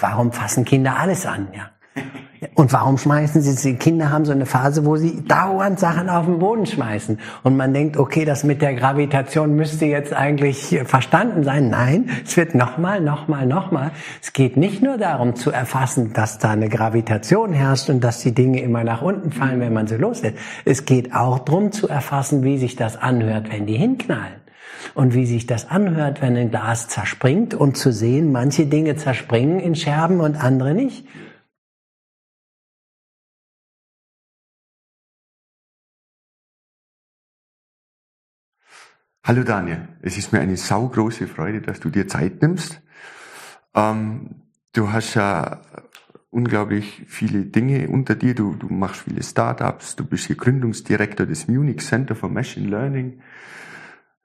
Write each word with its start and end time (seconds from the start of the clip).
warum 0.00 0.32
fassen 0.32 0.64
Kinder 0.64 0.98
alles 0.98 1.26
an, 1.26 1.48
ja? 1.54 1.70
Und 2.54 2.72
warum 2.72 2.98
schmeißen 2.98 3.40
sie, 3.40 3.72
die 3.72 3.78
Kinder 3.78 4.10
haben 4.10 4.24
so 4.24 4.32
eine 4.32 4.46
Phase, 4.46 4.84
wo 4.84 4.96
sie 4.96 5.22
dauernd 5.24 5.78
Sachen 5.78 6.08
auf 6.08 6.26
den 6.26 6.40
Boden 6.40 6.66
schmeißen. 6.66 7.18
Und 7.44 7.56
man 7.56 7.72
denkt, 7.72 7.96
okay, 7.96 8.24
das 8.24 8.42
mit 8.42 8.62
der 8.62 8.74
Gravitation 8.74 9.54
müsste 9.54 9.86
jetzt 9.86 10.12
eigentlich 10.12 10.80
verstanden 10.84 11.44
sein. 11.44 11.70
Nein, 11.70 12.10
es 12.24 12.36
wird 12.36 12.54
nochmal, 12.54 13.00
nochmal, 13.00 13.46
nochmal. 13.46 13.92
Es 14.20 14.32
geht 14.32 14.56
nicht 14.56 14.82
nur 14.82 14.98
darum 14.98 15.36
zu 15.36 15.52
erfassen, 15.52 16.12
dass 16.14 16.38
da 16.38 16.50
eine 16.50 16.68
Gravitation 16.68 17.52
herrscht 17.52 17.88
und 17.90 18.02
dass 18.02 18.18
die 18.18 18.32
Dinge 18.32 18.60
immer 18.60 18.82
nach 18.82 19.02
unten 19.02 19.30
fallen, 19.30 19.60
wenn 19.60 19.72
man 19.72 19.86
sie 19.86 19.96
loslässt. 19.96 20.36
Es 20.64 20.84
geht 20.84 21.14
auch 21.14 21.38
darum 21.38 21.70
zu 21.70 21.88
erfassen, 21.88 22.42
wie 22.42 22.58
sich 22.58 22.74
das 22.76 22.96
anhört, 22.96 23.52
wenn 23.52 23.66
die 23.66 23.76
hinknallen 23.76 24.41
und 24.94 25.14
wie 25.14 25.26
sich 25.26 25.46
das 25.46 25.68
anhört, 25.68 26.22
wenn 26.22 26.36
ein 26.36 26.50
Glas 26.50 26.88
zerspringt 26.88 27.54
und 27.54 27.76
zu 27.76 27.92
sehen, 27.92 28.32
manche 28.32 28.66
Dinge 28.66 28.96
zerspringen 28.96 29.60
in 29.60 29.74
Scherben 29.74 30.20
und 30.20 30.36
andere 30.36 30.74
nicht. 30.74 31.06
Hallo 39.24 39.44
Daniel, 39.44 39.86
es 40.02 40.18
ist 40.18 40.32
mir 40.32 40.40
eine 40.40 40.56
saugroße 40.56 41.28
Freude, 41.28 41.60
dass 41.60 41.78
du 41.78 41.90
dir 41.90 42.08
Zeit 42.08 42.42
nimmst. 42.42 42.82
Ähm, 43.72 44.42
du 44.72 44.90
hast 44.90 45.14
ja 45.14 45.62
unglaublich 46.30 47.04
viele 47.06 47.44
Dinge 47.44 47.88
unter 47.88 48.16
dir. 48.16 48.34
Du, 48.34 48.56
du 48.56 48.66
machst 48.68 49.02
viele 49.02 49.22
Startups, 49.22 49.94
du 49.94 50.04
bist 50.04 50.26
hier 50.26 50.36
Gründungsdirektor 50.36 51.26
des 51.26 51.46
Munich 51.46 51.82
Center 51.82 52.16
for 52.16 52.30
Machine 52.30 52.68
Learning. 52.68 53.20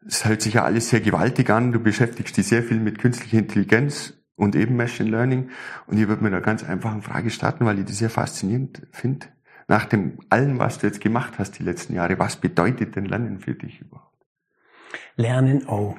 Es 0.06 0.26
hält 0.26 0.42
sich 0.42 0.56
ja 0.56 0.64
alles 0.64 0.90
sehr 0.90 1.02
gewaltig 1.02 1.50
an. 1.50 1.72
Du 1.72 1.80
beschäftigst 1.80 2.38
dich 2.38 2.48
sehr 2.48 2.64
viel 2.64 2.80
mit 2.80 3.00
künstlicher 3.00 3.38
Intelligenz 3.38 4.14
und 4.36 4.56
eben 4.56 4.76
Machine 4.78 5.10
Learning. 5.10 5.50
Und 5.88 5.98
ich 5.98 6.08
würde 6.08 6.24
mir 6.24 6.30
eine 6.30 6.42
ganz 6.42 6.64
einfache 6.64 7.02
Frage 7.02 7.30
starten, 7.30 7.66
weil 7.66 7.80
ich 7.80 7.86
das 7.86 7.98
sehr 7.98 8.10
faszinierend 8.10 8.88
finde. 8.92 9.28
Nach 9.68 9.86
dem 9.86 10.20
allem, 10.30 10.60
was 10.60 10.80
du 10.80 10.88
jetzt 10.88 11.02
gemacht 11.02 11.34
hast 11.40 11.60
die 11.60 11.64
letzten 11.64 11.94
Jahre, 11.94 12.18
was 12.20 12.38
bedeutet 12.38 12.96
denn 12.96 13.06
Lernen 13.06 13.40
für 13.40 13.54
dich 13.54 13.82
überhaupt? 13.82 14.26
Lernen, 15.16 15.68
oh. 15.68 15.96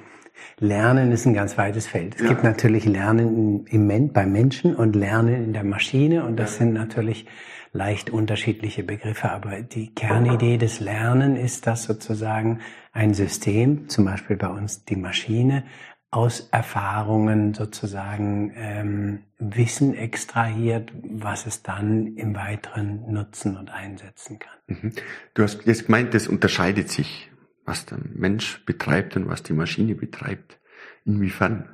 Lernen 0.59 1.13
ist 1.13 1.27
ein 1.27 1.35
ganz 1.35 1.57
weites 1.59 1.87
Feld. 1.87 2.17
Es 2.17 2.23
ja. 2.23 2.29
gibt 2.29 2.45
natürlich 2.45 2.85
Lernen 2.85 3.67
im, 3.67 4.13
beim 4.13 4.33
Menschen 4.33 4.75
und 4.75 4.97
Lernen 4.97 5.45
in 5.45 5.53
der 5.53 5.65
Maschine 5.65 6.25
und 6.25 6.37
das 6.37 6.53
ja. 6.53 6.59
sind 6.59 6.75
natürlich 6.75 7.27
leicht 7.73 8.11
unterschiedliche 8.11 8.83
Begriffe, 8.83 9.31
aber 9.31 9.61
die 9.61 9.95
Kernidee 9.95 10.57
des 10.57 10.81
Lernen 10.81 11.37
ist, 11.37 11.67
dass 11.67 11.85
sozusagen 11.85 12.61
ein 12.93 13.15
System, 13.15 13.89
zum 13.89 14.05
Beispiel 14.05 14.37
bei 14.37 14.49
uns 14.49 14.85
die 14.85 14.97
Maschine, 14.97 15.65
aus 16.11 16.49
Erfahrungen 16.51 17.53
sozusagen 17.53 18.53
ähm, 18.57 19.19
Wissen 19.39 19.95
extrahiert, 19.95 20.91
was 21.03 21.47
es 21.47 21.63
dann 21.63 22.17
im 22.17 22.35
Weiteren 22.35 23.13
nutzen 23.13 23.57
und 23.59 23.71
einsetzen 23.71 24.39
kann. 24.39 24.57
Mhm. 24.67 24.93
Du 25.35 25.43
hast 25.43 25.67
jetzt 25.67 25.87
gemeint, 25.87 26.15
das 26.15 26.27
unterscheidet 26.27 26.91
sich 26.91 27.31
was 27.69 27.85
der 27.85 27.99
Mensch 28.15 28.65
betreibt 28.65 29.15
und 29.17 29.29
was 29.29 29.43
die 29.43 29.53
Maschine 29.53 29.95
betreibt. 29.95 30.59
Inwiefern? 31.05 31.69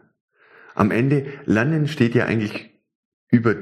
Am 0.75 0.91
Ende, 0.91 1.27
Lernen 1.47 1.87
steht 1.87 2.17
ja 2.17 2.27
eigentlich 2.27 2.71
über 3.31 3.55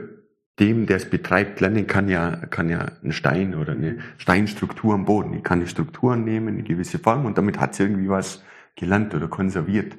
dem, 0.58 0.86
der 0.86 0.96
es 0.96 1.08
betreibt. 1.08 1.60
Lernen 1.60 1.86
kann 1.86 2.08
ja, 2.08 2.36
kann 2.46 2.70
ja 2.70 2.90
ein 3.04 3.12
Stein 3.12 3.54
oder 3.54 3.72
eine 3.72 3.98
Steinstruktur 4.16 4.94
am 4.94 5.04
Boden. 5.04 5.34
Ich 5.34 5.42
kann 5.42 5.58
eine 5.58 5.68
Struktur 5.68 6.16
nehmen, 6.16 6.48
eine 6.48 6.62
gewisse 6.62 6.98
Form 6.98 7.26
und 7.26 7.36
damit 7.36 7.60
hat 7.60 7.74
es 7.74 7.80
irgendwie 7.80 8.08
was 8.08 8.42
gelernt 8.74 9.14
oder 9.14 9.28
konserviert. 9.28 9.96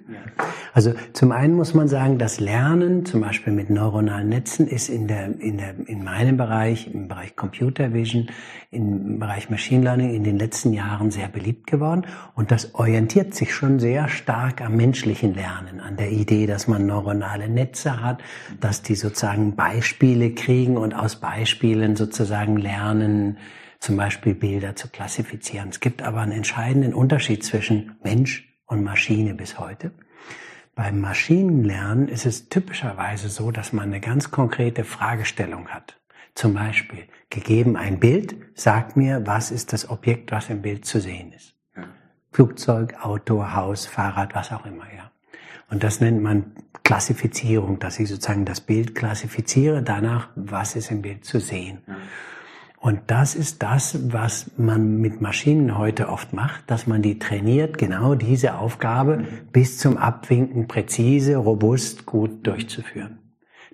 Also 0.74 0.94
zum 1.14 1.32
einen 1.32 1.54
muss 1.54 1.76
man 1.76 1.88
sagen, 1.88 2.18
das 2.18 2.40
Lernen, 2.40 3.06
zum 3.06 3.22
Beispiel 3.22 3.54
mit 3.54 3.70
neuronalen 3.70 4.30
Netzen, 4.30 4.68
ist 4.68 4.90
in 4.90 5.08
der, 5.08 5.40
in 5.40 5.58
der, 5.58 5.76
in 5.88 6.04
meinem 6.04 6.38
Bereich, 6.38 6.92
im 6.92 7.08
Bereich 7.08 7.36
Computer 7.36 7.94
Vision, 7.94 8.32
im 8.72 9.20
Bereich 9.20 9.52
Machine 9.52 9.84
Learning 9.84 10.16
in 10.16 10.24
den 10.24 10.40
letzten 10.40 10.74
Jahren 10.74 11.12
sehr 11.12 11.28
beliebt 11.28 11.68
geworden. 11.68 12.08
Und 12.34 12.50
das 12.50 12.74
orientiert 12.74 13.36
sich 13.36 13.54
schon 13.54 13.80
sehr 13.80 14.08
stark 14.08 14.62
am 14.62 14.76
menschlichen 14.76 15.36
Lernen, 15.36 15.80
an 15.80 15.96
der 15.96 16.12
Idee, 16.12 16.48
dass 16.48 16.68
man 16.68 16.88
neuronale 16.88 17.50
Netze 17.50 18.02
hat, 18.02 18.24
dass 18.60 18.82
die 18.82 18.96
sozusagen 18.96 19.56
Beispiele 19.56 20.32
kriegen 20.32 20.78
und 20.78 20.96
aus 20.96 21.18
Beispielen 21.18 21.96
sozusagen 21.96 22.58
lernen, 22.58 23.38
zum 23.80 23.98
Beispiel 23.98 24.34
Bilder 24.34 24.76
zu 24.76 24.88
klassifizieren. 24.88 25.70
Es 25.70 25.80
gibt 25.80 26.02
aber 26.02 26.22
einen 26.22 26.32
entscheidenden 26.32 26.96
Unterschied 26.96 27.44
zwischen 27.44 27.92
Mensch 28.02 28.53
und 28.74 28.84
Maschine 28.84 29.34
bis 29.34 29.60
heute. 29.60 29.92
Beim 30.76 31.00
Maschinenlernen 31.00 32.08
ist 32.08 32.26
es 32.26 32.50
typischerweise 32.50 33.30
so, 33.30 33.52
dass 33.52 33.72
man 33.72 33.86
eine 33.86 34.02
ganz 34.02 34.32
konkrete 34.32 34.84
Fragestellung 34.84 35.70
hat. 35.70 36.00
Zum 36.34 36.56
Beispiel, 36.56 37.04
gegeben 37.30 37.78
ein 37.78 38.00
Bild, 38.00 38.36
sagt 38.56 38.98
mir, 38.98 39.26
was 39.28 39.52
ist 39.52 39.72
das 39.72 39.90
Objekt, 39.90 40.32
was 40.32 40.50
im 40.50 40.64
Bild 40.64 40.86
zu 40.86 41.00
sehen 41.00 41.32
ist. 41.32 41.56
Ja. 41.76 41.84
Flugzeug, 42.32 42.96
Auto, 43.02 43.54
Haus, 43.54 43.86
Fahrrad, 43.86 44.34
was 44.34 44.52
auch 44.52 44.66
immer, 44.66 44.86
ja. 44.98 45.12
Und 45.70 45.84
das 45.84 46.02
nennt 46.02 46.22
man 46.22 46.54
Klassifizierung, 46.84 47.78
dass 47.80 48.00
ich 48.00 48.10
sozusagen 48.10 48.46
das 48.46 48.62
Bild 48.62 48.96
klassifiziere 48.96 49.84
danach, 49.84 50.30
was 50.36 50.76
ist 50.76 50.90
im 50.90 51.04
Bild 51.04 51.24
zu 51.24 51.40
sehen. 51.40 51.84
Ja. 51.88 51.96
Und 52.84 53.00
das 53.08 53.34
ist 53.34 53.64
das, 53.64 54.12
was 54.12 54.52
man 54.58 54.98
mit 54.98 55.22
Maschinen 55.22 55.78
heute 55.78 56.10
oft 56.10 56.34
macht, 56.34 56.70
dass 56.70 56.86
man 56.86 57.02
die 57.02 57.18
trainiert, 57.18 57.78
genau 57.78 58.14
diese 58.14 58.56
Aufgabe 58.56 59.24
bis 59.54 59.78
zum 59.78 59.96
Abwinken 59.96 60.68
präzise, 60.68 61.38
robust, 61.38 62.06
gut 62.06 62.46
durchzuführen. 62.46 63.20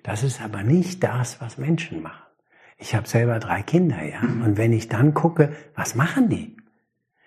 Das 0.04 0.22
ist 0.22 0.40
aber 0.40 0.62
nicht 0.62 1.02
das, 1.02 1.40
was 1.40 1.58
Menschen 1.58 2.02
machen. 2.02 2.22
Ich 2.78 2.94
habe 2.94 3.08
selber 3.08 3.40
drei 3.40 3.62
Kinder, 3.62 4.00
ja. 4.00 4.20
Und 4.20 4.56
wenn 4.56 4.72
ich 4.72 4.88
dann 4.88 5.12
gucke, 5.12 5.54
was 5.74 5.96
machen 5.96 6.28
die? 6.28 6.56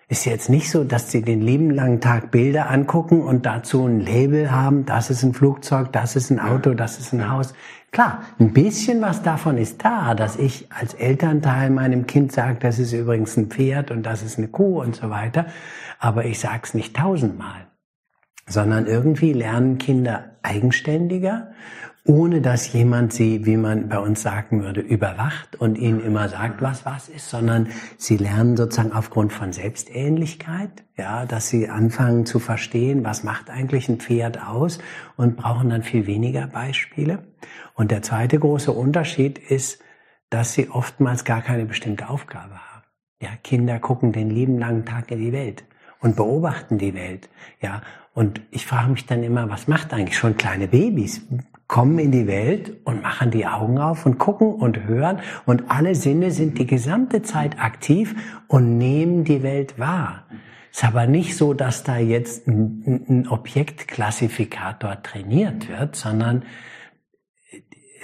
Ist 0.08 0.24
jetzt 0.24 0.48
nicht 0.48 0.70
so, 0.70 0.84
dass 0.84 1.10
sie 1.10 1.20
den 1.20 1.42
lieben 1.42 1.70
langen 1.70 2.00
Tag 2.00 2.30
Bilder 2.30 2.70
angucken 2.70 3.20
und 3.20 3.44
dazu 3.44 3.84
ein 3.86 4.00
Label 4.00 4.50
haben, 4.50 4.86
das 4.86 5.10
ist 5.10 5.22
ein 5.22 5.34
Flugzeug, 5.34 5.92
das 5.92 6.16
ist 6.16 6.30
ein 6.30 6.40
Auto, 6.40 6.72
das 6.72 6.98
ist 6.98 7.12
ein 7.12 7.30
Haus. 7.30 7.52
Klar, 7.94 8.24
ein 8.40 8.52
bisschen 8.52 9.00
was 9.02 9.22
davon 9.22 9.56
ist 9.56 9.84
da, 9.84 10.16
dass 10.16 10.34
ich 10.34 10.66
als 10.72 10.94
Elternteil 10.94 11.70
meinem 11.70 12.08
Kind 12.08 12.32
sage, 12.32 12.58
das 12.58 12.80
ist 12.80 12.92
übrigens 12.92 13.36
ein 13.36 13.46
Pferd 13.46 13.92
und 13.92 14.02
das 14.02 14.24
ist 14.24 14.36
eine 14.36 14.48
Kuh 14.48 14.80
und 14.82 14.96
so 14.96 15.10
weiter. 15.10 15.46
Aber 16.00 16.24
ich 16.24 16.40
sage 16.40 16.62
es 16.64 16.74
nicht 16.74 16.96
tausendmal, 16.96 17.68
sondern 18.48 18.86
irgendwie 18.86 19.32
lernen 19.32 19.78
Kinder 19.78 20.24
eigenständiger 20.42 21.52
ohne 22.06 22.42
dass 22.42 22.70
jemand 22.74 23.14
sie, 23.14 23.46
wie 23.46 23.56
man 23.56 23.88
bei 23.88 23.98
uns 23.98 24.20
sagen 24.20 24.62
würde, 24.62 24.82
überwacht 24.82 25.56
und 25.56 25.78
ihnen 25.78 26.04
immer 26.04 26.28
sagt, 26.28 26.60
was 26.60 26.84
was 26.84 27.08
ist, 27.08 27.30
sondern 27.30 27.68
sie 27.96 28.18
lernen 28.18 28.58
sozusagen 28.58 28.92
aufgrund 28.92 29.32
von 29.32 29.54
Selbstähnlichkeit, 29.54 30.84
ja, 30.98 31.24
dass 31.24 31.48
sie 31.48 31.70
anfangen 31.70 32.26
zu 32.26 32.40
verstehen, 32.40 33.04
was 33.04 33.24
macht 33.24 33.48
eigentlich 33.48 33.88
ein 33.88 34.00
Pferd 34.00 34.46
aus 34.46 34.80
und 35.16 35.36
brauchen 35.36 35.70
dann 35.70 35.82
viel 35.82 36.06
weniger 36.06 36.46
Beispiele. 36.46 37.20
Und 37.74 37.90
der 37.90 38.02
zweite 38.02 38.38
große 38.38 38.72
Unterschied 38.72 39.38
ist, 39.38 39.82
dass 40.30 40.54
sie 40.54 40.70
oftmals 40.70 41.24
gar 41.24 41.42
keine 41.42 41.66
bestimmte 41.66 42.08
Aufgabe 42.08 42.54
haben. 42.54 42.84
Ja, 43.20 43.30
Kinder 43.42 43.78
gucken 43.78 44.12
den 44.12 44.30
lieben 44.30 44.58
langen 44.58 44.84
Tag 44.84 45.10
in 45.10 45.20
die 45.20 45.32
Welt 45.32 45.64
und 46.00 46.16
beobachten 46.16 46.78
die 46.78 46.94
Welt. 46.94 47.28
Ja, 47.60 47.82
und 48.12 48.40
ich 48.50 48.66
frage 48.66 48.90
mich 48.90 49.06
dann 49.06 49.22
immer, 49.22 49.50
was 49.50 49.68
macht 49.68 49.92
eigentlich 49.92 50.18
schon 50.18 50.36
kleine 50.36 50.68
Babys? 50.68 51.26
kommen 51.66 51.98
in 51.98 52.12
die 52.12 52.26
Welt 52.26 52.76
und 52.84 53.02
machen 53.02 53.30
die 53.30 53.46
Augen 53.46 53.78
auf 53.78 54.04
und 54.06 54.18
gucken 54.18 54.54
und 54.54 54.84
hören 54.84 55.20
und 55.46 55.70
alle 55.70 55.94
Sinne 55.94 56.30
sind 56.30 56.58
die 56.58 56.66
gesamte 56.66 57.22
Zeit 57.22 57.58
aktiv 57.58 58.14
und 58.48 58.78
nehmen 58.78 59.24
die 59.24 59.42
Welt 59.42 59.78
wahr. 59.78 60.24
Es 60.70 60.78
ist 60.78 60.84
aber 60.84 61.06
nicht 61.06 61.36
so, 61.36 61.54
dass 61.54 61.82
da 61.82 61.96
jetzt 61.96 62.46
ein, 62.46 63.04
ein 63.08 63.28
Objektklassifikator 63.28 65.02
trainiert 65.02 65.68
wird, 65.68 65.96
sondern 65.96 66.44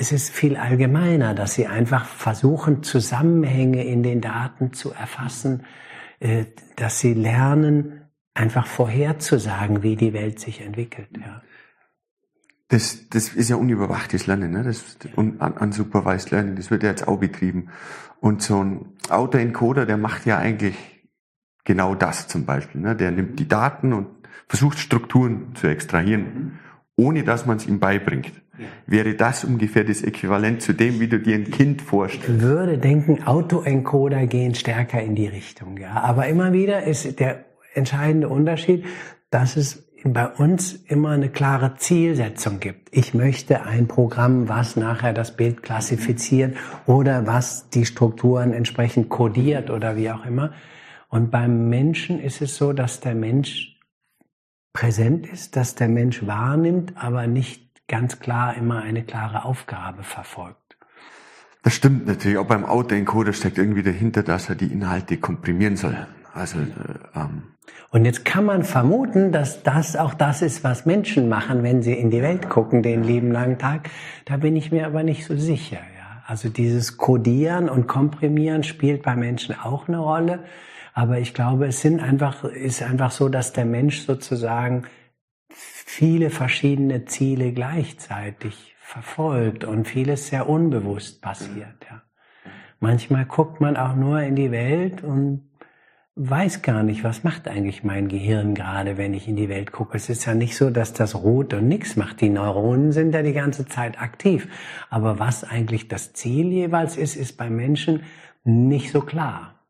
es 0.01 0.13
ist 0.13 0.31
viel 0.31 0.57
allgemeiner, 0.57 1.35
dass 1.35 1.53
sie 1.53 1.67
einfach 1.67 2.07
versuchen, 2.07 2.83
Zusammenhänge 2.83 3.85
in 3.85 4.03
den 4.03 4.23
Daten 4.23 4.73
zu 4.73 4.93
erfassen, 4.93 5.65
äh, 6.21 6.47
dass 6.77 7.01
sie 7.01 7.13
lernen, 7.13 8.01
einfach 8.33 8.67
vorherzusagen, 8.67 9.83
wie 9.83 9.97
die 9.97 10.15
Welt 10.15 10.41
sich 10.41 10.63
entwickelt. 10.63 11.09
Ja. 11.21 11.43
Das, 12.69 13.11
das 13.11 13.29
ist 13.29 13.51
ja 13.51 13.57
unüberwachtes 13.57 14.27
Lernen, 14.27 14.53
ne? 14.53 14.63
das 14.63 14.97
un, 15.17 15.37
unsupervised 15.37 16.31
Lernen, 16.31 16.57
das 16.57 16.71
wird 16.71 16.83
ja 16.83 16.89
jetzt 16.89 17.07
auch 17.07 17.19
betrieben. 17.19 17.69
Und 18.21 18.41
so 18.41 18.65
ein 18.65 18.95
Autoencoder, 19.11 19.85
der 19.85 19.99
macht 19.99 20.25
ja 20.25 20.39
eigentlich 20.39 20.77
genau 21.65 21.95
das 21.95 22.27
zum 22.27 22.47
Beispiel. 22.47 22.81
Ne? 22.81 22.97
Der 22.97 23.11
nimmt 23.11 23.39
die 23.39 23.49
Daten 23.49 23.93
und 23.93 24.07
versucht 24.49 24.79
Strukturen 24.79 25.55
zu 25.57 25.67
extrahieren, 25.67 26.59
ohne 26.97 27.23
dass 27.23 27.45
man 27.45 27.59
es 27.59 27.67
ihm 27.67 27.81
beibringt. 27.81 28.33
Wäre 28.87 29.15
das 29.15 29.45
ungefähr 29.45 29.85
das 29.85 30.03
Äquivalent 30.03 30.63
zu 30.63 30.73
dem, 30.73 31.01
wie 31.01 31.09
du 31.09 31.19
dir 31.19 31.37
ein 31.37 31.51
Kind 31.51 31.83
vorstellst? 31.83 32.29
Ich 32.29 32.41
würde 32.43 32.79
denken, 32.79 33.23
Autoencoder 33.25 34.27
gehen 34.27 34.55
stärker 34.55 35.01
in 35.01 35.15
die 35.15 35.27
Richtung, 35.27 35.77
ja. 35.79 35.93
Aber 35.93 36.27
immer 36.27 36.53
wieder 36.53 36.85
ist 36.85 37.21
der 37.21 37.45
entscheidende 37.75 38.29
Unterschied, 38.29 38.85
dass 39.31 39.57
es 39.57 39.87
bei 40.05 40.27
uns 40.27 40.73
immer 40.73 41.11
eine 41.11 41.29
klare 41.29 41.77
Zielsetzung 41.77 42.59
gibt. 42.59 42.89
Ich 42.97 43.13
möchte 43.13 43.63
ein 43.63 43.87
Programm, 43.87 44.49
was 44.49 44.77
nachher 44.77 45.13
das 45.13 45.37
Bild 45.37 45.63
klassifiziert 45.63 46.57
oder 46.87 47.27
was 47.27 47.69
die 47.71 47.85
Strukturen 47.85 48.53
entsprechend 48.53 49.09
kodiert 49.09 49.71
oder 49.71 49.97
wie 49.97 50.11
auch 50.11 50.25
immer. 50.25 50.53
Und 51.09 51.31
beim 51.31 51.69
Menschen 51.69 52.21
ist 52.21 52.41
es 52.41 52.57
so, 52.57 52.73
dass 52.73 53.01
der 53.01 53.15
Mensch 53.15 53.79
präsent 54.73 55.27
ist, 55.27 55.57
dass 55.57 55.75
der 55.75 55.89
Mensch 55.89 56.27
wahrnimmt, 56.27 56.95
aber 56.97 57.27
nicht 57.27 57.70
ganz 57.91 58.21
klar 58.21 58.57
immer 58.57 58.81
eine 58.81 59.03
klare 59.03 59.45
Aufgabe 59.45 60.05
verfolgt. 60.05 60.57
Das 61.63 61.75
stimmt 61.75 62.07
natürlich. 62.07 62.39
Auch 62.39 62.47
beim 62.47 62.65
Autoencoder 62.65 63.33
steckt 63.35 63.59
irgendwie 63.59 63.83
dahinter, 63.83 64.23
dass 64.23 64.49
er 64.49 64.55
die 64.55 64.73
Inhalte 64.73 65.19
komprimieren 65.19 65.77
soll. 65.77 66.07
Also 66.33 66.61
äh, 66.61 66.63
ähm, 67.15 67.43
und 67.91 68.05
jetzt 68.05 68.25
kann 68.25 68.45
man 68.45 68.63
vermuten, 68.63 69.33
dass 69.33 69.65
das 69.65 69.97
auch 69.97 70.15
das 70.15 70.43
ist, 70.43 70.63
was 70.63 70.87
Menschen 70.87 71.29
machen, 71.29 71.65
wenn 71.65 71.83
sie 71.83 71.93
in 71.93 72.11
die 72.11 72.23
Welt 72.23 72.49
gucken, 72.49 72.85
den 72.85 73.03
lieben 73.03 73.33
langen 73.33 73.59
Tag. 73.59 73.91
Da 74.27 74.37
bin 74.37 74.55
ich 74.55 74.71
mir 74.71 74.87
aber 74.87 75.03
nicht 75.03 75.25
so 75.25 75.37
sicher. 75.37 75.79
Ja. 75.79 76.23
Also 76.27 76.49
dieses 76.49 76.97
Codieren 76.97 77.69
und 77.69 77.89
Komprimieren 77.89 78.63
spielt 78.63 79.03
bei 79.03 79.17
Menschen 79.17 79.57
auch 79.59 79.89
eine 79.89 79.99
Rolle. 79.99 80.45
Aber 80.95 81.19
ich 81.19 81.35
glaube, 81.35 81.67
es 81.67 81.81
sind 81.81 82.01
einfach, 82.01 82.45
ist 82.45 82.83
einfach 82.83 83.11
so, 83.11 83.29
dass 83.29 83.53
der 83.53 83.65
Mensch 83.65 84.03
sozusagen 84.03 84.85
viele 85.91 86.31
verschiedene 86.31 87.05
Ziele 87.05 87.53
gleichzeitig 87.53 88.77
verfolgt 88.79 89.65
und 89.65 89.89
vieles 89.89 90.29
sehr 90.29 90.49
unbewusst 90.49 91.21
passiert. 91.21 91.85
Ja. 91.91 92.03
Manchmal 92.79 93.25
guckt 93.27 93.61
man 93.61 93.77
auch 93.77 93.97
nur 93.97 94.21
in 94.23 94.37
die 94.37 94.53
Welt 94.53 95.03
und 95.03 95.51
weiß 96.15 96.63
gar 96.63 96.85
nicht, 96.85 97.03
was 97.03 97.25
macht 97.25 97.49
eigentlich 97.49 97.83
mein 97.83 98.09
Gehirn 98.09 98.55
gerade, 98.55 98.99
wenn 98.99 99.15
ich 99.15 99.27
in 99.27 99.35
die 99.35 99.49
Welt 99.49 99.73
gucke. 99.73 99.97
Es 99.97 100.09
ist 100.09 100.25
ja 100.27 100.35
nicht 100.35 100.57
so, 100.57 100.71
dass 100.71 100.93
das 100.93 101.17
ruht 101.17 101.55
und 101.55 101.67
nichts 101.67 101.97
macht. 101.97 102.21
Die 102.21 102.31
Neuronen 102.31 102.93
sind 102.93 103.13
ja 103.13 103.23
die 103.23 103.33
ganze 103.33 103.67
Zeit 103.67 104.01
aktiv. 104.01 104.47
Aber 104.91 105.19
was 105.19 105.43
eigentlich 105.43 105.89
das 105.89 106.13
Ziel 106.13 106.53
jeweils 106.53 106.97
ist, 106.97 107.17
ist 107.17 107.37
bei 107.37 107.51
Menschen 107.51 108.05
nicht 108.45 108.93
so 108.93 109.01
klar. 109.01 109.67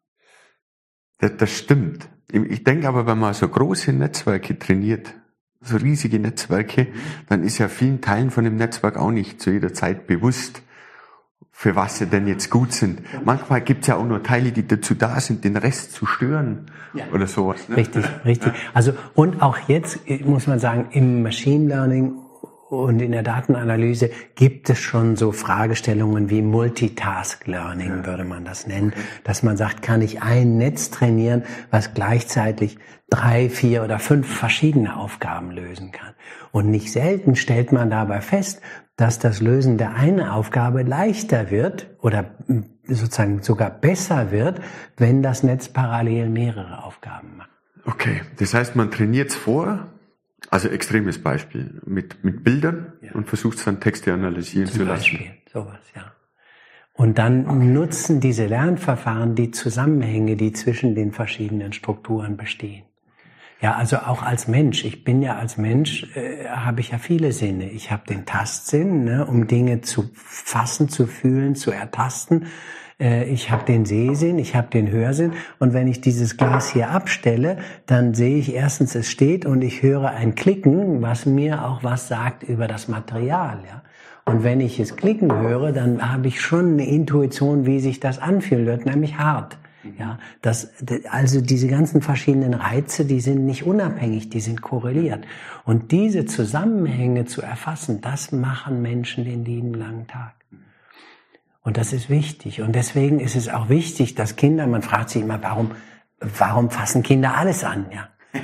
Das, 1.18 1.36
das 1.38 1.56
stimmt. 1.56 2.08
Ich 2.30 2.62
denke 2.62 2.86
aber, 2.88 3.06
wenn 3.06 3.18
man 3.18 3.32
so 3.32 3.48
große 3.48 3.92
Netzwerke 3.92 4.58
trainiert, 4.58 5.14
so 5.62 5.76
riesige 5.76 6.18
Netzwerke, 6.18 6.88
dann 7.28 7.42
ist 7.42 7.58
ja 7.58 7.68
vielen 7.68 8.00
Teilen 8.00 8.30
von 8.30 8.44
dem 8.44 8.56
Netzwerk 8.56 8.96
auch 8.96 9.10
nicht 9.10 9.40
zu 9.40 9.50
jeder 9.50 9.74
Zeit 9.74 10.06
bewusst, 10.06 10.62
für 11.52 11.76
was 11.76 11.98
sie 11.98 12.06
denn 12.06 12.26
jetzt 12.26 12.48
gut 12.48 12.72
sind. 12.72 13.02
Manchmal 13.24 13.60
gibt's 13.60 13.86
ja 13.86 13.96
auch 13.96 14.06
nur 14.06 14.22
Teile, 14.22 14.52
die 14.52 14.66
dazu 14.66 14.94
da 14.94 15.20
sind, 15.20 15.44
den 15.44 15.58
Rest 15.58 15.92
zu 15.92 16.06
stören 16.06 16.70
ja. 16.94 17.04
oder 17.12 17.26
sowas. 17.26 17.68
Ne? 17.68 17.76
Richtig, 17.76 18.06
richtig. 18.24 18.54
Also 18.72 18.94
und 19.14 19.42
auch 19.42 19.58
jetzt 19.68 19.98
muss 20.24 20.46
man 20.46 20.58
sagen, 20.58 20.88
im 20.92 21.22
Machine 21.22 21.68
Learning 21.68 22.14
und 22.70 23.02
in 23.02 23.10
der 23.10 23.24
Datenanalyse 23.24 24.10
gibt 24.36 24.70
es 24.70 24.78
schon 24.78 25.16
so 25.16 25.32
Fragestellungen 25.32 26.30
wie 26.30 26.40
Multitask 26.40 27.44
Learning, 27.48 28.06
würde 28.06 28.24
man 28.24 28.44
das 28.44 28.68
nennen, 28.68 28.92
dass 29.24 29.42
man 29.42 29.56
sagt, 29.56 29.82
kann 29.82 30.02
ich 30.02 30.22
ein 30.22 30.56
Netz 30.56 30.90
trainieren, 30.90 31.42
was 31.72 31.94
gleichzeitig 31.94 32.78
drei, 33.10 33.50
vier 33.50 33.82
oder 33.82 33.98
fünf 33.98 34.32
verschiedene 34.32 34.96
Aufgaben 34.96 35.50
lösen 35.50 35.90
kann. 35.90 36.14
Und 36.52 36.70
nicht 36.70 36.92
selten 36.92 37.34
stellt 37.34 37.72
man 37.72 37.90
dabei 37.90 38.20
fest, 38.20 38.60
dass 38.96 39.18
das 39.18 39.40
Lösen 39.40 39.76
der 39.76 39.94
einen 39.94 40.20
Aufgabe 40.20 40.82
leichter 40.82 41.50
wird 41.50 41.88
oder 42.00 42.36
sozusagen 42.86 43.42
sogar 43.42 43.70
besser 43.70 44.30
wird, 44.30 44.60
wenn 44.96 45.22
das 45.22 45.42
Netz 45.42 45.68
parallel 45.68 46.28
mehrere 46.28 46.84
Aufgaben 46.84 47.36
macht. 47.36 47.50
Okay, 47.84 48.20
das 48.38 48.54
heißt, 48.54 48.76
man 48.76 48.92
trainiert 48.92 49.30
es 49.30 49.36
vor, 49.36 49.88
also 50.50 50.68
extremes 50.68 51.22
Beispiel, 51.22 51.80
mit, 51.86 52.24
mit 52.24 52.42
Bildern 52.42 52.92
ja. 53.02 53.12
und 53.12 53.28
versucht 53.28 53.58
es 53.58 53.64
dann 53.64 53.80
Texte 53.80 54.12
analysieren 54.12 54.66
Zum 54.66 54.80
zu 54.80 54.84
lassen. 54.84 55.18
Beispiel, 55.18 55.30
sowas, 55.52 55.78
ja. 55.94 56.12
Und 56.92 57.18
dann 57.18 57.46
okay. 57.46 57.64
nutzen 57.64 58.20
diese 58.20 58.46
Lernverfahren 58.46 59.34
die 59.34 59.52
Zusammenhänge, 59.52 60.36
die 60.36 60.52
zwischen 60.52 60.94
den 60.94 61.12
verschiedenen 61.12 61.72
Strukturen 61.72 62.36
bestehen. 62.36 62.84
Ja, 63.62 63.74
also 63.74 63.98
auch 63.98 64.22
als 64.22 64.48
Mensch. 64.48 64.84
Ich 64.84 65.04
bin 65.04 65.22
ja 65.22 65.36
als 65.36 65.56
Mensch, 65.56 66.14
äh, 66.16 66.48
habe 66.48 66.80
ich 66.80 66.90
ja 66.90 66.98
viele 66.98 67.32
Sinne. 67.32 67.70
Ich 67.70 67.90
habe 67.90 68.06
den 68.06 68.26
Tastsinn, 68.26 69.04
ne, 69.04 69.26
um 69.26 69.46
Dinge 69.46 69.82
zu 69.82 70.10
fassen, 70.14 70.88
zu 70.88 71.06
fühlen, 71.06 71.54
zu 71.54 71.70
ertasten. 71.70 72.46
Äh, 73.00 73.24
ich 73.24 73.50
habe 73.50 73.64
den 73.64 73.84
Sehsinn, 73.86 74.38
ich 74.38 74.54
habe 74.54 74.68
den 74.68 74.90
Hörsinn. 74.90 75.32
Und 75.58 75.72
wenn 75.72 75.88
ich 75.88 76.00
dieses 76.00 76.36
Glas 76.36 76.70
hier 76.70 76.90
abstelle, 76.90 77.58
dann 77.86 78.14
sehe 78.14 78.36
ich 78.36 78.54
erstens, 78.54 78.94
es 78.94 79.10
steht 79.10 79.46
und 79.46 79.62
ich 79.62 79.82
höre 79.82 80.10
ein 80.10 80.34
Klicken, 80.34 81.02
was 81.02 81.26
mir 81.26 81.64
auch 81.64 81.82
was 81.82 82.08
sagt 82.08 82.42
über 82.42 82.68
das 82.68 82.88
Material. 82.88 83.58
Ja. 83.66 83.82
Und 84.26 84.44
wenn 84.44 84.60
ich 84.60 84.78
es 84.78 84.96
klicken 84.96 85.32
höre, 85.32 85.72
dann 85.72 86.12
habe 86.12 86.28
ich 86.28 86.40
schon 86.40 86.74
eine 86.74 86.86
Intuition, 86.86 87.66
wie 87.66 87.80
sich 87.80 87.98
das 87.98 88.18
anfühlen 88.18 88.66
wird, 88.66 88.86
nämlich 88.86 89.18
hart. 89.18 89.56
Ja, 89.98 90.18
das, 90.42 90.72
also 91.10 91.40
diese 91.40 91.66
ganzen 91.66 92.02
verschiedenen 92.02 92.52
Reize, 92.52 93.06
die 93.06 93.20
sind 93.20 93.46
nicht 93.46 93.64
unabhängig, 93.64 94.28
die 94.28 94.40
sind 94.40 94.60
korreliert. 94.60 95.24
Und 95.64 95.90
diese 95.90 96.26
Zusammenhänge 96.26 97.24
zu 97.24 97.40
erfassen, 97.40 98.02
das 98.02 98.30
machen 98.30 98.82
Menschen 98.82 99.24
den 99.24 99.42
lieben 99.44 99.72
langen 99.72 100.06
Tag. 100.06 100.34
Und 101.62 101.76
das 101.76 101.92
ist 101.92 102.08
wichtig. 102.08 102.62
Und 102.62 102.74
deswegen 102.74 103.20
ist 103.20 103.36
es 103.36 103.48
auch 103.48 103.68
wichtig, 103.68 104.14
dass 104.14 104.36
Kinder, 104.36 104.66
man 104.66 104.82
fragt 104.82 105.10
sich 105.10 105.22
immer, 105.22 105.42
warum, 105.42 105.72
warum 106.38 106.70
fassen 106.70 107.02
Kinder 107.02 107.36
alles 107.36 107.64
an, 107.64 107.86
ja? 107.92 108.08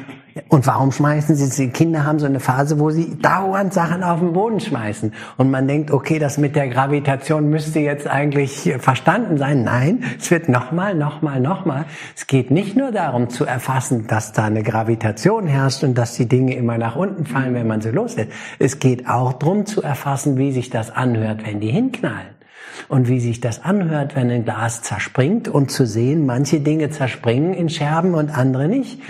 Und 0.48 0.66
warum 0.66 0.92
schmeißen 0.92 1.34
sie, 1.34 1.66
die 1.66 1.72
Kinder 1.72 2.04
haben 2.04 2.18
so 2.18 2.26
eine 2.26 2.40
Phase, 2.40 2.78
wo 2.78 2.90
sie 2.90 3.18
dauernd 3.18 3.72
Sachen 3.72 4.02
auf 4.02 4.20
den 4.20 4.34
Boden 4.34 4.60
schmeißen. 4.60 5.14
Und 5.38 5.50
man 5.50 5.66
denkt, 5.66 5.90
okay, 5.90 6.18
das 6.18 6.36
mit 6.36 6.54
der 6.54 6.68
Gravitation 6.68 7.48
müsste 7.48 7.80
jetzt 7.80 8.06
eigentlich 8.06 8.74
verstanden 8.78 9.38
sein. 9.38 9.64
Nein, 9.64 10.04
es 10.18 10.30
wird 10.30 10.50
nochmal, 10.50 10.94
nochmal, 10.94 11.40
nochmal. 11.40 11.86
Es 12.14 12.26
geht 12.26 12.50
nicht 12.50 12.76
nur 12.76 12.92
darum 12.92 13.30
zu 13.30 13.46
erfassen, 13.46 14.06
dass 14.08 14.32
da 14.32 14.44
eine 14.44 14.62
Gravitation 14.62 15.46
herrscht 15.46 15.82
und 15.82 15.96
dass 15.96 16.14
die 16.14 16.26
Dinge 16.26 16.54
immer 16.54 16.76
nach 16.76 16.96
unten 16.96 17.24
fallen, 17.24 17.54
wenn 17.54 17.66
man 17.66 17.80
sie 17.80 17.90
loslässt. 17.90 18.30
Es 18.58 18.78
geht 18.78 19.08
auch 19.08 19.32
darum 19.32 19.64
zu 19.64 19.82
erfassen, 19.82 20.36
wie 20.36 20.52
sich 20.52 20.68
das 20.68 20.90
anhört, 20.90 21.46
wenn 21.46 21.60
die 21.60 21.70
hinknallen 21.70 22.35
und 22.88 23.08
wie 23.08 23.20
sich 23.20 23.40
das 23.40 23.64
anhört, 23.64 24.16
wenn 24.16 24.30
ein 24.30 24.44
Glas 24.44 24.82
zerspringt 24.82 25.48
und 25.48 25.70
zu 25.70 25.86
sehen, 25.86 26.26
manche 26.26 26.60
Dinge 26.60 26.90
zerspringen 26.90 27.54
in 27.54 27.68
Scherben 27.68 28.14
und 28.14 28.36
andere 28.36 28.68
nicht 28.68 29.00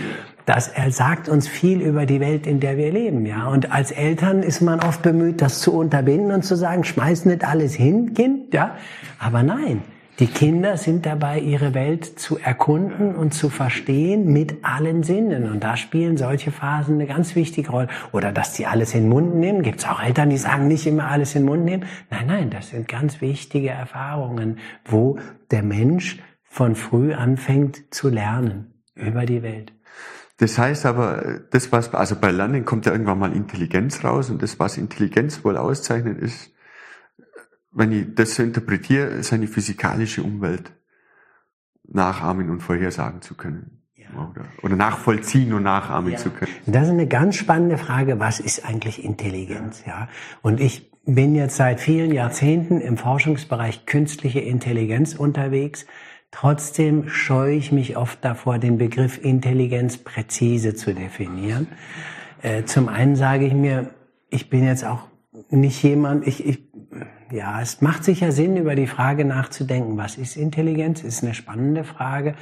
das 0.46 0.70
sagt 0.90 1.28
uns 1.28 1.49
viel 1.49 1.81
über 1.81 2.06
die 2.06 2.20
Welt, 2.20 2.46
in 2.46 2.61
der 2.61 2.76
wir 2.76 2.93
leben, 2.93 3.26
ja. 3.26 3.49
Und 3.49 3.73
als 3.73 3.90
Eltern 3.90 4.44
ist 4.44 4.61
man 4.61 4.78
oft 4.78 5.02
bemüht, 5.02 5.43
das 5.43 5.61
zu 5.61 5.75
unterbinden 5.75 6.31
und 6.31 6.44
zu 6.44 6.56
sagen, 6.56 6.84
schmeiß 6.84 7.25
nicht 7.25 7.44
alles 7.44 7.75
hin, 7.75 8.14
Kind, 8.14 8.55
ja. 8.55 8.76
Aber 9.19 9.43
nein, 9.43 9.82
die 10.19 10.29
Kinder 10.29 10.79
sind 10.79 11.05
dabei, 11.05 11.41
ihre 11.41 11.75
Welt 11.75 12.19
zu 12.19 12.39
erkunden 12.39 13.15
und 13.15 13.35
zu 13.35 13.51
verstehen 13.51 14.32
mit 14.32 14.65
allen 14.65 15.03
Sinnen. 15.03 15.51
Und 15.51 15.63
da 15.63 15.77
spielen 15.77 16.17
solche 16.17 16.51
Phasen 16.51 16.94
eine 16.94 17.06
ganz 17.06 17.35
wichtige 17.35 17.70
Rolle. 17.70 17.89
Oder 18.13 18.32
dass 18.32 18.55
die 18.55 18.67
alles 18.67 18.94
in 18.94 19.03
den 19.03 19.08
Mund 19.11 19.35
nehmen. 19.35 19.63
Gibt 19.63 19.81
es 19.81 19.87
auch 19.87 20.03
Eltern, 20.03 20.31
die 20.31 20.39
sagen, 20.39 20.69
nicht 20.69 20.87
immer 20.87 21.08
alles 21.08 21.35
in 21.35 21.43
den 21.43 21.49
Mund 21.49 21.65
nehmen. 21.65 21.85
Nein, 22.11 22.27
nein, 22.27 22.51
das 22.51 22.70
sind 22.70 22.89
ganz 22.89 23.20
wichtige 23.20 23.69
Erfahrungen, 23.69 24.58
wo 24.87 25.19
der 25.51 25.63
Mensch 25.63 26.19
von 26.44 26.75
früh 26.77 27.13
anfängt 27.13 27.94
zu 27.94 28.08
lernen 28.08 28.73
über 28.94 29.27
die 29.27 29.43
Welt. 29.43 29.75
Das 30.39 30.58
heißt 30.58 30.87
aber, 30.87 31.41
das 31.51 31.73
was, 31.73 31.93
also 31.94 32.17
bei 32.17 32.31
Lernen 32.31 32.65
kommt 32.65 32.87
ja 32.87 32.93
irgendwann 32.93 33.19
mal 33.19 33.32
Intelligenz 33.32 34.05
raus 34.05 34.31
und 34.31 34.43
das, 34.43 34.58
was 34.58 34.79
Intelligenz 34.79 35.44
wohl 35.44 35.56
auszeichnet, 35.56 36.19
ist, 36.19 36.53
wenn 37.76 37.92
ich 37.92 38.14
das 38.14 38.34
so 38.34 38.42
interpretiere, 38.42 39.06
ist 39.06 39.32
eine 39.32 39.46
physikalische 39.46 40.22
Umwelt 40.22 40.72
nachahmen 41.84 42.50
und 42.50 42.60
vorhersagen 42.60 43.20
zu 43.20 43.34
können. 43.34 43.82
Ja. 43.94 44.06
Oder, 44.30 44.46
oder 44.62 44.76
nachvollziehen 44.76 45.52
und 45.52 45.62
nachahmen 45.64 46.12
ja. 46.12 46.18
zu 46.18 46.30
können. 46.30 46.50
Das 46.66 46.84
ist 46.84 46.90
eine 46.90 47.06
ganz 47.06 47.36
spannende 47.36 47.76
Frage. 47.76 48.18
Was 48.18 48.40
ist 48.40 48.64
eigentlich 48.64 49.04
Intelligenz? 49.04 49.84
Ja. 49.86 50.00
ja. 50.00 50.08
Und 50.42 50.60
ich 50.60 50.90
bin 51.04 51.34
jetzt 51.34 51.56
seit 51.56 51.80
vielen 51.80 52.12
Jahrzehnten 52.12 52.80
im 52.80 52.96
Forschungsbereich 52.96 53.84
künstliche 53.84 54.40
Intelligenz 54.40 55.14
unterwegs. 55.14 55.86
Trotzdem 56.30 57.08
scheue 57.08 57.54
ich 57.54 57.72
mich 57.72 57.96
oft 57.96 58.24
davor, 58.24 58.58
den 58.58 58.78
Begriff 58.78 59.22
Intelligenz 59.22 59.98
präzise 59.98 60.74
zu 60.74 60.94
definieren. 60.94 61.68
Äh, 62.42 62.64
zum 62.64 62.88
einen 62.88 63.16
sage 63.16 63.46
ich 63.46 63.54
mir, 63.54 63.90
ich 64.30 64.50
bin 64.50 64.64
jetzt 64.64 64.84
auch 64.84 65.06
nicht 65.50 65.82
jemand, 65.82 66.26
ich, 66.26 66.44
ich, 66.44 66.66
ja, 67.30 67.60
es 67.60 67.80
macht 67.80 68.04
sicher 68.04 68.32
Sinn, 68.32 68.56
über 68.56 68.74
die 68.74 68.86
Frage 68.86 69.24
nachzudenken, 69.24 69.96
was 69.96 70.16
ist 70.16 70.36
Intelligenz? 70.36 71.02
Ist 71.02 71.22
eine 71.22 71.34
spannende 71.34 71.84
Frage. 71.84 72.34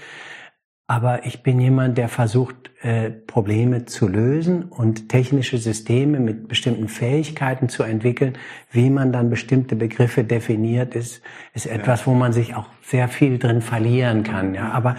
Aber 0.87 1.25
ich 1.25 1.43
bin 1.43 1.59
jemand, 1.61 1.97
der 1.97 2.11
versucht, 2.11 2.71
äh, 2.83 3.11
Probleme 3.11 3.87
zu 3.87 4.07
lösen 4.07 4.65
und 4.65 5.09
technische 5.09 5.57
Systeme 5.57 6.21
mit 6.21 6.47
bestimmten 6.47 6.89
Fähigkeiten 6.89 7.71
zu 7.71 7.85
entwickeln. 7.85 8.37
Wie 8.71 8.91
man 8.91 9.11
dann 9.11 9.31
bestimmte 9.31 9.77
Begriffe 9.77 10.25
definiert, 10.25 10.95
ist, 10.95 11.23
ist 11.55 11.67
etwas, 11.67 12.07
wo 12.07 12.13
man 12.13 12.35
sich 12.35 12.55
auch 12.55 12.67
sehr 12.83 13.09
viel 13.09 13.39
drin 13.39 13.63
verlieren 13.63 14.25
kann. 14.25 14.55
Ja, 14.55 14.73
aber, 14.73 14.97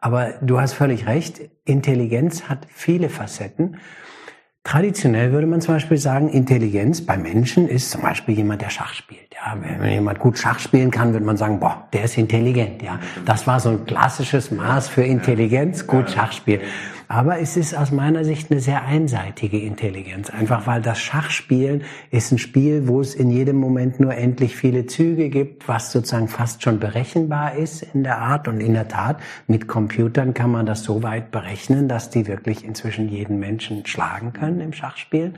aber 0.00 0.34
du 0.42 0.60
hast 0.60 0.72
völlig 0.72 1.06
recht. 1.06 1.40
Intelligenz 1.64 2.48
hat 2.48 2.66
viele 2.68 3.08
Facetten. 3.08 3.76
Traditionell 4.64 5.32
würde 5.32 5.46
man 5.46 5.60
zum 5.60 5.74
Beispiel 5.74 5.98
sagen, 5.98 6.28
Intelligenz 6.28 7.06
bei 7.06 7.16
Menschen 7.16 7.68
ist 7.68 7.90
zum 7.90 8.02
Beispiel 8.02 8.34
jemand, 8.34 8.60
der 8.60 8.70
Schach 8.70 8.92
spielt. 8.92 9.27
Ja, 9.40 9.56
wenn 9.60 9.90
jemand 9.90 10.18
gut 10.18 10.36
Schach 10.36 10.58
spielen 10.58 10.90
kann, 10.90 11.12
würde 11.12 11.24
man 11.24 11.36
sagen, 11.36 11.60
boah, 11.60 11.86
der 11.92 12.04
ist 12.04 12.18
intelligent. 12.18 12.82
Ja, 12.82 12.98
das 13.24 13.46
war 13.46 13.60
so 13.60 13.70
ein 13.70 13.86
klassisches 13.86 14.50
Maß 14.50 14.88
für 14.88 15.02
Intelligenz, 15.02 15.86
gut 15.86 16.10
Schach 16.10 16.32
spielen. 16.32 16.62
Aber 17.10 17.38
es 17.38 17.56
ist 17.56 17.74
aus 17.74 17.90
meiner 17.90 18.24
Sicht 18.24 18.50
eine 18.50 18.60
sehr 18.60 18.84
einseitige 18.84 19.58
Intelligenz. 19.58 20.28
Einfach 20.28 20.66
weil 20.66 20.82
das 20.82 20.98
Schachspielen 20.98 21.84
ist 22.10 22.32
ein 22.32 22.38
Spiel, 22.38 22.86
wo 22.88 23.00
es 23.00 23.14
in 23.14 23.30
jedem 23.30 23.56
Moment 23.56 24.00
nur 24.00 24.14
endlich 24.14 24.56
viele 24.56 24.86
Züge 24.86 25.30
gibt, 25.30 25.68
was 25.68 25.92
sozusagen 25.92 26.28
fast 26.28 26.62
schon 26.62 26.80
berechenbar 26.80 27.54
ist 27.54 27.82
in 27.94 28.02
der 28.02 28.18
Art. 28.18 28.46
Und 28.48 28.60
in 28.60 28.74
der 28.74 28.88
Tat, 28.88 29.20
mit 29.46 29.68
Computern 29.68 30.34
kann 30.34 30.50
man 30.50 30.66
das 30.66 30.82
so 30.82 31.02
weit 31.02 31.30
berechnen, 31.30 31.88
dass 31.88 32.10
die 32.10 32.26
wirklich 32.26 32.62
inzwischen 32.64 33.08
jeden 33.08 33.38
Menschen 33.38 33.86
schlagen 33.86 34.34
können 34.34 34.60
im 34.60 34.74
Schachspielen. 34.74 35.36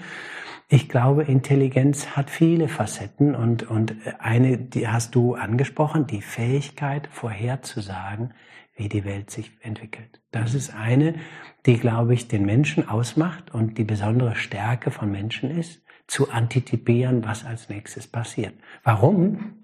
Ich 0.73 0.89
glaube, 0.89 1.25
Intelligenz 1.25 2.17
hat 2.17 2.31
viele 2.31 2.69
Facetten 2.69 3.35
und, 3.35 3.69
und 3.69 3.97
eine, 4.21 4.57
die 4.57 4.87
hast 4.87 5.17
du 5.17 5.35
angesprochen, 5.35 6.07
die 6.07 6.23
Fähigkeit 6.23 7.09
vorherzusagen, 7.11 8.35
wie 8.77 8.89
die 8.89 9.05
Welt 9.05 9.33
sich 9.33 9.51
entwickelt. 9.63 10.21
Das 10.31 10.55
ist 10.55 10.73
eine, 10.73 11.17
die, 11.67 11.77
glaube 11.77 12.15
ich, 12.15 12.29
den 12.29 12.47
Menschen 12.47 12.89
ausmacht 12.89 13.53
und 13.53 13.79
die 13.79 13.85
besondere 13.85 14.37
Stärke 14.37 14.93
von 14.93 15.11
Menschen 15.11 15.51
ist, 15.51 15.83
zu 16.07 16.31
antizipieren, 16.31 17.25
was 17.25 17.45
als 17.45 17.69
nächstes 17.69 18.07
passiert. 18.07 18.55
Warum? 18.85 19.57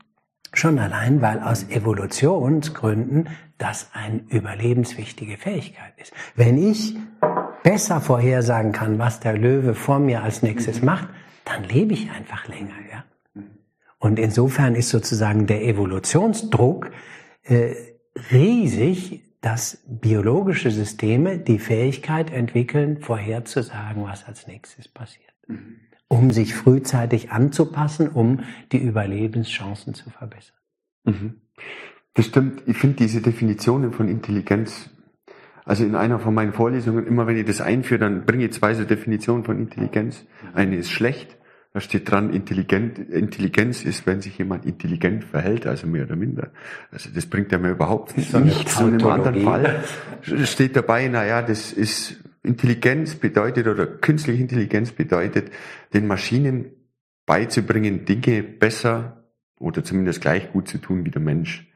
Schon 0.52 0.80
allein, 0.80 1.22
weil 1.22 1.38
aus 1.38 1.70
Evolutionsgründen 1.70 3.28
das 3.58 3.90
eine 3.92 4.22
überlebenswichtige 4.28 5.36
Fähigkeit 5.36 5.92
ist. 5.98 6.12
Wenn 6.34 6.58
ich 6.58 6.96
besser 7.66 8.00
vorhersagen 8.00 8.70
kann, 8.70 9.00
was 9.00 9.18
der 9.18 9.36
Löwe 9.36 9.74
vor 9.74 9.98
mir 9.98 10.22
als 10.22 10.40
nächstes 10.40 10.78
mhm. 10.80 10.86
macht, 10.86 11.08
dann 11.44 11.64
lebe 11.64 11.94
ich 11.94 12.08
einfach 12.12 12.46
länger. 12.46 12.76
Ja? 12.92 13.04
Und 13.98 14.20
insofern 14.20 14.76
ist 14.76 14.90
sozusagen 14.90 15.48
der 15.48 15.64
Evolutionsdruck 15.64 16.92
äh, 17.42 17.74
riesig, 18.30 19.24
dass 19.40 19.82
biologische 19.88 20.70
Systeme 20.70 21.38
die 21.38 21.58
Fähigkeit 21.58 22.32
entwickeln, 22.32 23.00
vorherzusagen, 23.00 24.04
was 24.04 24.24
als 24.26 24.46
nächstes 24.46 24.86
passiert. 24.86 25.34
Mhm. 25.48 25.80
Um 26.06 26.30
sich 26.30 26.54
frühzeitig 26.54 27.32
anzupassen, 27.32 28.08
um 28.10 28.44
die 28.70 28.78
Überlebenschancen 28.78 29.92
zu 29.92 30.08
verbessern. 30.10 30.56
Mhm. 31.02 31.40
Das 32.14 32.26
stimmt. 32.26 32.62
Ich 32.66 32.76
finde 32.76 32.98
diese 32.98 33.20
Definitionen 33.20 33.92
von 33.92 34.08
Intelligenz, 34.08 34.88
also 35.66 35.84
in 35.84 35.94
einer 35.94 36.18
von 36.18 36.32
meinen 36.32 36.54
Vorlesungen, 36.54 37.06
immer 37.06 37.26
wenn 37.26 37.36
ich 37.36 37.44
das 37.44 37.60
einführe, 37.60 38.00
dann 38.00 38.24
bringe 38.24 38.46
ich 38.46 38.52
zwei 38.52 38.72
so 38.72 38.84
Definitionen 38.84 39.44
von 39.44 39.58
Intelligenz. 39.58 40.24
Eine 40.54 40.76
ist 40.76 40.90
schlecht 40.90 41.36
da 41.76 41.80
steht 41.80 42.10
dran, 42.10 42.30
intelligent, 42.30 42.98
Intelligenz 42.98 43.84
ist, 43.84 44.06
wenn 44.06 44.22
sich 44.22 44.38
jemand 44.38 44.64
intelligent 44.64 45.24
verhält, 45.24 45.66
also 45.66 45.86
mehr 45.86 46.04
oder 46.04 46.16
minder. 46.16 46.50
Also 46.90 47.10
das 47.14 47.26
bringt 47.26 47.52
ja 47.52 47.58
mir 47.58 47.72
überhaupt 47.72 48.16
nichts. 48.16 48.32
nichts. 48.32 48.80
Und 48.80 49.02
im 49.02 49.06
anderen 49.06 49.42
Fall 49.42 49.84
steht 50.22 50.74
dabei, 50.74 51.06
naja, 51.08 51.42
das 51.42 51.74
ist 51.74 52.16
Intelligenz 52.42 53.16
bedeutet 53.16 53.66
oder 53.66 53.86
künstliche 53.86 54.40
Intelligenz 54.40 54.92
bedeutet, 54.92 55.50
den 55.92 56.06
Maschinen 56.06 56.70
beizubringen, 57.26 58.06
Dinge 58.06 58.42
besser 58.42 59.26
oder 59.60 59.84
zumindest 59.84 60.22
gleich 60.22 60.50
gut 60.52 60.68
zu 60.68 60.78
tun 60.78 61.04
wie 61.04 61.10
der 61.10 61.20
Mensch. 61.20 61.70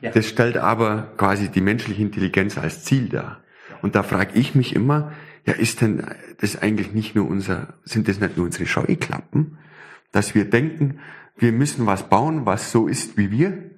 Ja. 0.00 0.10
Das 0.10 0.28
stellt 0.28 0.56
aber 0.56 1.12
quasi 1.16 1.48
die 1.48 1.60
menschliche 1.60 2.02
Intelligenz 2.02 2.56
als 2.58 2.84
Ziel 2.84 3.08
dar. 3.08 3.42
Und 3.82 3.94
da 3.94 4.02
frage 4.02 4.38
ich 4.38 4.54
mich 4.54 4.74
immer, 4.74 5.12
ja, 5.46 5.54
ist 5.54 5.80
denn 5.80 6.04
das 6.40 6.60
eigentlich 6.60 6.92
nicht 6.92 7.14
nur 7.14 7.28
unser, 7.28 7.74
sind 7.84 8.08
das 8.08 8.20
nicht 8.20 8.36
nur 8.36 8.46
unsere 8.46 8.66
Scheuklappen, 8.66 9.58
dass 10.12 10.34
wir 10.34 10.44
denken, 10.44 11.00
wir 11.36 11.52
müssen 11.52 11.86
was 11.86 12.08
bauen, 12.08 12.46
was 12.46 12.72
so 12.72 12.88
ist 12.88 13.16
wie 13.16 13.30
wir? 13.30 13.70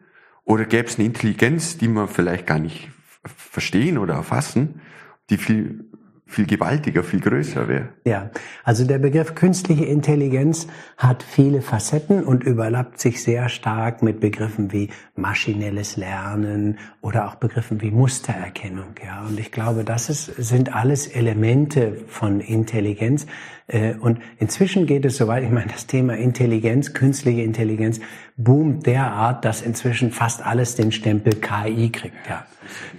Oder 0.44 0.64
gäbe 0.64 0.88
es 0.88 0.98
eine 0.98 1.06
Intelligenz, 1.06 1.76
die 1.76 1.88
wir 1.88 2.08
vielleicht 2.08 2.46
gar 2.46 2.58
nicht 2.58 2.90
verstehen 3.24 3.98
oder 3.98 4.14
erfassen, 4.14 4.80
die 5.28 5.36
viel 5.36 5.89
viel 6.30 6.46
gewaltiger, 6.46 7.02
viel 7.02 7.18
größer 7.20 7.66
wäre. 7.66 7.88
Ja, 8.04 8.30
also 8.62 8.84
der 8.84 8.98
Begriff 8.98 9.34
künstliche 9.34 9.84
Intelligenz 9.84 10.68
hat 10.96 11.24
viele 11.24 11.60
Facetten 11.60 12.22
und 12.22 12.44
überlappt 12.44 13.00
sich 13.00 13.22
sehr 13.24 13.48
stark 13.48 14.00
mit 14.02 14.20
Begriffen 14.20 14.72
wie 14.72 14.90
maschinelles 15.16 15.96
Lernen 15.96 16.78
oder 17.00 17.26
auch 17.26 17.34
Begriffen 17.34 17.82
wie 17.82 17.90
Mustererkennung. 17.90 18.94
Ja, 19.04 19.22
und 19.26 19.40
ich 19.40 19.50
glaube, 19.50 19.82
das 19.82 20.08
ist, 20.08 20.26
sind 20.36 20.72
alles 20.72 21.08
Elemente 21.08 21.96
von 22.06 22.38
Intelligenz. 22.38 23.26
Äh, 23.66 23.94
und 23.94 24.20
inzwischen 24.38 24.86
geht 24.86 25.04
es 25.04 25.16
soweit, 25.16 25.42
ich 25.42 25.50
meine, 25.50 25.72
das 25.72 25.88
Thema 25.88 26.16
Intelligenz, 26.16 26.94
künstliche 26.94 27.42
Intelligenz 27.42 27.98
boomt 28.36 28.86
derart, 28.86 29.44
dass 29.44 29.62
inzwischen 29.62 30.12
fast 30.12 30.46
alles 30.46 30.76
den 30.76 30.92
Stempel 30.92 31.32
KI 31.34 31.90
kriegt. 31.90 32.14
Ja. 32.28 32.46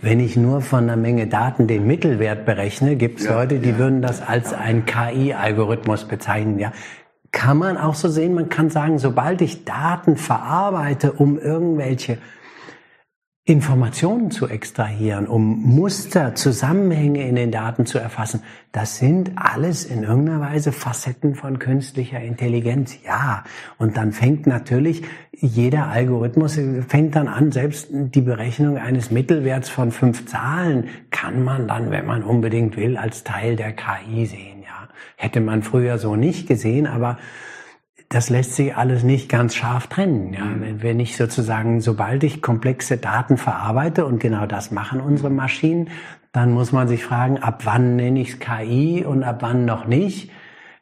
Wenn 0.02 0.20
ich 0.20 0.36
nur 0.36 0.62
von 0.62 0.84
einer 0.84 0.98
Menge 0.98 1.28
Daten 1.28 1.68
den 1.68 1.86
Mittelwert 1.86 2.46
berechne, 2.46 2.96
gibt 2.96 3.20
es 3.20 3.26
ja, 3.26 3.36
Leute, 3.36 3.60
die 3.60 3.72
ja. 3.72 3.78
würden 3.78 4.02
das 4.02 4.22
als 4.22 4.54
ein 4.54 4.86
KI-Algorithmus 4.86 6.06
bezeichnen. 6.06 6.60
Ja, 6.60 6.72
kann 7.32 7.58
man 7.58 7.78
auch 7.78 7.96
so 7.96 8.10
sehen. 8.10 8.34
Man 8.34 8.50
kann 8.50 8.70
sagen, 8.70 9.00
sobald 9.00 9.42
ich 9.42 9.64
Daten 9.64 10.18
verarbeite, 10.18 11.14
um 11.14 11.40
irgendwelche 11.40 12.18
Informationen 13.44 14.30
zu 14.30 14.48
extrahieren, 14.48 15.28
um 15.28 15.62
Muster, 15.64 16.36
Zusammenhänge 16.36 17.28
in 17.28 17.36
den 17.36 17.52
Daten 17.52 17.88
zu 17.88 17.98
erfassen, 17.98 18.44
das 18.72 19.00
sind 19.00 19.32
alles 19.36 19.84
in 19.84 20.04
irgendeiner 20.04 20.42
Weise 20.42 20.72
Facetten 20.72 21.34
von 21.34 21.58
künstlicher 21.58 22.22
Intelligenz. 22.22 23.00
Ja. 23.04 23.44
Und 23.80 23.98
dann 23.98 24.12
fängt 24.12 24.46
natürlich 24.46 25.04
jeder 25.32 25.88
Algorithmus 25.88 26.60
fängt 26.88 27.16
dann 27.16 27.28
an, 27.28 27.52
selbst 27.52 27.88
die 27.92 28.22
Berechnung 28.22 28.78
eines 28.78 29.10
Mittelwerts 29.10 29.70
von 29.70 29.92
fünf 29.92 30.28
Zahlen 30.28 30.90
kann 31.10 31.44
man 31.44 31.68
dann, 31.68 31.90
wenn 31.90 32.06
man 32.06 32.24
unbedingt 32.24 32.78
will, 32.78 32.96
als 32.96 33.24
Teil 33.24 33.56
der 33.56 33.74
KI 33.74 34.28
sehen. 34.28 34.62
Ja. 34.62 34.88
Hätte 35.16 35.42
man 35.42 35.64
früher 35.64 35.98
so 35.98 36.16
nicht 36.16 36.48
gesehen, 36.48 36.86
aber 36.86 37.18
das 38.12 38.30
lässt 38.30 38.56
sich 38.56 38.76
alles 38.76 39.04
nicht 39.04 39.30
ganz 39.30 39.56
scharf 39.56 39.88
trennen. 39.88 40.34
Ja. 40.34 40.44
Mhm. 40.44 40.84
Wenn 40.84 41.00
ich 41.00 41.16
sozusagen, 41.16 41.80
sobald 41.80 42.24
ich 42.24 42.42
komplexe 42.42 42.98
Daten 42.98 43.38
verarbeite, 43.38 44.06
und 44.06 44.20
genau 44.20 44.46
das 44.46 44.70
machen 44.70 45.02
unsere 45.02 45.30
Maschinen, 45.30 45.90
dann 46.34 46.52
muss 46.52 46.72
man 46.72 46.88
sich 46.88 47.04
fragen, 47.04 47.38
ab 47.38 47.66
wann 47.66 47.96
nenne 47.96 48.22
ich 48.22 48.34
es 48.34 48.40
KI 48.40 49.06
und 49.06 49.24
ab 49.24 49.38
wann 49.42 49.66
noch 49.66 49.88
nicht. 49.88 50.30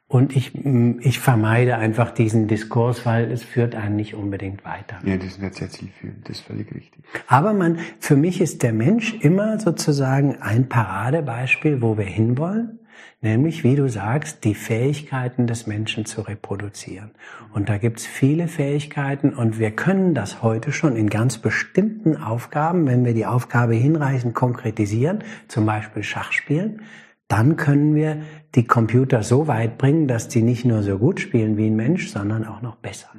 Und 0.08 0.36
ich, 0.36 0.54
ich 0.56 1.20
vermeide 1.20 1.78
einfach 1.78 2.10
diesen 2.10 2.48
Diskurs, 2.48 3.06
weil 3.06 3.32
es 3.32 3.44
führt 3.44 3.76
einen 3.76 3.96
nicht 3.96 4.16
unbedingt 4.16 4.66
weiter. 4.66 4.98
Ja, 5.06 5.18
das 5.18 5.28
ist 5.28 5.42
nicht 5.42 5.54
sehr 5.54 5.70
zielführend, 5.70 6.28
das 6.28 6.40
ist 6.40 6.48
völlig 6.48 6.74
richtig. 6.74 7.04
Aber 7.28 7.54
man, 7.54 7.78
für 8.00 8.16
mich 8.16 8.42
ist 8.42 8.64
der 8.64 8.74
Mensch 8.74 9.14
immer 9.22 9.60
sozusagen 9.60 10.38
ein 10.42 10.68
Paradebeispiel, 10.68 11.84
wo 11.84 11.96
wir 11.96 12.06
hinwollen. 12.06 12.79
Nämlich, 13.22 13.66
wie 13.66 13.76
du 13.76 13.90
sagst, 13.90 14.46
die 14.46 14.56
Fähigkeiten 14.56 15.46
des 15.46 15.68
Menschen 15.68 16.06
zu 16.06 16.22
reproduzieren. 16.22 17.12
Und 17.54 17.68
da 17.68 17.78
gibt's 17.78 18.06
viele 18.06 18.48
Fähigkeiten 18.48 19.34
und 19.34 19.60
wir 19.60 19.72
können 19.72 20.14
das 20.14 20.42
heute 20.42 20.72
schon 20.72 20.96
in 20.96 21.10
ganz 21.10 21.38
bestimmten 21.38 22.16
Aufgaben, 22.16 22.88
wenn 22.88 23.04
wir 23.04 23.14
die 23.14 23.26
Aufgabe 23.26 23.76
hinreichend 23.76 24.36
konkretisieren, 24.36 25.24
zum 25.50 25.66
Beispiel 25.66 26.04
Schachspielen, 26.04 26.82
dann 27.28 27.58
können 27.58 27.94
wir 27.94 28.22
die 28.56 28.66
Computer 28.66 29.22
so 29.22 29.48
weit 29.48 29.78
bringen, 29.78 30.08
dass 30.08 30.30
die 30.30 30.42
nicht 30.42 30.64
nur 30.64 30.82
so 30.82 30.98
gut 30.98 31.20
spielen 31.20 31.58
wie 31.58 31.68
ein 31.68 31.76
Mensch, 31.76 32.10
sondern 32.10 32.46
auch 32.46 32.62
noch 32.62 32.78
besser. 32.78 33.10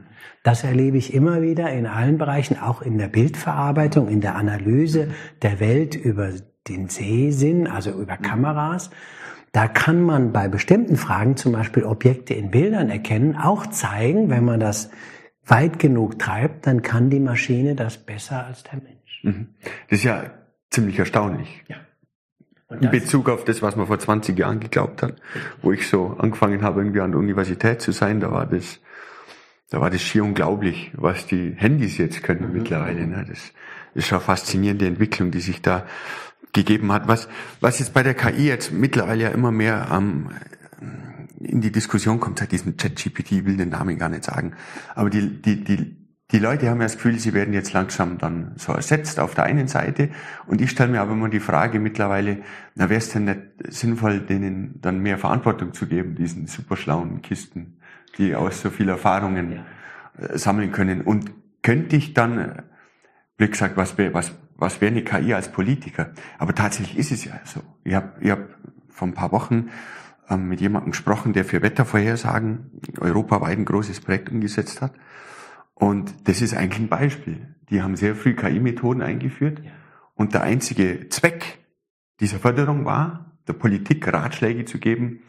Das 0.42 0.64
erlebe 0.64 0.96
ich 0.96 1.12
immer 1.12 1.42
wieder 1.42 1.70
in 1.70 1.86
allen 1.86 2.16
Bereichen, 2.16 2.58
auch 2.58 2.80
in 2.80 2.96
der 2.96 3.08
Bildverarbeitung, 3.08 4.08
in 4.08 4.22
der 4.22 4.34
Analyse 4.34 5.08
der 5.42 5.60
Welt 5.60 5.94
über 5.94 6.30
den 6.66 6.88
Sehsinn, 6.88 7.66
also 7.66 7.90
über 7.90 8.16
Kameras. 8.16 8.90
Da 9.52 9.66
kann 9.66 10.02
man 10.02 10.32
bei 10.32 10.48
bestimmten 10.48 10.96
Fragen, 10.96 11.36
zum 11.36 11.52
Beispiel 11.52 11.84
Objekte 11.84 12.34
in 12.34 12.50
Bildern 12.50 12.88
erkennen, 12.88 13.36
auch 13.36 13.66
zeigen, 13.66 14.30
wenn 14.30 14.44
man 14.44 14.60
das 14.60 14.90
weit 15.44 15.78
genug 15.78 16.18
treibt, 16.18 16.66
dann 16.66 16.82
kann 16.82 17.10
die 17.10 17.20
Maschine 17.20 17.74
das 17.74 17.98
besser 17.98 18.46
als 18.46 18.62
der 18.62 18.80
Mensch. 18.80 19.20
Mhm. 19.22 19.48
Das 19.88 19.98
ist 19.98 20.04
ja 20.04 20.30
ziemlich 20.70 20.98
erstaunlich. 20.98 21.64
Ja. 21.68 21.76
in 22.76 22.90
Bezug 22.90 23.28
auf 23.28 23.44
das, 23.44 23.62
was 23.62 23.74
man 23.74 23.88
vor 23.88 23.98
20 23.98 24.38
Jahren 24.38 24.60
geglaubt 24.60 25.02
hat, 25.02 25.16
wo 25.60 25.72
ich 25.72 25.88
so 25.88 26.14
angefangen 26.18 26.62
habe, 26.62 26.80
irgendwie 26.80 27.00
an 27.00 27.10
der 27.10 27.18
Universität 27.18 27.82
zu 27.82 27.90
sein, 27.90 28.20
da 28.20 28.30
war 28.30 28.46
das, 28.46 28.78
da 29.70 29.80
war 29.80 29.90
das 29.90 30.00
schier 30.00 30.22
unglaublich, 30.22 30.92
was 30.94 31.26
die 31.26 31.54
Handys 31.56 31.98
jetzt 31.98 32.22
können 32.22 32.48
mhm. 32.48 32.58
mittlerweile. 32.58 33.04
Ne? 33.08 33.24
Das 33.28 33.52
ist 33.94 34.06
schon 34.06 34.18
eine 34.18 34.24
faszinierende 34.24 34.86
Entwicklung, 34.86 35.32
die 35.32 35.40
sich 35.40 35.60
da 35.60 35.84
gegeben 36.52 36.92
hat. 36.92 37.08
Was, 37.08 37.28
was 37.60 37.78
jetzt 37.78 37.94
bei 37.94 38.02
der 38.02 38.14
KI 38.14 38.46
jetzt 38.46 38.72
mittlerweile 38.72 39.24
ja 39.24 39.28
immer 39.30 39.52
mehr 39.52 39.88
ähm, 39.92 40.30
in 41.40 41.60
die 41.60 41.72
Diskussion 41.72 42.20
kommt, 42.20 42.38
seit 42.38 42.52
diesem 42.52 42.76
ChatGPT, 42.76 43.44
will 43.46 43.56
den 43.56 43.70
Namen 43.70 43.98
gar 43.98 44.08
nicht 44.08 44.24
sagen. 44.24 44.52
Aber 44.94 45.10
die, 45.10 45.40
die, 45.40 45.64
die, 45.64 45.96
die 46.30 46.38
Leute 46.38 46.68
haben 46.68 46.78
ja 46.78 46.84
das 46.84 46.96
Gefühl, 46.96 47.18
sie 47.18 47.32
werden 47.32 47.54
jetzt 47.54 47.72
langsam 47.72 48.18
dann 48.18 48.52
so 48.56 48.72
ersetzt 48.72 49.18
auf 49.18 49.34
der 49.34 49.44
einen 49.44 49.66
Seite. 49.66 50.10
Und 50.46 50.60
ich 50.60 50.70
stelle 50.70 50.92
mir 50.92 51.00
aber 51.00 51.12
immer 51.12 51.28
die 51.28 51.40
Frage 51.40 51.80
mittlerweile, 51.80 52.42
na 52.74 52.88
wäre 52.88 52.98
es 52.98 53.08
denn 53.08 53.24
nicht 53.24 53.40
sinnvoll, 53.68 54.20
denen 54.20 54.80
dann 54.80 55.00
mehr 55.00 55.18
Verantwortung 55.18 55.72
zu 55.72 55.86
geben, 55.86 56.14
diesen 56.14 56.46
super 56.46 56.76
schlauen 56.76 57.22
Kisten, 57.22 57.78
die 58.18 58.34
aus 58.34 58.60
so 58.60 58.70
viel 58.70 58.88
Erfahrungen 58.88 59.52
ja. 59.52 59.64
Äh, 60.26 60.38
sammeln 60.38 60.72
können. 60.72 61.00
Und 61.00 61.32
könnte 61.62 61.96
ich 61.96 62.14
dann, 62.14 62.62
wie 63.38 63.48
gesagt, 63.48 63.76
was, 63.76 63.96
was, 63.98 64.32
was 64.60 64.80
wäre 64.80 64.92
eine 64.92 65.02
KI 65.02 65.34
als 65.34 65.50
Politiker? 65.50 66.12
Aber 66.38 66.54
tatsächlich 66.54 66.98
ist 66.98 67.12
es 67.12 67.24
ja 67.24 67.32
so. 67.44 67.60
Ich 67.84 67.94
habe 67.94 68.12
ich 68.20 68.30
hab 68.30 68.40
vor 68.88 69.08
ein 69.08 69.14
paar 69.14 69.32
Wochen 69.32 69.70
ähm, 70.28 70.48
mit 70.48 70.60
jemandem 70.60 70.92
gesprochen, 70.92 71.32
der 71.32 71.44
für 71.44 71.62
Wettervorhersagen 71.62 72.70
europaweit 72.98 73.58
ein 73.58 73.64
großes 73.64 74.00
Projekt 74.00 74.30
umgesetzt 74.30 74.82
hat. 74.82 74.92
Und 75.74 76.28
das 76.28 76.42
ist 76.42 76.54
eigentlich 76.54 76.80
ein 76.80 76.88
Beispiel. 76.88 77.54
Die 77.70 77.82
haben 77.82 77.96
sehr 77.96 78.14
früh 78.14 78.34
KI-Methoden 78.34 79.02
eingeführt. 79.02 79.60
Ja. 79.64 79.70
Und 80.14 80.34
der 80.34 80.42
einzige 80.42 81.08
Zweck 81.08 81.58
dieser 82.20 82.38
Förderung 82.38 82.84
war, 82.84 83.38
der 83.48 83.54
Politik 83.54 84.06
Ratschläge 84.06 84.66
zu 84.66 84.78
geben, 84.78 85.20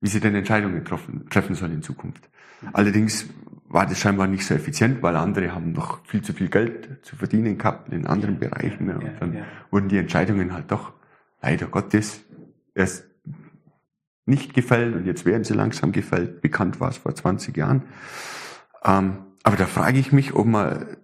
wie 0.00 0.08
sie 0.08 0.20
denn 0.20 0.34
Entscheidungen 0.34 0.84
treffen, 0.84 1.28
treffen 1.30 1.54
soll 1.54 1.70
in 1.70 1.82
Zukunft. 1.82 2.28
Allerdings 2.72 3.28
war 3.74 3.86
das 3.86 3.98
scheinbar 3.98 4.28
nicht 4.28 4.46
so 4.46 4.54
effizient, 4.54 5.02
weil 5.02 5.16
andere 5.16 5.52
haben 5.52 5.72
noch 5.72 6.06
viel 6.06 6.22
zu 6.22 6.32
viel 6.32 6.48
Geld 6.48 7.04
zu 7.04 7.16
verdienen 7.16 7.58
gehabt 7.58 7.92
in 7.92 8.06
anderen 8.06 8.38
Bereichen. 8.38 8.88
Ja, 8.88 8.94
und 8.94 9.20
dann 9.20 9.34
ja, 9.34 9.44
wurden 9.68 9.88
die 9.88 9.98
Entscheidungen 9.98 10.52
halt 10.52 10.70
doch 10.70 10.92
leider 11.42 11.66
Gottes 11.66 12.20
erst 12.72 13.04
nicht 14.26 14.54
gefällt 14.54 14.94
und 14.94 15.06
jetzt 15.06 15.24
werden 15.24 15.42
sie 15.42 15.54
langsam 15.54 15.90
gefällt. 15.90 16.40
Bekannt 16.40 16.78
war 16.78 16.90
es 16.90 16.98
vor 16.98 17.16
20 17.16 17.56
Jahren. 17.56 17.82
Ähm, 18.84 19.18
aber 19.42 19.56
da 19.56 19.66
frage 19.66 19.98
ich 19.98 20.12
mich, 20.12 20.34
ob 20.34 20.46
man, 20.46 20.96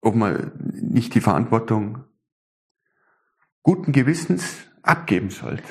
ob 0.00 0.14
man 0.14 0.52
nicht 0.80 1.14
die 1.14 1.20
Verantwortung 1.20 2.04
guten 3.62 3.92
Gewissens 3.92 4.56
abgeben 4.80 5.28
sollte. 5.28 5.68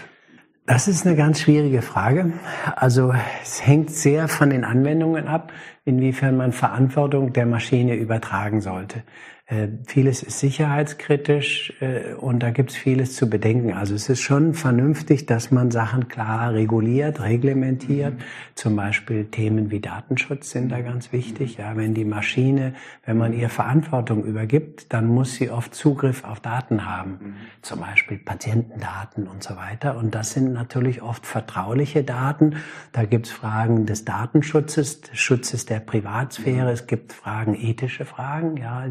Das 0.67 0.87
ist 0.87 1.05
eine 1.05 1.15
ganz 1.15 1.41
schwierige 1.41 1.83
Frage. 1.83 2.33
Also 2.75 3.13
es 3.43 3.65
hängt 3.65 3.91
sehr 3.91 4.27
von 4.27 4.49
den 4.49 4.63
Anwendungen 4.63 5.27
ab, 5.27 5.53
inwiefern 5.85 6.37
man 6.37 6.53
Verantwortung 6.53 7.33
der 7.33 7.45
Maschine 7.45 7.93
übertragen 7.93 8.61
sollte. 8.61 9.03
Äh, 9.47 9.67
vieles 9.85 10.23
ist 10.23 10.39
sicherheitskritisch 10.39 11.73
äh, 11.79 12.15
und 12.15 12.39
da 12.39 12.49
gibt 12.49 12.71
es 12.71 12.77
vieles 12.77 13.15
zu 13.15 13.29
bedenken. 13.29 13.73
Also 13.73 13.93
es 13.93 14.09
ist 14.09 14.21
schon 14.21 14.55
vernünftig, 14.55 15.27
dass 15.27 15.51
man 15.51 15.69
Sachen 15.69 16.07
klar 16.07 16.53
reguliert, 16.53 17.21
reglementiert. 17.21 18.15
Mhm. 18.15 18.23
Zum 18.55 18.75
Beispiel 18.75 19.25
Themen 19.25 19.69
wie 19.69 19.79
Datenschutz 19.79 20.49
sind 20.49 20.71
da 20.71 20.81
ganz 20.81 21.11
wichtig. 21.11 21.57
Ja, 21.57 21.77
wenn 21.77 21.93
die 21.93 22.05
Maschine, 22.05 22.73
wenn 23.05 23.19
man 23.19 23.33
ihr 23.33 23.49
Verantwortung 23.49 24.23
übergibt, 24.23 24.91
dann 24.91 25.05
muss 25.05 25.35
sie 25.35 25.51
oft 25.51 25.75
Zugriff 25.75 26.23
auf 26.23 26.39
Daten 26.39 26.83
haben. 26.83 27.11
Mhm. 27.11 27.35
Zum 27.61 27.81
Beispiel 27.81 28.17
Patientendaten 28.17 29.27
und 29.27 29.43
so 29.43 29.55
weiter. 29.57 29.95
Und 29.97 30.15
das 30.15 30.31
sind 30.31 30.53
natürlich 30.53 31.03
oft 31.03 31.27
vertrauliche 31.27 32.03
Daten. 32.03 32.55
Da 32.93 33.05
gibt 33.05 33.27
es 33.27 33.31
Fragen 33.31 33.85
des 33.85 34.05
Datenschutzes, 34.05 35.01
des 35.01 35.19
Schutzes 35.19 35.67
der 35.67 35.81
Privatsphäre. 35.81 36.65
Mhm. 36.65 36.73
Es 36.73 36.87
gibt 36.87 37.13
Fragen, 37.13 37.53
ethische 37.53 38.05
Fragen. 38.05 38.57
Ja, 38.57 38.85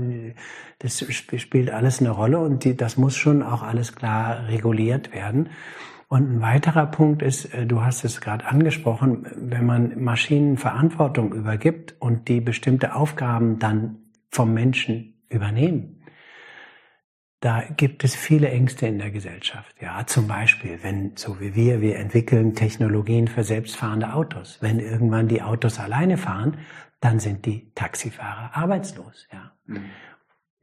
das 0.78 1.04
spielt 1.12 1.70
alles 1.70 2.00
eine 2.00 2.10
Rolle 2.10 2.40
und 2.40 2.64
die, 2.64 2.76
das 2.76 2.96
muss 2.96 3.16
schon 3.16 3.42
auch 3.42 3.62
alles 3.62 3.94
klar 3.94 4.48
reguliert 4.48 5.12
werden. 5.12 5.50
Und 6.08 6.30
ein 6.30 6.40
weiterer 6.42 6.86
Punkt 6.86 7.22
ist, 7.22 7.46
äh, 7.54 7.66
du 7.66 7.82
hast 7.82 8.04
es 8.04 8.20
gerade 8.20 8.46
angesprochen, 8.46 9.26
wenn 9.36 9.66
man 9.66 10.02
Maschinen 10.02 10.58
Verantwortung 10.58 11.32
übergibt 11.32 11.94
und 11.98 12.28
die 12.28 12.40
bestimmte 12.40 12.94
Aufgaben 12.94 13.58
dann 13.58 13.96
vom 14.30 14.52
Menschen 14.52 15.14
übernehmen, 15.28 16.02
da 17.40 17.62
gibt 17.76 18.04
es 18.04 18.14
viele 18.14 18.48
Ängste 18.48 18.86
in 18.86 18.98
der 18.98 19.10
Gesellschaft. 19.10 19.76
Ja, 19.80 20.06
zum 20.06 20.26
Beispiel, 20.26 20.78
wenn, 20.82 21.14
so 21.16 21.40
wie 21.40 21.54
wir, 21.54 21.82
wir 21.82 21.96
entwickeln 21.96 22.54
Technologien 22.54 23.28
für 23.28 23.44
selbstfahrende 23.44 24.14
Autos. 24.14 24.58
Wenn 24.62 24.80
irgendwann 24.80 25.28
die 25.28 25.42
Autos 25.42 25.78
alleine 25.78 26.16
fahren, 26.16 26.56
dann 27.00 27.20
sind 27.20 27.44
die 27.44 27.70
Taxifahrer 27.74 28.56
arbeitslos. 28.56 29.28
Ja. 29.30 29.52
Mhm. 29.66 29.84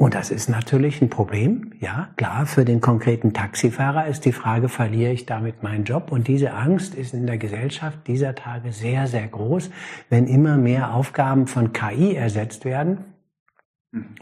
Und 0.01 0.15
das 0.15 0.31
ist 0.31 0.49
natürlich 0.49 0.99
ein 1.03 1.11
Problem. 1.11 1.73
Ja, 1.79 2.09
klar, 2.15 2.47
für 2.47 2.65
den 2.65 2.81
konkreten 2.81 3.33
Taxifahrer 3.33 4.07
ist 4.07 4.25
die 4.25 4.31
Frage, 4.31 4.67
verliere 4.67 5.11
ich 5.11 5.27
damit 5.27 5.61
meinen 5.61 5.83
Job? 5.83 6.11
Und 6.11 6.27
diese 6.27 6.53
Angst 6.53 6.95
ist 6.95 7.13
in 7.13 7.27
der 7.27 7.37
Gesellschaft 7.37 7.99
dieser 8.07 8.33
Tage 8.33 8.71
sehr, 8.71 9.05
sehr 9.05 9.27
groß, 9.27 9.69
wenn 10.09 10.25
immer 10.25 10.57
mehr 10.57 10.95
Aufgaben 10.95 11.45
von 11.45 11.71
KI 11.71 12.15
ersetzt 12.15 12.65
werden. 12.65 13.13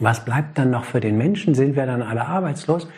Was 0.01 0.25
bleibt 0.25 0.57
dann 0.57 0.69
noch 0.69 0.83
für 0.83 0.99
den 0.99 1.17
Menschen? 1.17 1.55
Sind 1.55 1.77
wir 1.77 1.85
dann 1.85 2.01
alle 2.01 2.25
arbeitslos? 2.25 2.89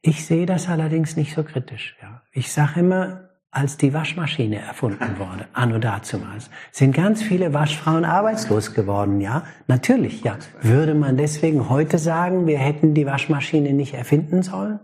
Ich 0.00 0.24
sehe 0.24 0.46
das 0.46 0.68
allerdings 0.68 1.16
nicht 1.16 1.34
so 1.34 1.42
kritisch. 1.42 1.96
Ja. 2.00 2.22
Ich 2.30 2.52
sage 2.52 2.78
immer, 2.78 3.23
als 3.54 3.76
die 3.76 3.94
Waschmaschine 3.94 4.60
erfunden 4.60 5.18
wurde, 5.18 5.46
anno 5.52 5.78
dazumals, 5.78 6.50
sind 6.72 6.94
ganz 6.94 7.22
viele 7.22 7.54
Waschfrauen 7.54 8.04
arbeitslos 8.04 8.74
geworden, 8.74 9.20
ja? 9.20 9.44
Natürlich, 9.68 10.22
ja. 10.24 10.36
Würde 10.60 10.94
man 10.94 11.16
deswegen 11.16 11.68
heute 11.68 11.98
sagen, 11.98 12.46
wir 12.46 12.58
hätten 12.58 12.94
die 12.94 13.06
Waschmaschine 13.06 13.72
nicht 13.72 13.94
erfinden 13.94 14.42
sollen? 14.42 14.80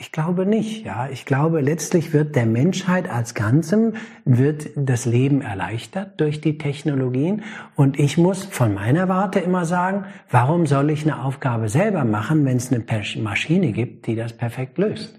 Ich 0.00 0.12
glaube 0.12 0.46
nicht, 0.46 0.86
ja. 0.86 1.08
Ich 1.10 1.26
glaube, 1.26 1.60
letztlich 1.60 2.12
wird 2.12 2.36
der 2.36 2.46
Menschheit 2.46 3.10
als 3.10 3.34
Ganzem, 3.34 3.94
wird 4.24 4.68
das 4.76 5.04
Leben 5.04 5.42
erleichtert 5.42 6.20
durch 6.20 6.40
die 6.40 6.56
Technologien. 6.56 7.42
Und 7.74 7.98
ich 7.98 8.16
muss 8.16 8.44
von 8.44 8.74
meiner 8.74 9.08
Warte 9.08 9.40
immer 9.40 9.64
sagen, 9.64 10.04
warum 10.30 10.66
soll 10.66 10.90
ich 10.90 11.02
eine 11.02 11.24
Aufgabe 11.24 11.68
selber 11.68 12.04
machen, 12.04 12.44
wenn 12.44 12.58
es 12.58 12.72
eine 12.72 12.84
Maschine 13.20 13.72
gibt, 13.72 14.06
die 14.06 14.14
das 14.14 14.34
perfekt 14.34 14.78
löst? 14.78 15.17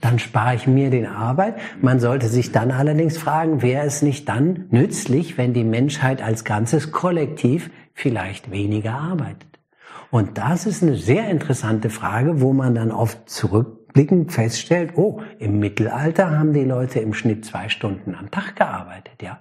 Dann 0.00 0.18
spare 0.18 0.54
ich 0.54 0.66
mir 0.66 0.90
den 0.90 1.06
Arbeit. 1.06 1.56
Man 1.80 2.00
sollte 2.00 2.28
sich 2.28 2.52
dann 2.52 2.70
allerdings 2.70 3.18
fragen, 3.18 3.62
wäre 3.62 3.86
es 3.86 4.02
nicht 4.02 4.28
dann 4.28 4.66
nützlich, 4.70 5.38
wenn 5.38 5.52
die 5.52 5.64
Menschheit 5.64 6.22
als 6.22 6.44
ganzes 6.44 6.92
Kollektiv 6.92 7.70
vielleicht 7.94 8.50
weniger 8.50 8.94
arbeitet? 8.94 9.58
Und 10.10 10.38
das 10.38 10.66
ist 10.66 10.82
eine 10.82 10.96
sehr 10.96 11.28
interessante 11.28 11.90
Frage, 11.90 12.40
wo 12.40 12.52
man 12.52 12.74
dann 12.74 12.90
oft 12.90 13.30
zurückblickend 13.30 14.32
feststellt, 14.32 14.92
oh, 14.96 15.20
im 15.38 15.60
Mittelalter 15.60 16.30
haben 16.36 16.52
die 16.52 16.64
Leute 16.64 16.98
im 17.00 17.14
Schnitt 17.14 17.44
zwei 17.44 17.68
Stunden 17.68 18.14
am 18.14 18.30
Tag 18.30 18.56
gearbeitet, 18.56 19.22
ja. 19.22 19.40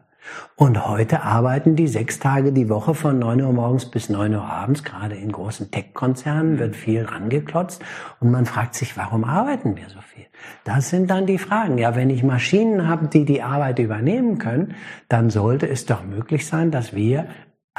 Und 0.56 0.86
heute 0.88 1.24
arbeiten 1.24 1.76
die 1.76 1.88
sechs 1.88 2.19
Tage 2.19 2.52
die 2.52 2.69
Woche 2.69 2.93
von 2.93 3.17
neun 3.17 3.41
Uhr 3.41 3.54
morgens 3.54 3.89
bis 3.89 4.10
neun 4.10 4.36
Uhr 4.36 4.43
abends. 4.43 4.84
Gerade 4.84 5.15
in 5.15 5.32
großen 5.32 5.72
Tech-Konzernen 5.72 6.60
wird 6.60 6.76
viel 6.76 7.04
rangeklotzt. 7.06 7.84
Und 8.19 8.30
man 8.30 8.45
fragt 8.45 8.76
sich, 8.76 8.95
warum 8.95 9.24
arbeiten 9.24 9.76
wir 9.76 9.89
so 9.89 10.02
viel? 10.02 10.26
Das 10.63 10.89
sind 10.89 11.10
dann 11.10 11.25
die 11.25 11.38
Fragen. 11.38 11.78
Ja, 11.78 11.95
wenn 11.95 12.10
ich 12.10 12.23
Maschinen 12.23 12.88
habe, 12.88 13.08
die 13.08 13.25
die 13.25 13.41
Arbeit 13.41 13.80
übernehmen 13.80 14.38
können, 14.38 14.75
dann 15.08 15.30
sollte 15.30 15.67
es 15.67 15.86
doch 15.86 16.04
möglich 16.04 16.45
sein, 16.47 16.71
dass 16.71 16.93
wir 16.93 17.28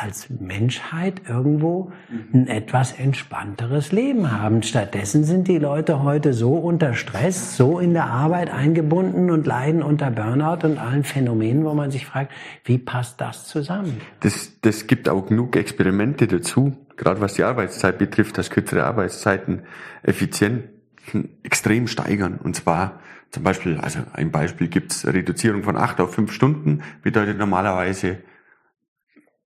als 0.00 0.30
Menschheit 0.30 1.22
irgendwo 1.28 1.92
ein 2.32 2.48
etwas 2.48 2.92
entspannteres 2.92 3.92
Leben 3.92 4.32
haben. 4.32 4.62
Stattdessen 4.62 5.24
sind 5.24 5.46
die 5.46 5.58
Leute 5.58 6.02
heute 6.02 6.32
so 6.32 6.54
unter 6.54 6.94
Stress, 6.94 7.56
so 7.56 7.78
in 7.78 7.92
der 7.92 8.06
Arbeit 8.06 8.50
eingebunden 8.50 9.30
und 9.30 9.46
leiden 9.46 9.82
unter 9.82 10.10
Burnout 10.10 10.66
und 10.66 10.78
allen 10.78 11.04
Phänomenen, 11.04 11.64
wo 11.64 11.74
man 11.74 11.90
sich 11.90 12.06
fragt, 12.06 12.32
wie 12.64 12.78
passt 12.78 13.20
das 13.20 13.46
zusammen? 13.46 14.00
Das, 14.20 14.60
das 14.62 14.86
gibt 14.86 15.08
auch 15.08 15.26
genug 15.26 15.54
Experimente 15.56 16.26
dazu, 16.26 16.72
gerade 16.96 17.20
was 17.20 17.34
die 17.34 17.44
Arbeitszeit 17.44 17.98
betrifft, 17.98 18.38
dass 18.38 18.48
kürzere 18.48 18.84
Arbeitszeiten 18.84 19.64
effizient 20.02 20.64
extrem 21.42 21.86
steigern. 21.86 22.38
Und 22.42 22.56
zwar 22.56 23.00
zum 23.30 23.44
Beispiel, 23.44 23.78
also 23.78 24.00
ein 24.12 24.30
Beispiel 24.30 24.68
gibt's 24.68 25.06
Reduzierung 25.06 25.62
von 25.62 25.76
acht 25.76 26.00
auf 26.00 26.14
fünf 26.14 26.32
Stunden, 26.32 26.82
bedeutet 27.02 27.38
normalerweise 27.38 28.18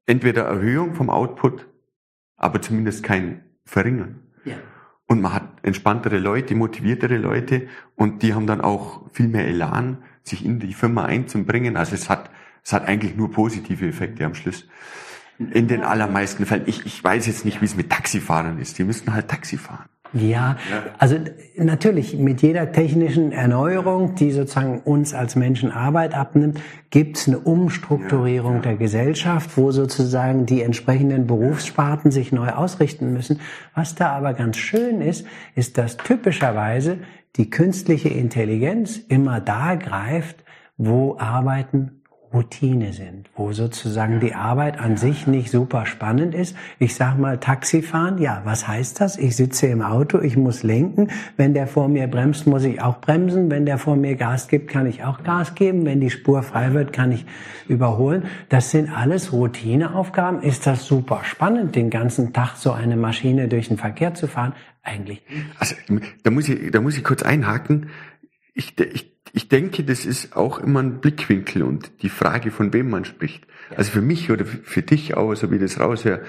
entweder 0.06 0.44
Erhöhung 0.44 0.94
vom 0.94 1.10
Output, 1.10 1.66
aber 2.36 2.62
zumindest 2.62 3.02
kein 3.02 3.44
Verringern. 3.64 4.20
Ja. 4.44 4.56
Und 5.06 5.20
man 5.20 5.34
hat 5.34 5.48
entspanntere 5.62 6.18
Leute, 6.18 6.54
motiviertere 6.54 7.18
Leute 7.18 7.68
und 7.94 8.22
die 8.22 8.34
haben 8.34 8.46
dann 8.46 8.62
auch 8.62 9.10
viel 9.12 9.28
mehr 9.28 9.46
Elan, 9.46 10.02
sich 10.22 10.44
in 10.44 10.60
die 10.60 10.72
Firma 10.72 11.04
einzubringen. 11.04 11.76
Also 11.76 11.94
es 11.94 12.08
hat, 12.08 12.30
es 12.62 12.72
hat 12.72 12.86
eigentlich 12.86 13.14
nur 13.14 13.30
positive 13.30 13.86
Effekte 13.86 14.24
am 14.24 14.34
Schluss. 14.34 14.66
In 15.38 15.68
den 15.68 15.82
allermeisten 15.82 16.46
Fällen. 16.46 16.62
Ich, 16.66 16.86
ich 16.86 17.02
weiß 17.02 17.26
jetzt 17.26 17.44
nicht, 17.44 17.60
wie 17.60 17.66
es 17.66 17.76
mit 17.76 17.90
Taxifahrern 17.90 18.58
ist. 18.58 18.78
Die 18.78 18.84
müssen 18.84 19.12
halt 19.12 19.28
Taxi 19.28 19.58
fahren. 19.58 19.88
Ja, 20.14 20.56
also 20.98 21.16
natürlich 21.56 22.16
mit 22.16 22.40
jeder 22.40 22.70
technischen 22.70 23.32
Erneuerung, 23.32 24.14
die 24.14 24.30
sozusagen 24.30 24.80
uns 24.80 25.12
als 25.12 25.34
Menschen 25.34 25.72
Arbeit 25.72 26.14
abnimmt, 26.14 26.60
gibt 26.90 27.16
es 27.16 27.26
eine 27.26 27.38
Umstrukturierung 27.40 28.52
ja, 28.52 28.56
ja. 28.58 28.62
der 28.62 28.76
Gesellschaft, 28.76 29.56
wo 29.56 29.72
sozusagen 29.72 30.46
die 30.46 30.62
entsprechenden 30.62 31.26
Berufssparten 31.26 32.12
sich 32.12 32.30
neu 32.30 32.50
ausrichten 32.50 33.12
müssen. 33.12 33.40
Was 33.74 33.96
da 33.96 34.12
aber 34.12 34.34
ganz 34.34 34.56
schön 34.56 35.00
ist, 35.00 35.26
ist, 35.56 35.78
dass 35.78 35.96
typischerweise 35.96 36.98
die 37.34 37.50
künstliche 37.50 38.08
Intelligenz 38.08 38.98
immer 39.08 39.40
da 39.40 39.74
greift, 39.74 40.44
wo 40.76 41.16
Arbeiten 41.18 42.02
Routine 42.34 42.92
sind, 42.92 43.30
wo 43.36 43.52
sozusagen 43.52 44.18
die 44.18 44.34
Arbeit 44.34 44.80
an 44.80 44.96
sich 44.96 45.28
nicht 45.28 45.50
super 45.50 45.86
spannend 45.86 46.34
ist. 46.34 46.56
Ich 46.80 46.96
sag 46.96 47.16
mal 47.16 47.38
Taxifahren, 47.38 48.18
ja, 48.18 48.42
was 48.44 48.66
heißt 48.66 49.00
das? 49.00 49.16
Ich 49.16 49.36
sitze 49.36 49.68
im 49.68 49.82
Auto, 49.82 50.20
ich 50.20 50.36
muss 50.36 50.64
lenken. 50.64 51.08
Wenn 51.36 51.54
der 51.54 51.68
vor 51.68 51.88
mir 51.88 52.08
bremst, 52.08 52.48
muss 52.48 52.64
ich 52.64 52.82
auch 52.82 53.00
bremsen. 53.00 53.50
Wenn 53.50 53.66
der 53.66 53.78
vor 53.78 53.94
mir 53.94 54.16
Gas 54.16 54.48
gibt, 54.48 54.68
kann 54.68 54.86
ich 54.86 55.04
auch 55.04 55.22
Gas 55.22 55.54
geben. 55.54 55.86
Wenn 55.86 56.00
die 56.00 56.10
Spur 56.10 56.42
frei 56.42 56.74
wird, 56.74 56.92
kann 56.92 57.12
ich 57.12 57.24
überholen. 57.68 58.24
Das 58.48 58.72
sind 58.72 58.90
alles 58.90 59.32
Routineaufgaben. 59.32 60.42
Ist 60.42 60.66
das 60.66 60.86
super 60.86 61.20
spannend, 61.22 61.76
den 61.76 61.88
ganzen 61.88 62.32
Tag 62.32 62.56
so 62.56 62.72
eine 62.72 62.96
Maschine 62.96 63.46
durch 63.46 63.68
den 63.68 63.78
Verkehr 63.78 64.14
zu 64.14 64.26
fahren? 64.26 64.54
Eigentlich. 64.82 65.22
Also, 65.58 65.76
da 66.24 66.30
muss 66.30 66.48
ich, 66.48 66.72
da 66.72 66.80
muss 66.80 66.96
ich 66.96 67.04
kurz 67.04 67.22
einhaken. 67.22 67.90
Ich, 68.54 68.78
ich 68.78 69.13
ich 69.34 69.48
denke, 69.48 69.82
das 69.82 70.06
ist 70.06 70.36
auch 70.36 70.60
immer 70.60 70.80
ein 70.80 71.00
Blickwinkel 71.00 71.64
und 71.64 71.90
die 72.02 72.08
Frage, 72.08 72.52
von 72.52 72.72
wem 72.72 72.88
man 72.88 73.04
spricht. 73.04 73.44
Also 73.76 73.90
für 73.90 74.00
mich 74.00 74.30
oder 74.30 74.44
für 74.44 74.82
dich 74.82 75.16
auch, 75.16 75.34
so 75.34 75.50
wie 75.50 75.58
das 75.58 75.80
raushört, 75.80 76.24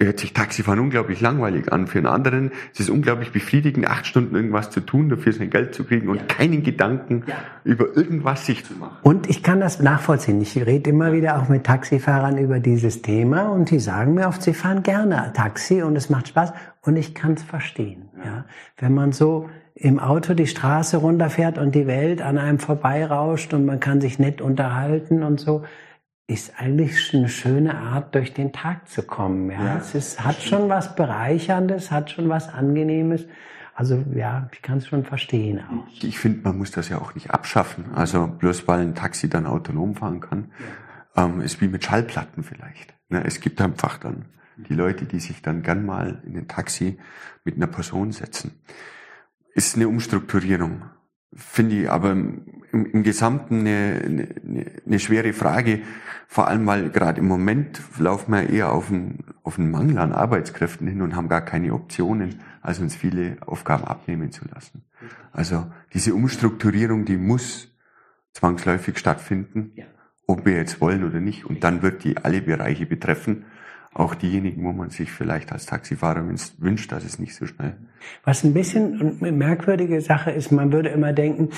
hört 0.00 0.20
sich 0.20 0.32
Taxifahren 0.32 0.78
unglaublich 0.78 1.20
langweilig 1.20 1.72
an. 1.72 1.88
Für 1.88 1.98
einen 1.98 2.06
anderen 2.06 2.52
ist 2.72 2.78
es 2.78 2.90
unglaublich 2.90 3.32
befriedigend, 3.32 3.88
acht 3.88 4.06
Stunden 4.06 4.36
irgendwas 4.36 4.70
zu 4.70 4.78
tun, 4.78 5.08
dafür 5.08 5.32
sein 5.32 5.50
Geld 5.50 5.74
zu 5.74 5.82
kriegen 5.82 6.08
und 6.08 6.18
ja. 6.18 6.22
keinen 6.26 6.62
Gedanken 6.62 7.24
ja. 7.26 7.34
über 7.64 7.96
irgendwas 7.96 8.46
sich 8.46 8.64
zu 8.64 8.74
machen. 8.74 8.98
Und 9.02 9.28
ich 9.28 9.42
kann 9.42 9.58
das 9.58 9.80
nachvollziehen. 9.80 10.40
Ich 10.40 10.56
rede 10.64 10.90
immer 10.90 11.12
wieder 11.12 11.42
auch 11.42 11.48
mit 11.48 11.64
Taxifahrern 11.64 12.38
über 12.38 12.60
dieses 12.60 13.02
Thema 13.02 13.48
und 13.48 13.72
die 13.72 13.80
sagen 13.80 14.14
mir 14.14 14.28
oft, 14.28 14.42
sie 14.42 14.54
fahren 14.54 14.84
gerne 14.84 15.32
Taxi 15.34 15.82
und 15.82 15.96
es 15.96 16.08
macht 16.08 16.28
Spaß 16.28 16.52
und 16.82 16.94
ich 16.94 17.16
kann 17.16 17.32
es 17.32 17.42
verstehen. 17.42 18.10
Ja. 18.24 18.44
Wenn 18.76 18.94
man 18.94 19.10
so 19.10 19.50
im 19.80 20.00
Auto 20.00 20.34
die 20.34 20.46
Straße 20.46 20.96
runterfährt 20.96 21.56
und 21.56 21.74
die 21.74 21.86
Welt 21.86 22.20
an 22.20 22.36
einem 22.36 22.58
vorbeirauscht 22.58 23.54
und 23.54 23.64
man 23.64 23.78
kann 23.78 24.00
sich 24.00 24.18
nett 24.18 24.40
unterhalten 24.40 25.22
und 25.22 25.38
so, 25.38 25.64
ist 26.26 26.54
eigentlich 26.58 27.14
eine 27.14 27.28
schöne 27.28 27.78
Art, 27.78 28.14
durch 28.14 28.34
den 28.34 28.52
Tag 28.52 28.88
zu 28.88 29.02
kommen. 29.02 29.50
Ja, 29.50 29.64
ja 29.64 29.76
es 29.78 29.94
ist, 29.94 30.24
hat 30.24 30.42
schon 30.42 30.68
was 30.68 30.96
Bereicherndes, 30.96 31.90
hat 31.90 32.10
schon 32.10 32.28
was 32.28 32.48
Angenehmes. 32.48 33.26
Also 33.74 34.04
ja, 34.14 34.48
ich 34.52 34.62
kann 34.62 34.78
es 34.78 34.88
schon 34.88 35.04
verstehen 35.04 35.60
auch. 35.60 35.86
Ich, 36.02 36.18
finde, 36.18 36.40
man 36.42 36.58
muss 36.58 36.72
das 36.72 36.88
ja 36.88 36.98
auch 36.98 37.14
nicht 37.14 37.30
abschaffen. 37.30 37.92
Also 37.94 38.26
bloß 38.26 38.66
weil 38.66 38.80
ein 38.80 38.96
Taxi 38.96 39.30
dann 39.30 39.46
autonom 39.46 39.94
fahren 39.94 40.20
kann, 40.20 40.50
ja. 41.16 41.24
ähm, 41.24 41.40
ist 41.40 41.60
wie 41.60 41.68
mit 41.68 41.84
Schallplatten 41.84 42.42
vielleicht. 42.42 42.94
Ne, 43.08 43.22
es 43.24 43.40
gibt 43.40 43.60
einfach 43.60 43.96
dann 43.98 44.26
die 44.56 44.74
Leute, 44.74 45.04
die 45.04 45.20
sich 45.20 45.40
dann 45.40 45.62
gern 45.62 45.86
mal 45.86 46.20
in 46.26 46.36
ein 46.36 46.48
Taxi 46.48 46.98
mit 47.44 47.54
einer 47.54 47.68
Person 47.68 48.10
setzen 48.10 48.60
ist 49.58 49.74
eine 49.74 49.88
Umstrukturierung. 49.88 50.84
Finde 51.34 51.82
ich 51.82 51.90
aber 51.90 52.12
im, 52.12 52.44
im 52.70 53.02
Gesamten 53.02 53.60
eine, 53.60 54.00
eine, 54.04 54.66
eine 54.86 54.98
schwere 55.00 55.32
Frage, 55.32 55.80
vor 56.28 56.46
allem 56.46 56.64
weil 56.66 56.90
gerade 56.90 57.20
im 57.20 57.26
Moment 57.26 57.82
laufen 57.98 58.32
wir 58.32 58.48
eher 58.48 58.70
auf 58.72 58.88
einen, 58.88 59.24
auf 59.42 59.58
einen 59.58 59.72
Mangel 59.72 59.98
an 59.98 60.12
Arbeitskräften 60.12 60.86
hin 60.86 61.02
und 61.02 61.16
haben 61.16 61.28
gar 61.28 61.40
keine 61.40 61.74
Optionen, 61.74 62.40
als 62.62 62.78
uns 62.78 62.94
viele 62.94 63.38
Aufgaben 63.46 63.84
abnehmen 63.84 64.30
zu 64.30 64.44
lassen. 64.54 64.84
Also 65.32 65.66
diese 65.92 66.14
Umstrukturierung, 66.14 67.04
die 67.04 67.16
muss 67.16 67.68
zwangsläufig 68.32 68.96
stattfinden, 68.96 69.72
ob 70.28 70.46
wir 70.46 70.54
jetzt 70.54 70.80
wollen 70.80 71.02
oder 71.02 71.20
nicht. 71.20 71.46
Und 71.46 71.64
dann 71.64 71.82
wird 71.82 72.04
die 72.04 72.16
alle 72.16 72.42
Bereiche 72.42 72.86
betreffen 72.86 73.46
auch 73.94 74.14
diejenigen, 74.14 74.64
wo 74.64 74.72
man 74.72 74.90
sich 74.90 75.10
vielleicht 75.10 75.52
als 75.52 75.66
Taxifahrer 75.66 76.24
wünscht, 76.58 76.92
dass 76.92 77.04
es 77.04 77.18
nicht 77.18 77.34
so 77.34 77.46
schnell. 77.46 77.76
Was 78.24 78.44
ein 78.44 78.54
bisschen 78.54 79.18
eine 79.20 79.32
merkwürdige 79.32 80.00
Sache 80.00 80.30
ist, 80.30 80.52
man 80.52 80.72
würde 80.72 80.90
immer 80.90 81.12
denken, 81.12 81.50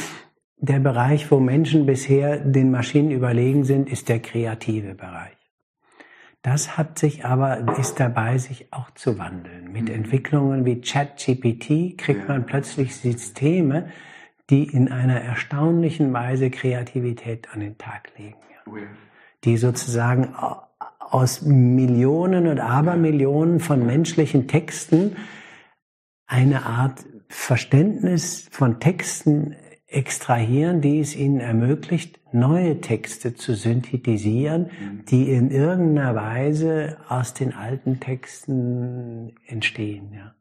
der 0.59 0.79
Bereich, 0.79 1.31
wo 1.31 1.41
Menschen 1.41 1.87
bisher 1.87 2.39
den 2.39 2.71
Maschinen 2.71 3.11
überlegen 3.11 3.65
sind, 3.65 3.89
ist 3.91 4.09
der 4.09 4.21
kreative 4.21 4.95
Bereich. 4.95 5.37
Das 6.43 6.79
hat 6.79 6.99
sich 6.99 7.25
aber, 7.25 7.79
ist 7.79 8.01
dabei, 8.01 8.39
sich 8.39 8.73
auch 8.73 8.91
zu 8.93 9.19
wandeln. 9.19 9.73
Mit 9.73 9.89
mhm. 9.89 9.95
Entwicklungen 9.95 10.65
wie 10.65 10.81
ChatGPT 10.81 11.99
kriegt 11.99 12.29
man 12.29 12.47
plötzlich 12.47 12.97
Systeme, 12.97 13.89
die 14.49 14.65
in 14.65 14.91
einer 14.91 15.21
erstaunlichen 15.21 16.13
Weise 16.13 16.51
Kreativität 16.51 17.49
an 17.53 17.61
den 17.61 17.79
Tag 17.79 18.11
legen. 18.19 18.37
Oh 18.67 18.77
die 19.45 19.57
sozusagen 19.57 20.35
aus 21.11 21.43
Millionen 21.43 22.47
und 22.47 22.61
Abermillionen 22.61 23.61
von 23.61 23.85
menschlichen 23.85 24.49
Texten 24.49 25.17
eine 26.27 26.65
Art 26.65 27.05
Verständnis 27.29 28.49
von 28.51 28.81
Texten 28.81 29.57
extrahieren, 29.87 30.81
die 30.81 31.01
es 31.01 31.17
ihnen 31.17 31.41
ermöglicht, 31.41 32.21
neue 32.33 32.81
Texte 32.81 33.35
zu 33.35 33.55
synthetisieren, 33.55 34.63
mhm. 34.63 35.05
die 35.07 35.31
in 35.31 35.51
irgendeiner 35.51 36.15
Weise 36.15 36.99
aus 37.09 37.35
den 37.35 37.53
alten 37.53 37.99
Texten 37.99 39.35
entstehen. 39.47 40.13
Ja. 40.15 40.35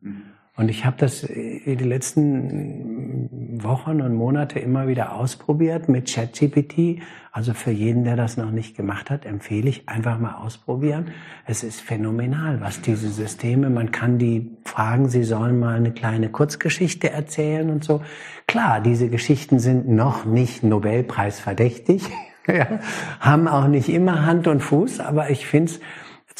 Und 0.59 0.67
ich 0.67 0.83
habe 0.83 0.97
das 0.99 1.23
in 1.23 1.77
die 1.77 1.85
letzten 1.85 3.29
Wochen 3.63 4.01
und 4.01 4.13
Monate 4.13 4.59
immer 4.59 4.89
wieder 4.89 5.15
ausprobiert 5.15 5.87
mit 5.87 6.13
ChatGPT. 6.13 7.01
Also 7.31 7.53
für 7.53 7.71
jeden, 7.71 8.03
der 8.03 8.17
das 8.17 8.35
noch 8.35 8.51
nicht 8.51 8.75
gemacht 8.75 9.09
hat, 9.09 9.25
empfehle 9.25 9.69
ich 9.69 9.87
einfach 9.87 10.19
mal 10.19 10.33
ausprobieren. 10.33 11.11
Es 11.45 11.63
ist 11.63 11.79
phänomenal, 11.79 12.59
was 12.59 12.81
diese 12.81 13.07
Systeme, 13.07 13.69
man 13.69 13.93
kann 13.93 14.17
die 14.17 14.57
fragen, 14.65 15.07
sie 15.07 15.23
sollen 15.23 15.59
mal 15.59 15.77
eine 15.77 15.93
kleine 15.93 16.27
Kurzgeschichte 16.27 17.09
erzählen 17.09 17.69
und 17.69 17.85
so. 17.85 18.01
Klar, 18.45 18.81
diese 18.81 19.07
Geschichten 19.07 19.59
sind 19.59 19.87
noch 19.87 20.25
nicht 20.25 20.63
Nobelpreis 20.63 21.39
verdächtig, 21.39 22.03
ja, 22.47 22.81
haben 23.21 23.47
auch 23.47 23.69
nicht 23.69 23.87
immer 23.87 24.25
Hand 24.25 24.45
und 24.45 24.59
Fuß, 24.59 24.99
aber 24.99 25.29
ich 25.29 25.45
finde 25.45 25.71
es 25.71 25.79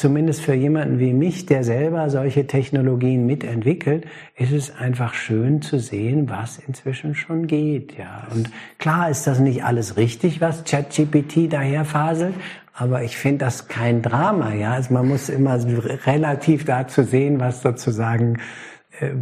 zumindest 0.00 0.40
für 0.40 0.54
jemanden 0.54 0.98
wie 0.98 1.12
mich, 1.12 1.44
der 1.44 1.62
selber 1.62 2.08
solche 2.08 2.46
Technologien 2.46 3.26
mitentwickelt, 3.26 4.06
ist 4.34 4.50
es 4.50 4.74
einfach 4.74 5.12
schön 5.12 5.60
zu 5.60 5.78
sehen, 5.78 6.30
was 6.30 6.58
inzwischen 6.66 7.14
schon 7.14 7.46
geht, 7.46 7.98
ja. 7.98 8.26
Und 8.34 8.50
klar 8.78 9.10
ist 9.10 9.26
das 9.26 9.40
nicht 9.40 9.62
alles 9.62 9.98
richtig, 9.98 10.40
was 10.40 10.64
ChatGPT 10.64 11.52
daher 11.52 11.84
faselt, 11.84 12.34
aber 12.72 13.02
ich 13.02 13.18
finde 13.18 13.44
das 13.44 13.68
kein 13.68 14.00
Drama, 14.00 14.54
ja. 14.54 14.72
Also 14.72 14.94
man 14.94 15.06
muss 15.06 15.28
immer 15.28 15.58
relativ 16.06 16.64
dazu 16.64 17.02
sehen, 17.02 17.38
was 17.38 17.60
sozusagen 17.60 18.38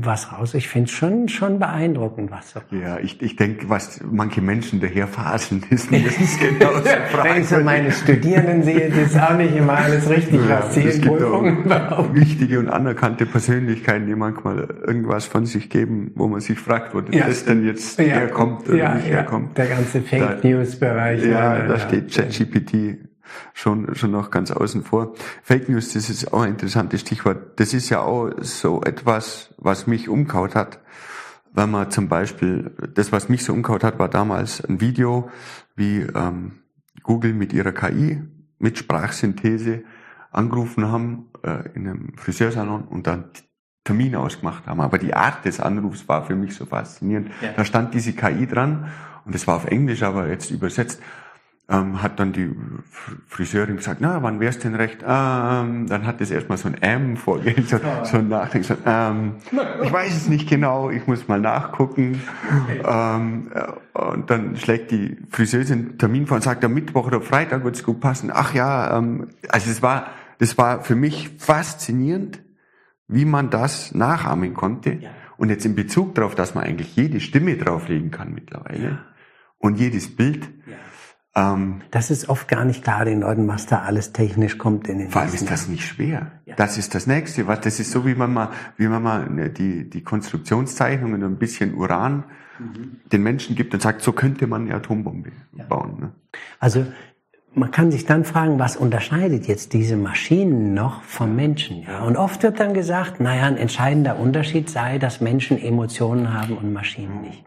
was 0.01 0.33
raus. 0.33 0.55
Ich 0.55 0.69
finde 0.69 0.89
es 0.89 0.93
schon, 0.93 1.29
schon 1.29 1.59
beeindruckend, 1.59 2.31
was 2.31 2.51
so. 2.53 2.61
Ja, 2.71 2.99
ich, 2.99 3.23
ich 3.23 3.37
denke, 3.37 3.69
was 3.69 4.01
manche 4.11 4.41
Menschen 4.41 4.81
daher 4.81 5.07
faseln, 5.07 5.65
ist 5.71 5.91
mindestens 5.91 6.39
genau 6.39 6.73
so 6.79 6.85
Wenn 7.23 7.43
ich 7.43 7.49
so 7.49 7.61
meine 7.61 7.93
Studierenden 7.93 8.63
sehe, 8.63 8.89
das 8.91 8.99
ist 8.99 9.21
auch 9.21 9.37
nicht 9.37 9.55
immer 9.55 9.75
alles 9.75 10.09
richtig, 10.09 10.41
ja, 10.49 10.61
was 10.61 10.75
sie 10.75 10.83
in 10.83 11.01
Prüfungen 11.01 11.65
Wichtige 12.13 12.59
und 12.59 12.69
anerkannte 12.69 13.27
Persönlichkeiten, 13.27 14.07
die 14.07 14.15
manchmal 14.15 14.69
irgendwas 14.87 15.27
von 15.27 15.47
sich 15.47 15.71
geben, 15.71 16.13
wo 16.15 16.27
man 16.27 16.41
sich 16.41 16.59
fragt, 16.59 16.95
wo 16.95 17.01
ja. 17.11 17.27
das 17.27 17.45
denn 17.45 17.65
jetzt 17.65 17.99
ja. 17.99 18.05
herkommt 18.07 18.69
oder 18.69 18.77
ja, 18.77 18.95
nicht 18.95 19.07
herkommt. 19.07 19.57
Der 19.57 19.67
ganze 19.67 20.03
Fake 20.03 20.43
News 20.45 20.79
Bereich. 20.79 21.25
Ja, 21.25 21.67
da 21.67 21.79
steht 21.79 22.13
ChatGPT 22.13 23.08
schon, 23.55 23.95
schon 23.95 24.11
noch 24.11 24.31
ganz 24.31 24.51
außen 24.51 24.83
vor. 24.83 25.15
Fake 25.43 25.69
News, 25.69 25.93
das 25.93 26.11
ist 26.11 26.33
auch 26.33 26.43
ein 26.43 26.53
interessantes 26.53 27.01
Stichwort. 27.01 27.59
Das 27.61 27.75
ist 27.75 27.89
ja 27.91 28.01
auch 28.01 28.31
so 28.41 28.83
etwas, 28.83 29.55
was 29.59 29.87
mich 29.87 30.09
umkaut 30.09 30.55
hat. 30.55 30.81
Wenn 31.53 31.71
man 31.71 31.91
zum 31.91 32.09
Beispiel, 32.09 32.73
das, 32.95 33.11
was 33.13 33.29
mich 33.29 33.45
so 33.45 33.53
umkaut 33.53 33.83
hat, 33.83 33.99
war 33.99 34.09
damals 34.09 34.65
ein 34.65 34.81
Video, 34.81 35.31
wie 35.75 36.01
ähm, 36.01 36.61
Google 37.03 37.33
mit 37.33 37.53
ihrer 37.53 37.73
KI, 37.73 38.23
mit 38.59 38.79
Sprachsynthese 38.79 39.83
angerufen 40.31 40.87
haben 40.87 41.31
äh, 41.43 41.69
in 41.75 41.89
einem 41.89 42.13
Friseursalon 42.17 42.83
und 42.85 43.07
dann 43.07 43.31
Termin 43.85 44.15
ausgemacht 44.17 44.67
haben. 44.67 44.81
Aber 44.81 44.99
die 44.99 45.15
Art 45.15 45.45
des 45.47 45.61
Anrufs 45.61 46.07
war 46.09 46.25
für 46.25 46.37
mich 46.37 46.55
so 46.55 46.67
faszinierend. 46.67 47.31
Ja. 47.41 47.53
Da 47.57 47.65
stand 47.65 47.95
diese 47.95 48.13
KI 48.13 48.47
dran 48.47 48.91
und 49.25 49.35
das 49.35 49.47
war 49.47 49.57
auf 49.57 49.65
Englisch, 49.65 50.03
aber 50.03 50.29
jetzt 50.29 50.51
übersetzt 50.51 51.01
ähm, 51.71 52.03
hat 52.03 52.19
dann 52.19 52.33
die 52.33 52.51
Friseurin 53.29 53.77
gesagt, 53.77 54.01
na, 54.01 54.23
wann 54.23 54.41
wär's 54.41 54.59
denn 54.59 54.75
recht? 54.75 55.01
Ähm, 55.07 55.87
dann 55.87 56.07
hat 56.07 56.21
es 56.23 56.31
erstmal 56.31 56.57
so 56.57 56.69
ein 56.69 56.81
M 56.81 57.17
vorgehen, 57.19 57.67
so, 57.67 57.79
so 58.05 58.17
ein 58.17 58.29
Nachdenken, 58.29 58.67
so, 58.67 58.77
ähm, 58.87 59.35
ich 59.83 59.93
weiß 59.93 60.17
es 60.17 60.29
nicht 60.29 60.49
genau, 60.49 60.89
ich 60.89 61.07
muss 61.07 61.29
mal 61.29 61.41
nachgucken. 61.41 62.23
Ähm, 62.85 63.51
äh, 63.53 63.99
und 63.99 64.31
dann 64.31 64.57
schlägt 64.57 64.91
die 64.93 65.19
Friseurin 65.31 65.99
Termin 65.99 66.27
vor 66.27 66.37
und 66.37 66.43
sagt, 66.43 66.65
am 66.65 66.73
Mittwoch 66.73 67.07
oder 67.07 67.21
Freitag 67.21 67.65
wird's 67.65 67.85
gut 67.85 68.01
passen. 68.01 68.31
Ach 68.33 68.55
ja, 68.55 68.97
ähm, 68.97 69.29
also 69.49 69.71
es 69.71 69.83
war, 69.83 70.07
das 70.39 70.57
war 70.57 70.83
für 70.83 70.95
mich 70.95 71.31
faszinierend, 71.39 72.41
wie 73.09 73.27
man 73.27 73.51
das 73.51 73.95
nachahmen 73.95 74.55
konnte. 74.55 74.95
Ja. 74.95 75.11
Und 75.37 75.51
jetzt 75.51 75.67
in 75.67 75.75
Bezug 75.75 76.15
darauf, 76.15 76.35
dass 76.35 76.55
man 76.55 76.65
eigentlich 76.65 76.97
jede 76.97 77.21
Stimme 77.21 77.57
drauflegen 77.57 78.11
kann 78.11 78.33
mittlerweile 78.33 78.85
ja. 78.85 78.99
und 79.59 79.79
jedes 79.79 80.17
Bild. 80.17 80.49
Ja 80.67 80.77
ähm, 81.35 81.83
das 81.91 82.11
ist 82.11 82.29
oft 82.29 82.49
gar 82.49 82.65
nicht 82.65 82.83
klar 82.83 83.05
den 83.05 83.21
Leuten, 83.21 83.47
was 83.49 83.67
da 83.67 83.83
alles 83.83 84.13
technisch 84.13 84.59
kommt 84.59 84.89
in 84.89 84.99
den 84.99 85.11
Vor 85.11 85.23
allem 85.23 85.35
ist 85.35 85.51
das 85.51 85.69
nicht 85.69 85.85
schwer. 85.85 86.33
Ja. 86.47 86.57
Das 86.57 86.79
ist 86.79 86.95
das 86.95 87.07
Nächste. 87.07 87.47
Was, 87.47 87.61
das 87.61 87.79
ist 87.81 87.91
so, 87.91 88.07
wie 88.07 88.15
man 88.15 88.33
mal, 88.33 88.51
wie 88.77 88.89
man 88.89 89.03
mal 89.03 89.29
ne, 89.29 89.51
die, 89.51 89.89
die 89.89 90.03
Konstruktionszeichnungen 90.03 91.23
ein 91.23 91.37
bisschen 91.37 91.75
Uran 91.75 92.25
mhm. 92.59 93.01
den 93.13 93.23
Menschen 93.23 93.57
gibt 93.57 93.75
und 93.75 93.81
sagt, 93.81 94.03
so 94.03 94.13
könnte 94.13 94.47
man 94.47 94.63
eine 94.63 94.75
Atombombe 94.75 95.33
ja. 95.57 95.65
bauen. 95.65 96.01
Ne? 96.01 96.13
Also 96.59 96.87
man 97.55 97.71
kann 97.71 97.91
sich 97.91 98.07
dann 98.07 98.25
fragen, 98.25 98.59
was 98.59 98.77
unterscheidet 98.77 99.47
jetzt 99.47 99.73
diese 99.73 99.97
Maschinen 99.97 100.75
noch 100.75 101.03
vom 101.03 101.37
Menschen? 101.37 101.83
Ja? 101.83 102.03
Und 102.03 102.17
oft 102.17 102.43
wird 102.43 102.59
dann 102.61 102.75
gesagt, 102.75 103.21
naja, 103.21 103.45
ein 103.45 103.57
entscheidender 103.57 104.19
Unterschied 104.19 104.71
sei, 104.71 104.99
dass 104.99 105.21
Menschen 105.21 105.59
Emotionen 105.59 106.33
haben 106.33 106.57
und 106.57 106.73
Maschinen 106.73 107.21
nicht. 107.21 107.45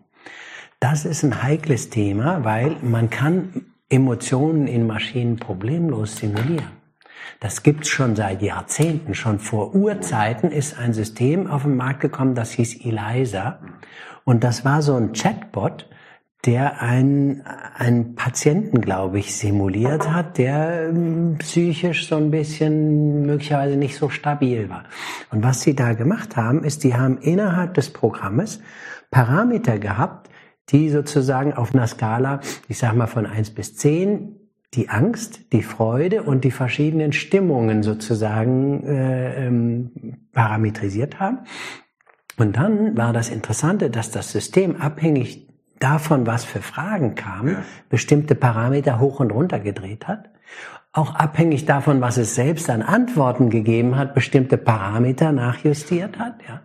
Das 0.80 1.06
ist 1.06 1.24
ein 1.24 1.44
heikles 1.44 1.89
Thema, 1.89 2.44
weil 2.44 2.76
man 2.82 3.10
kann 3.10 3.70
Emotionen 3.91 4.67
in 4.67 4.88
Maschinen 4.88 5.36
problemlos 5.36 6.15
simulieren. 6.15 6.82
Das 7.41 7.62
gibt's 7.62 7.89
schon 7.89 8.15
seit 8.15 8.41
Jahrzehnten. 8.41 9.13
Schon 9.15 9.39
vor 9.39 9.75
Urzeiten 9.75 10.51
ist 10.51 10.80
ein 10.80 10.93
System 10.93 11.47
auf 11.47 11.63
den 11.63 11.75
Markt 11.75 11.99
gekommen, 11.99 12.34
das 12.34 12.51
hieß 12.51 12.86
Eliza. 12.86 13.60
Und 14.23 14.43
das 14.43 14.63
war 14.63 14.82
so 14.82 14.95
ein 14.95 15.12
Chatbot, 15.12 15.89
der 16.45 16.82
einen, 16.82 17.43
einen 17.75 18.15
Patienten, 18.15 18.82
glaube 18.82 19.19
ich, 19.19 19.36
simuliert 19.36 20.10
hat, 20.10 20.38
der 20.38 20.89
ähm, 20.89 21.36
psychisch 21.39 22.08
so 22.08 22.15
ein 22.15 22.32
bisschen 22.32 23.25
möglicherweise 23.25 23.75
nicht 23.75 23.95
so 23.95 24.10
stabil 24.10 24.69
war. 24.69 24.86
Und 25.32 25.43
was 25.43 25.62
sie 25.62 25.75
da 25.75 25.93
gemacht 25.93 26.38
haben, 26.38 26.63
ist, 26.63 26.84
die 26.84 26.95
haben 26.95 27.17
innerhalb 27.17 27.75
des 27.75 27.91
Programmes 27.91 28.62
Parameter 29.12 29.77
gehabt, 29.77 30.31
die 30.69 30.89
sozusagen 30.89 31.54
auf 31.54 31.74
einer 31.74 31.88
Skala, 31.88 32.39
ich 32.67 32.78
sag 32.78 32.95
mal 32.95 33.08
von 33.08 33.26
eins 33.26 33.50
bis 33.50 33.76
zehn 33.76 34.38
die 34.74 34.89
Angst, 34.89 35.52
die 35.52 35.63
Freude 35.63 36.24
und 36.24 36.45
die 36.45 36.52
verschiedenen 36.52 37.12
Stimmungen 37.12 37.84
sozusagen 37.84 38.84
äh, 38.86 39.47
ähm, 39.47 39.91
parametrisiert 40.32 41.19
haben. 41.19 41.39
Und 42.38 42.56
dann 42.56 42.97
war 42.97 43.12
das 43.12 43.30
Interessante, 43.30 43.89
dass 43.89 44.12
das 44.12 44.32
System 44.32 44.78
abhängig 44.78 45.50
davon, 45.80 46.26
was 46.26 46.45
für 46.45 46.62
Fragen 46.62 47.15
kamen, 47.15 47.56
ja. 47.56 47.63
bestimmte 47.89 48.36
Parameter 48.36 49.00
hoch 49.00 49.19
und 49.19 49.32
runter 49.32 49.60
gedreht 49.60 50.08
hat. 50.08 50.30
Auch 50.93 51.15
abhängig 51.15 51.65
davon, 51.65 52.02
was 52.02 52.17
es 52.17 52.36
selbst 52.36 52.69
an 52.69 52.82
Antworten 52.82 53.50
gegeben 53.50 53.97
hat, 53.97 54.13
bestimmte 54.13 54.58
Parameter 54.58 55.32
nachjustiert 55.32 56.17
hat. 56.17 56.36
Ja. 56.47 56.62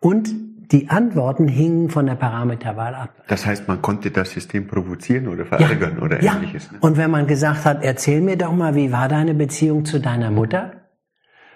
Und 0.00 0.34
die 0.72 0.88
Antworten 0.88 1.48
hingen 1.48 1.90
von 1.90 2.06
der 2.06 2.14
Parameterwahl 2.14 2.94
ab. 2.94 3.10
Das 3.28 3.44
heißt, 3.46 3.68
man 3.68 3.82
konnte 3.82 4.10
das 4.10 4.30
System 4.30 4.66
provozieren 4.66 5.28
oder 5.28 5.44
verärgern 5.44 5.96
ja, 5.98 6.02
oder 6.02 6.22
ja. 6.22 6.34
ähnliches. 6.34 6.72
Ne? 6.72 6.78
Und 6.80 6.96
wenn 6.96 7.10
man 7.10 7.26
gesagt 7.26 7.64
hat, 7.64 7.82
erzähl 7.82 8.20
mir 8.20 8.36
doch 8.36 8.52
mal, 8.52 8.74
wie 8.74 8.90
war 8.90 9.08
deine 9.08 9.34
Beziehung 9.34 9.84
zu 9.84 10.00
deiner 10.00 10.30
Mutter? 10.30 10.72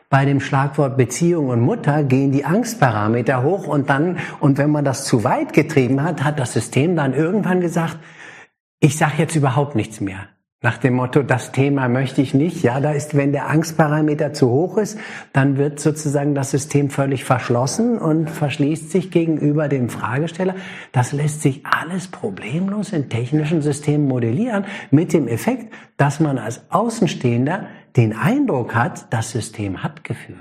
Bei 0.08 0.24
dem 0.24 0.38
Schlagwort 0.40 0.96
Beziehung 0.96 1.48
und 1.48 1.60
Mutter 1.60 2.04
gehen 2.04 2.30
die 2.30 2.44
Angstparameter 2.44 3.42
hoch 3.42 3.66
und 3.66 3.90
dann, 3.90 4.18
und 4.38 4.58
wenn 4.58 4.70
man 4.70 4.84
das 4.84 5.04
zu 5.04 5.24
weit 5.24 5.52
getrieben 5.52 6.02
hat, 6.02 6.22
hat 6.22 6.38
das 6.38 6.52
System 6.52 6.94
dann 6.94 7.12
irgendwann 7.12 7.60
gesagt, 7.60 7.98
ich 8.78 8.96
sage 8.96 9.14
jetzt 9.18 9.34
überhaupt 9.34 9.74
nichts 9.74 10.00
mehr. 10.00 10.28
Nach 10.62 10.78
dem 10.78 10.94
Motto, 10.94 11.22
das 11.22 11.52
Thema 11.52 11.86
möchte 11.86 12.22
ich 12.22 12.32
nicht. 12.32 12.62
Ja, 12.62 12.80
da 12.80 12.92
ist, 12.92 13.14
wenn 13.14 13.30
der 13.30 13.50
Angstparameter 13.50 14.32
zu 14.32 14.48
hoch 14.48 14.78
ist, 14.78 14.98
dann 15.34 15.58
wird 15.58 15.80
sozusagen 15.80 16.34
das 16.34 16.50
System 16.50 16.88
völlig 16.88 17.24
verschlossen 17.24 17.98
und 17.98 18.30
verschließt 18.30 18.90
sich 18.90 19.10
gegenüber 19.10 19.68
dem 19.68 19.90
Fragesteller. 19.90 20.54
Das 20.92 21.12
lässt 21.12 21.42
sich 21.42 21.66
alles 21.66 22.08
problemlos 22.08 22.94
in 22.94 23.10
technischen 23.10 23.60
Systemen 23.60 24.08
modellieren 24.08 24.64
mit 24.90 25.12
dem 25.12 25.28
Effekt, 25.28 25.74
dass 25.98 26.20
man 26.20 26.38
als 26.38 26.62
Außenstehender 26.70 27.66
den 27.98 28.14
Eindruck 28.14 28.74
hat, 28.74 29.12
das 29.12 29.32
System 29.32 29.82
hat 29.82 30.04
Gefühle. 30.04 30.38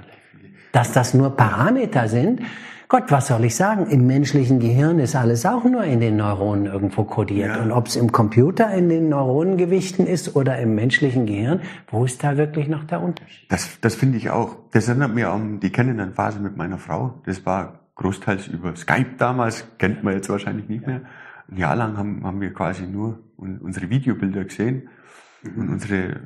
Dass 0.71 0.93
das 0.93 1.13
nur 1.13 1.36
Parameter 1.36 2.08
sind, 2.08 2.41
Gott, 2.87 3.11
was 3.11 3.27
soll 3.27 3.45
ich 3.45 3.55
sagen? 3.55 3.87
Im 3.87 4.05
menschlichen 4.05 4.59
Gehirn 4.59 4.99
ist 4.99 5.15
alles 5.15 5.45
auch 5.45 5.63
nur 5.63 5.83
in 5.83 5.99
den 5.99 6.17
Neuronen 6.17 6.65
irgendwo 6.65 7.03
kodiert. 7.03 7.55
Ja. 7.55 7.61
Und 7.61 7.71
ob 7.71 7.87
es 7.87 7.95
im 7.95 8.11
Computer 8.11 8.71
in 8.73 8.89
den 8.89 9.09
Neuronengewichten 9.09 10.05
ist 10.05 10.35
oder 10.35 10.59
im 10.59 10.75
menschlichen 10.75 11.25
Gehirn, 11.25 11.61
wo 11.89 12.05
ist 12.05 12.23
da 12.23 12.37
wirklich 12.37 12.67
noch 12.67 12.83
der 12.83 13.01
Unterschied? 13.01 13.51
Das, 13.51 13.79
das 13.81 13.95
finde 13.95 14.17
ich 14.17 14.29
auch. 14.29 14.57
Das 14.71 14.87
erinnert 14.87 15.15
mir 15.15 15.31
an 15.31 15.59
die 15.59 15.71
Kennenlernphase 15.71 16.39
mit 16.39 16.57
meiner 16.57 16.77
Frau. 16.77 17.21
Das 17.25 17.45
war 17.45 17.79
großteils 17.95 18.47
über 18.47 18.75
Skype 18.75 19.15
damals, 19.17 19.65
kennt 19.77 20.03
man 20.03 20.13
jetzt 20.13 20.29
wahrscheinlich 20.29 20.69
nicht 20.69 20.85
mehr. 20.85 21.01
Ein 21.49 21.57
Jahr 21.57 21.75
lang 21.75 21.97
haben, 21.97 22.23
haben 22.23 22.41
wir 22.41 22.53
quasi 22.53 22.85
nur 22.85 23.19
unsere 23.37 23.89
Videobilder 23.89 24.43
gesehen 24.43 24.89
mhm. 25.41 25.61
und 25.61 25.69
unsere 25.69 26.21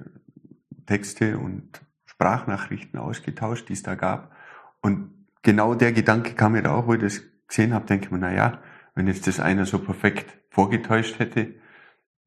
Texte 0.86 1.38
und 1.38 1.82
Sprachnachrichten 2.06 3.00
ausgetauscht, 3.00 3.70
die 3.70 3.74
es 3.74 3.84
da 3.84 3.96
gab. 3.96 4.32
Und 4.82 5.19
genau 5.42 5.76
der 5.76 5.92
Gedanke 5.92 6.34
kam 6.34 6.54
mir 6.54 6.64
da 6.64 6.74
auch, 6.74 6.88
wo 6.88 6.94
ich 6.94 7.02
das 7.02 7.22
gesehen 7.48 7.74
habe, 7.74 7.86
denke 7.86 8.06
ich 8.06 8.12
mir, 8.12 8.20
na 8.20 8.34
ja, 8.34 8.60
wenn 8.96 9.08
jetzt 9.08 9.28
das 9.28 9.40
einer 9.40 9.66
so 9.66 9.80
perfekt 9.80 10.38
vorgetäuscht 10.50 11.20
hätte, 11.20 11.56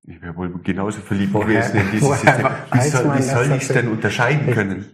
ich 0.05 0.21
wäre 0.21 0.37
wohl 0.37 0.53
genauso 0.63 1.01
verliebt 1.01 1.33
woher, 1.33 1.61
gewesen 1.61 1.77
in 1.77 1.91
dieses 1.93 2.21
System. 2.21 2.47
Wie 2.73 2.81
soll, 2.81 3.17
wie 3.17 3.23
soll 3.23 3.47
ich 3.53 3.63
es 3.63 3.69
denn 3.69 3.89
unterscheiden 3.89 4.53
können? 4.53 4.87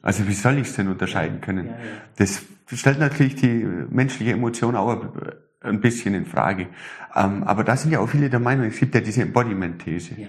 Also 0.00 0.28
wie 0.28 0.34
soll 0.34 0.58
ich 0.58 0.68
es 0.68 0.76
denn 0.76 0.88
unterscheiden 0.88 1.40
können? 1.40 1.74
Das 2.16 2.42
stellt 2.72 2.98
natürlich 3.00 3.34
die 3.36 3.66
menschliche 3.90 4.32
Emotion 4.32 4.76
auch 4.76 5.12
ein 5.60 5.80
bisschen 5.80 6.14
in 6.14 6.26
Frage. 6.26 6.68
Ähm, 7.16 7.42
aber 7.42 7.64
da 7.64 7.76
sind 7.76 7.90
ja 7.90 8.00
auch 8.00 8.08
viele 8.08 8.30
der 8.30 8.40
Meinung, 8.40 8.66
es 8.66 8.78
gibt 8.78 8.94
ja 8.94 9.00
diese 9.00 9.22
Embodiment-These, 9.22 10.28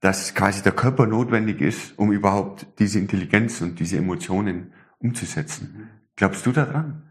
dass 0.00 0.34
quasi 0.34 0.62
der 0.62 0.72
Körper 0.72 1.06
notwendig 1.06 1.60
ist, 1.60 1.98
um 1.98 2.12
überhaupt 2.12 2.66
diese 2.78 2.98
Intelligenz 2.98 3.60
und 3.60 3.78
diese 3.78 3.98
Emotionen 3.98 4.72
umzusetzen. 4.98 5.74
Mhm. 5.76 6.03
Glaubst 6.16 6.46
du 6.46 6.52
daran? 6.52 7.02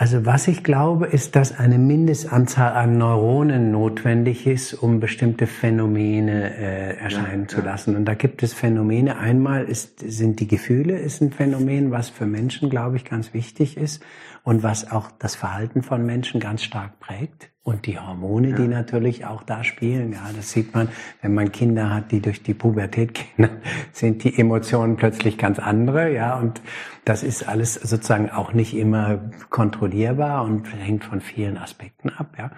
Also 0.00 0.24
was 0.24 0.46
ich 0.46 0.62
glaube, 0.62 1.06
ist, 1.06 1.34
dass 1.34 1.58
eine 1.58 1.76
Mindestanzahl 1.76 2.72
an 2.74 2.98
Neuronen 2.98 3.72
notwendig 3.72 4.46
ist, 4.46 4.74
um 4.74 5.00
bestimmte 5.00 5.48
Phänomene 5.48 6.56
äh, 6.56 6.96
erscheinen 6.98 7.42
ja, 7.42 7.48
zu 7.48 7.62
lassen. 7.62 7.96
Und 7.96 8.04
da 8.04 8.14
gibt 8.14 8.44
es 8.44 8.54
Phänomene. 8.54 9.18
Einmal 9.18 9.64
ist, 9.64 9.98
sind 9.98 10.38
die 10.38 10.46
Gefühle, 10.46 10.96
ist 10.96 11.20
ein 11.20 11.32
Phänomen, 11.32 11.90
was 11.90 12.10
für 12.10 12.26
Menschen, 12.26 12.70
glaube 12.70 12.96
ich, 12.96 13.04
ganz 13.04 13.34
wichtig 13.34 13.76
ist 13.76 14.00
und 14.48 14.62
was 14.62 14.90
auch 14.90 15.10
das 15.18 15.34
Verhalten 15.34 15.82
von 15.82 16.06
Menschen 16.06 16.40
ganz 16.40 16.62
stark 16.62 17.00
prägt. 17.00 17.50
Und 17.62 17.84
die 17.84 17.98
Hormone, 17.98 18.48
ja. 18.48 18.56
die 18.56 18.66
natürlich 18.66 19.26
auch 19.26 19.42
da 19.42 19.62
spielen. 19.62 20.12
Ja, 20.12 20.30
das 20.34 20.52
sieht 20.52 20.72
man, 20.72 20.88
wenn 21.20 21.34
man 21.34 21.52
Kinder 21.52 21.92
hat, 21.92 22.12
die 22.12 22.22
durch 22.22 22.42
die 22.42 22.54
Pubertät 22.54 23.12
gehen, 23.12 23.50
sind 23.92 24.24
die 24.24 24.38
Emotionen 24.38 24.96
plötzlich 24.96 25.36
ganz 25.36 25.58
andere. 25.58 26.14
Ja, 26.14 26.38
und 26.38 26.62
das 27.04 27.24
ist 27.24 27.46
alles 27.46 27.74
sozusagen 27.74 28.30
auch 28.30 28.54
nicht 28.54 28.74
immer 28.74 29.30
kontrollierbar 29.50 30.44
und 30.44 30.66
hängt 30.74 31.04
von 31.04 31.20
vielen 31.20 31.58
Aspekten 31.58 32.08
ab. 32.08 32.38
Ja. 32.38 32.50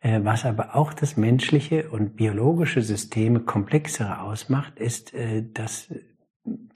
Äh, 0.00 0.24
was 0.24 0.46
aber 0.46 0.74
auch 0.74 0.94
das 0.94 1.18
menschliche 1.18 1.90
und 1.90 2.16
biologische 2.16 2.80
Systeme 2.80 3.40
komplexere 3.40 4.22
ausmacht, 4.22 4.78
ist 4.78 5.12
äh, 5.12 5.44
das 5.52 5.92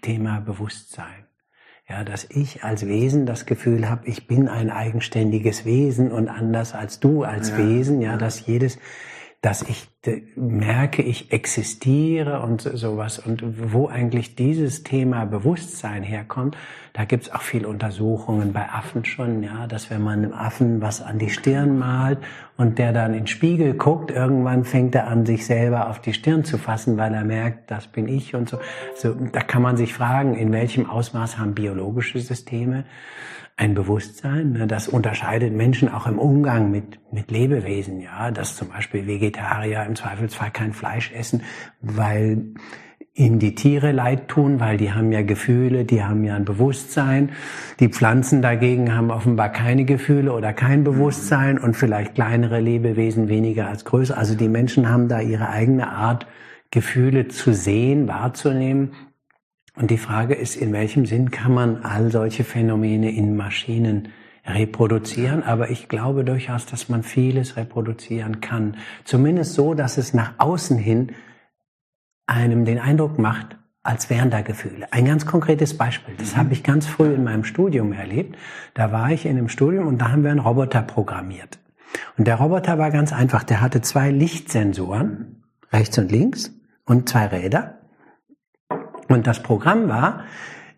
Thema 0.02 0.40
Bewusstsein. 0.40 1.23
Ja, 1.88 2.02
dass 2.02 2.24
ich 2.30 2.64
als 2.64 2.86
Wesen 2.86 3.26
das 3.26 3.44
Gefühl 3.44 3.90
habe, 3.90 4.06
ich 4.06 4.26
bin 4.26 4.48
ein 4.48 4.70
eigenständiges 4.70 5.66
Wesen 5.66 6.12
und 6.12 6.28
anders 6.28 6.72
als 6.72 6.98
du 6.98 7.24
als 7.24 7.50
ja, 7.50 7.58
Wesen, 7.58 8.00
ja, 8.00 8.12
ja, 8.12 8.16
dass 8.16 8.46
jedes 8.46 8.78
dass 9.44 9.60
ich 9.60 9.88
merke, 10.36 11.02
ich 11.02 11.30
existiere 11.30 12.40
und 12.40 12.62
sowas. 12.62 13.18
Und 13.18 13.72
wo 13.74 13.88
eigentlich 13.88 14.36
dieses 14.36 14.84
Thema 14.84 15.26
Bewusstsein 15.26 16.02
herkommt, 16.02 16.56
da 16.94 17.04
gibt's 17.04 17.30
auch 17.30 17.42
viel 17.42 17.66
Untersuchungen 17.66 18.54
bei 18.54 18.66
Affen 18.70 19.04
schon, 19.04 19.42
ja, 19.42 19.66
dass 19.66 19.90
wenn 19.90 20.02
man 20.02 20.20
einem 20.20 20.32
Affen 20.32 20.80
was 20.80 21.02
an 21.02 21.18
die 21.18 21.28
Stirn 21.28 21.78
malt 21.78 22.20
und 22.56 22.78
der 22.78 22.94
dann 22.94 23.12
in 23.12 23.20
den 23.20 23.26
Spiegel 23.26 23.74
guckt, 23.74 24.10
irgendwann 24.10 24.64
fängt 24.64 24.94
er 24.94 25.08
an, 25.08 25.26
sich 25.26 25.44
selber 25.44 25.90
auf 25.90 26.00
die 26.00 26.14
Stirn 26.14 26.44
zu 26.44 26.56
fassen, 26.56 26.96
weil 26.96 27.12
er 27.12 27.24
merkt, 27.24 27.70
das 27.70 27.86
bin 27.86 28.08
ich 28.08 28.34
und 28.34 28.48
so. 28.48 28.58
so 28.94 29.12
da 29.12 29.40
kann 29.40 29.60
man 29.60 29.76
sich 29.76 29.92
fragen, 29.92 30.36
in 30.36 30.52
welchem 30.52 30.88
Ausmaß 30.88 31.36
haben 31.36 31.54
biologische 31.54 32.18
Systeme 32.18 32.84
ein 33.56 33.74
Bewusstsein. 33.74 34.52
Ne? 34.52 34.66
Das 34.66 34.88
unterscheidet 34.88 35.52
Menschen 35.52 35.88
auch 35.88 36.06
im 36.06 36.18
Umgang 36.18 36.70
mit, 36.70 36.98
mit 37.12 37.30
Lebewesen, 37.30 38.00
ja, 38.00 38.30
dass 38.30 38.56
zum 38.56 38.68
Beispiel 38.68 39.06
Vegetarier 39.06 39.84
im 39.84 39.94
Zweifelsfall 39.94 40.50
kein 40.50 40.72
Fleisch 40.72 41.12
essen, 41.12 41.42
weil 41.80 42.54
ihnen 43.16 43.38
die 43.38 43.54
Tiere 43.54 43.92
leid 43.92 44.26
tun, 44.26 44.58
weil 44.58 44.76
die 44.76 44.92
haben 44.92 45.12
ja 45.12 45.22
Gefühle, 45.22 45.84
die 45.84 46.02
haben 46.02 46.24
ja 46.24 46.34
ein 46.34 46.44
Bewusstsein. 46.44 47.30
Die 47.78 47.88
Pflanzen 47.88 48.42
dagegen 48.42 48.92
haben 48.92 49.12
offenbar 49.12 49.50
keine 49.50 49.84
Gefühle 49.84 50.32
oder 50.32 50.52
kein 50.52 50.82
Bewusstsein 50.82 51.58
und 51.58 51.76
vielleicht 51.76 52.16
kleinere 52.16 52.58
Lebewesen 52.58 53.28
weniger 53.28 53.68
als 53.68 53.84
größere. 53.84 54.18
Also 54.18 54.34
die 54.34 54.48
Menschen 54.48 54.88
haben 54.88 55.08
da 55.08 55.20
ihre 55.20 55.48
eigene 55.48 55.90
Art, 55.90 56.26
Gefühle 56.72 57.28
zu 57.28 57.54
sehen, 57.54 58.08
wahrzunehmen. 58.08 58.94
Und 59.76 59.90
die 59.90 59.98
Frage 59.98 60.34
ist, 60.34 60.56
in 60.56 60.72
welchem 60.72 61.04
Sinn 61.04 61.30
kann 61.30 61.52
man 61.52 61.84
all 61.84 62.10
solche 62.10 62.44
Phänomene 62.44 63.10
in 63.10 63.36
Maschinen 63.36 64.08
reproduzieren? 64.46 65.42
Aber 65.42 65.70
ich 65.70 65.88
glaube 65.88 66.24
durchaus, 66.24 66.66
dass 66.66 66.88
man 66.88 67.02
vieles 67.02 67.56
reproduzieren 67.56 68.40
kann. 68.40 68.76
Zumindest 69.04 69.54
so, 69.54 69.74
dass 69.74 69.98
es 69.98 70.14
nach 70.14 70.34
außen 70.38 70.78
hin 70.78 71.12
einem 72.26 72.64
den 72.64 72.78
Eindruck 72.78 73.18
macht, 73.18 73.58
als 73.82 74.08
wären 74.08 74.30
da 74.30 74.40
Gefühle. 74.40 74.92
Ein 74.92 75.04
ganz 75.04 75.26
konkretes 75.26 75.76
Beispiel, 75.76 76.14
das 76.16 76.34
mhm. 76.34 76.38
habe 76.38 76.52
ich 76.52 76.62
ganz 76.62 76.86
früh 76.86 77.12
in 77.12 77.24
meinem 77.24 77.44
Studium 77.44 77.92
erlebt. 77.92 78.36
Da 78.72 78.92
war 78.92 79.10
ich 79.10 79.26
in 79.26 79.36
einem 79.36 79.48
Studium 79.48 79.86
und 79.86 79.98
da 79.98 80.10
haben 80.10 80.22
wir 80.22 80.30
einen 80.30 80.40
Roboter 80.40 80.82
programmiert. 80.82 81.58
Und 82.16 82.26
der 82.26 82.36
Roboter 82.36 82.78
war 82.78 82.90
ganz 82.90 83.12
einfach, 83.12 83.44
der 83.44 83.60
hatte 83.60 83.82
zwei 83.82 84.10
Lichtsensoren 84.10 85.42
rechts 85.72 85.98
und 85.98 86.10
links 86.10 86.52
und 86.86 87.08
zwei 87.08 87.26
Räder. 87.26 87.80
Und 89.08 89.26
das 89.26 89.42
Programm 89.42 89.88
war, 89.88 90.20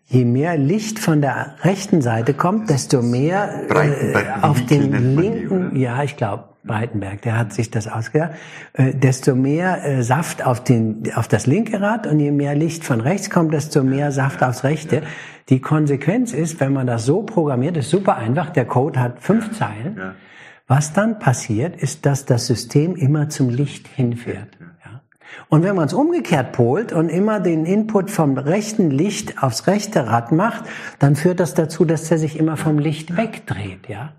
je 0.05 0.25
mehr 0.25 0.57
Licht 0.57 0.99
von 0.99 1.21
der 1.21 1.55
rechten 1.63 2.01
Seite 2.01 2.33
kommt, 2.33 2.69
desto 2.69 3.01
mehr 3.01 3.69
äh, 3.69 4.15
auf 4.41 4.65
den 4.65 5.15
linken, 5.15 5.75
ja, 5.75 6.01
ich 6.03 6.15
glaube, 6.15 6.45
Breitenberg, 6.67 7.21
der 7.21 7.37
hat 7.37 7.53
sich 7.53 7.71
das 7.71 7.87
ausgedacht, 7.87 8.31
äh, 8.73 8.93
desto 8.93 9.35
mehr 9.35 9.83
äh, 9.85 10.03
Saft 10.03 10.45
auf, 10.45 10.63
den, 10.63 11.03
auf 11.15 11.27
das 11.27 11.47
linke 11.47 11.81
Rad 11.81 12.05
und 12.07 12.19
je 12.19 12.31
mehr 12.31 12.55
Licht 12.55 12.83
von 12.83 13.01
rechts 13.01 13.29
kommt, 13.29 13.53
desto 13.53 13.83
mehr 13.83 14.11
Saft 14.11 14.43
aufs 14.43 14.63
rechte. 14.63 15.01
Die 15.49 15.61
Konsequenz 15.61 16.33
ist, 16.33 16.59
wenn 16.59 16.73
man 16.73 16.87
das 16.87 17.05
so 17.05 17.23
programmiert, 17.23 17.77
ist 17.77 17.89
super 17.89 18.17
einfach, 18.17 18.49
der 18.49 18.65
Code 18.65 18.99
hat 18.99 19.21
fünf 19.21 19.57
Zeilen. 19.57 20.13
Was 20.67 20.91
dann 20.91 21.19
passiert, 21.19 21.81
ist, 21.81 22.05
dass 22.05 22.25
das 22.25 22.45
System 22.47 22.95
immer 22.97 23.29
zum 23.29 23.49
Licht 23.49 23.87
hinfährt. 23.87 24.56
Und 25.49 25.63
wenn 25.63 25.75
man 25.75 25.85
es 25.85 25.93
umgekehrt 25.93 26.51
polt 26.51 26.91
und 26.91 27.09
immer 27.09 27.39
den 27.39 27.65
Input 27.65 28.11
vom 28.11 28.37
rechten 28.37 28.91
Licht 28.91 29.41
aufs 29.41 29.67
rechte 29.67 30.07
Rad 30.07 30.31
macht, 30.31 30.65
dann 30.99 31.15
führt 31.15 31.39
das 31.39 31.53
dazu, 31.53 31.85
dass 31.85 32.09
er 32.11 32.17
sich 32.17 32.37
immer 32.37 32.57
vom 32.57 32.79
Licht 32.79 33.15
wegdreht, 33.17 33.87
ja. 33.87 34.13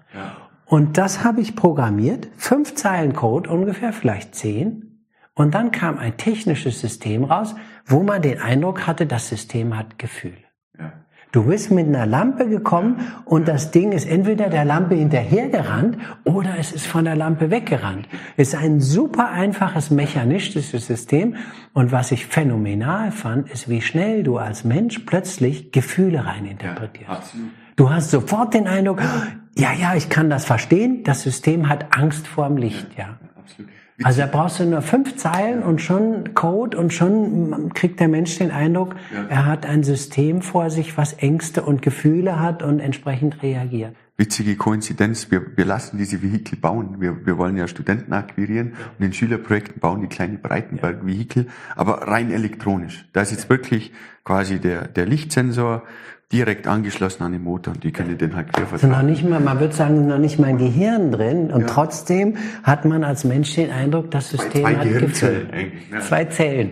Und 0.64 0.99
das 0.99 1.25
habe 1.25 1.40
ich 1.40 1.57
programmiert, 1.57 2.29
fünf 2.37 2.75
Zeilen 2.75 3.14
Code 3.14 3.49
ungefähr, 3.49 3.92
vielleicht 3.92 4.35
zehn. 4.35 5.05
Und 5.35 5.55
dann 5.55 5.71
kam 5.71 5.99
ein 5.99 6.16
technisches 6.16 6.81
System 6.81 7.25
raus, 7.25 7.55
wo 7.87 8.03
man 8.03 8.21
den 8.21 8.40
Eindruck 8.40 8.87
hatte, 8.87 9.07
das 9.07 9.29
System 9.29 9.77
hat 9.77 9.99
Gefühl. 9.99 10.37
Du 11.31 11.45
bist 11.45 11.71
mit 11.71 11.87
einer 11.87 12.07
Lampe 12.07 12.49
gekommen 12.49 13.12
und 13.27 13.49
das 13.49 13.71
Ding 13.71 13.93
ist 13.93 14.09
entweder 14.09 14.49
der 14.49 14.64
Lampe 14.64 14.95
hinterhergerannt 14.95 15.99
oder 16.25 16.55
es 16.59 16.73
ist 16.73 16.87
von 16.87 17.05
der 17.05 17.17
Lampe 17.17 17.51
weggerannt. 17.51 18.09
Es 18.38 18.55
ist 18.55 18.55
ein 18.55 18.81
super 18.81 19.31
einfaches 19.31 19.91
mechanistisches 19.91 20.87
System 20.87 21.37
und 21.75 21.93
was 21.93 22.12
ich 22.12 22.27
phänomenal 22.27 23.12
fand, 23.12 23.51
ist, 23.51 23.69
wie 23.69 23.83
schnell 23.83 24.23
du 24.23 24.38
als 24.38 24.64
Mensch 24.64 25.01
plötzlich 25.01 25.71
Gefühle 25.71 26.25
reininterpretierst. 26.25 27.35
Ja, 27.35 27.41
du 27.77 27.91
hast 27.91 28.11
sofort 28.11 28.55
den 28.55 28.67
Eindruck, 28.67 29.03
ja, 29.55 29.73
ja, 29.75 29.95
ich 29.95 30.09
kann 30.09 30.31
das 30.31 30.47
verstehen, 30.47 31.05
das 31.05 31.23
System 31.23 31.69
hat 31.69 31.95
Angst 31.97 32.27
vorm 32.27 32.57
Licht, 32.57 32.87
ja. 32.97 33.19
Absolut. 33.37 33.71
Also 34.03 34.21
da 34.21 34.27
brauchst 34.27 34.61
du 34.61 34.65
nur 34.65 34.83
fünf 34.83 35.17
Zeilen 35.17 35.63
und 35.63 35.81
schon 35.81 36.35
Code 36.35 36.79
und 36.79 36.93
schon 36.93 37.73
kriegt 37.75 37.99
der 37.99 38.09
Mensch 38.09 38.39
den 38.39 38.51
Eindruck, 38.51 38.95
ja. 39.13 39.27
er 39.29 39.47
hat 39.47 39.67
ein 39.67 39.83
System 39.83 40.41
vor 40.41 40.71
sich, 40.71 40.97
was 40.97 41.15
Ängste 41.15 41.63
und 41.63 41.83
Gefühle 41.83 42.39
hat 42.39 42.63
und 42.63 42.79
entsprechend 42.79 43.43
reagiert. 43.43 43.97
Witzige 44.17 44.57
Koinzidenz, 44.57 45.31
wir, 45.31 45.57
wir 45.57 45.65
lassen 45.65 45.97
diese 45.97 46.23
Vehikel 46.23 46.59
bauen. 46.59 47.01
Wir, 47.01 47.25
wir 47.25 47.39
wollen 47.39 47.57
ja 47.57 47.69
Studenten 47.69 48.13
akquirieren 48.13 48.75
und 48.99 49.05
in 49.05 49.13
Schülerprojekten 49.13 49.81
bauen 49.81 50.01
die 50.01 50.09
kleine 50.09 50.39
Breitenberg-Vehikel, 50.39 51.47
aber 51.77 52.09
rein 52.09 52.33
elektronisch. 52.33 53.09
Da 53.13 53.23
ist 53.23 53.31
jetzt 53.31 53.49
wirklich 53.49 53.93
quasi 54.25 54.59
der, 54.59 54.89
der 54.89 55.07
Lichtsensor 55.07 55.85
direkt 56.31 56.67
angeschlossen 56.67 57.23
an 57.23 57.33
den 57.33 57.43
Motor 57.43 57.73
und 57.73 57.85
die 57.85 57.91
können 57.91 58.19
den 58.19 58.37
halt 58.37 58.53
quer 58.53 58.67
vertragen. 58.67 58.93
noch 58.93 59.03
nicht 59.03 59.27
mal, 59.27 59.41
man 59.41 59.61
würde 59.61 59.75
sagen, 59.75 60.09
noch 60.09 60.19
nicht 60.19 60.38
mal 60.38 60.49
ein 60.49 60.59
Gehirn 60.59 61.11
drin 61.11 61.51
und 61.51 61.62
ja. 61.62 61.67
trotzdem 61.67 62.37
hat 62.62 62.85
man 62.85 63.03
als 63.03 63.25
Mensch 63.25 63.55
den 63.55 63.71
Eindruck, 63.71 64.11
das 64.11 64.29
System 64.29 64.62
Zwei 64.62 64.77
hat 64.77 64.83
Gehirnzellen 64.83 65.51
eigentlich. 65.51 65.91
Ne? 65.91 66.01
Zwei 66.01 66.25
Zellen. 66.27 66.71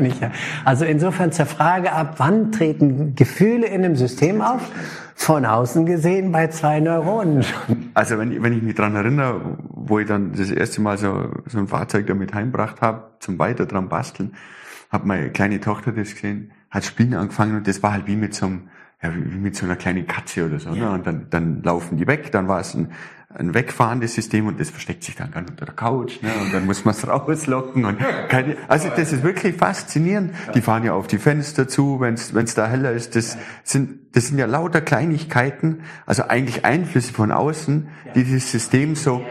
also 0.64 0.84
insofern 0.84 1.32
zur 1.32 1.46
Frage 1.46 1.90
ab, 1.90 2.14
wann 2.18 2.52
treten 2.52 3.16
Gefühle 3.16 3.66
in 3.66 3.84
einem 3.84 3.96
System 3.96 4.40
auf? 4.40 4.62
Von 5.16 5.44
außen 5.44 5.86
gesehen 5.86 6.32
bei 6.32 6.48
zwei 6.48 6.80
Neuronen 6.80 7.44
Also 7.94 8.18
wenn, 8.18 8.42
wenn 8.42 8.52
ich 8.52 8.62
mich 8.62 8.74
dran 8.74 8.96
erinnere, 8.96 9.58
wo 9.70 10.00
ich 10.00 10.06
dann 10.06 10.32
das 10.32 10.50
erste 10.50 10.80
Mal 10.80 10.98
so, 10.98 11.30
so 11.46 11.58
ein 11.58 11.68
Fahrzeug 11.68 12.06
damit 12.06 12.34
heimgebracht 12.34 12.80
habe, 12.80 13.10
zum 13.20 13.38
weiter 13.38 13.66
dran 13.66 13.88
basteln, 13.88 14.34
hat 14.90 15.04
meine 15.04 15.30
kleine 15.30 15.60
Tochter 15.60 15.92
das 15.92 16.14
gesehen, 16.14 16.52
hat 16.70 16.84
Spielen 16.84 17.14
angefangen 17.14 17.56
und 17.56 17.66
das 17.66 17.82
war 17.82 17.92
halt 17.92 18.06
wie 18.06 18.16
mit 18.16 18.34
so 18.34 18.46
einem 18.46 18.62
ja, 19.04 19.14
wie 19.14 19.38
mit 19.38 19.54
so 19.54 19.66
einer 19.66 19.76
kleinen 19.76 20.06
Katze 20.06 20.46
oder 20.46 20.58
so. 20.58 20.70
Ne? 20.70 20.78
Ja. 20.78 20.88
Ne? 20.88 20.94
Und 20.94 21.06
dann, 21.06 21.26
dann 21.30 21.62
laufen 21.62 21.96
die 21.98 22.06
weg, 22.06 22.32
dann 22.32 22.48
war 22.48 22.60
es 22.60 22.74
ein, 22.74 22.88
ein 23.28 23.52
wegfahrendes 23.52 24.14
System 24.14 24.46
und 24.46 24.58
das 24.60 24.70
versteckt 24.70 25.04
sich 25.04 25.14
dann 25.16 25.30
ganz 25.30 25.50
unter 25.50 25.66
der 25.66 25.74
Couch. 25.74 26.22
Ne? 26.22 26.30
Und 26.40 26.54
dann 26.54 26.64
muss 26.64 26.84
man 26.84 26.94
es 26.94 27.06
rauslocken. 27.08 27.84
Und 27.84 27.98
keine, 28.28 28.56
also 28.68 28.88
das 28.88 29.12
ist 29.12 29.22
wirklich 29.22 29.56
faszinierend. 29.56 30.34
Die 30.54 30.62
fahren 30.62 30.84
ja 30.84 30.94
auf 30.94 31.06
die 31.06 31.18
Fenster 31.18 31.68
zu, 31.68 32.00
wenn 32.00 32.14
es 32.14 32.54
da 32.54 32.66
heller 32.66 32.92
ist. 32.92 33.14
Das 33.14 33.36
sind, 33.62 34.16
das 34.16 34.28
sind 34.28 34.38
ja 34.38 34.46
lauter 34.46 34.80
Kleinigkeiten, 34.80 35.82
also 36.06 36.24
eigentlich 36.24 36.64
Einflüsse 36.64 37.12
von 37.12 37.30
außen, 37.30 37.88
die 38.14 38.24
dieses 38.24 38.50
System 38.50 38.94
so 38.94 39.22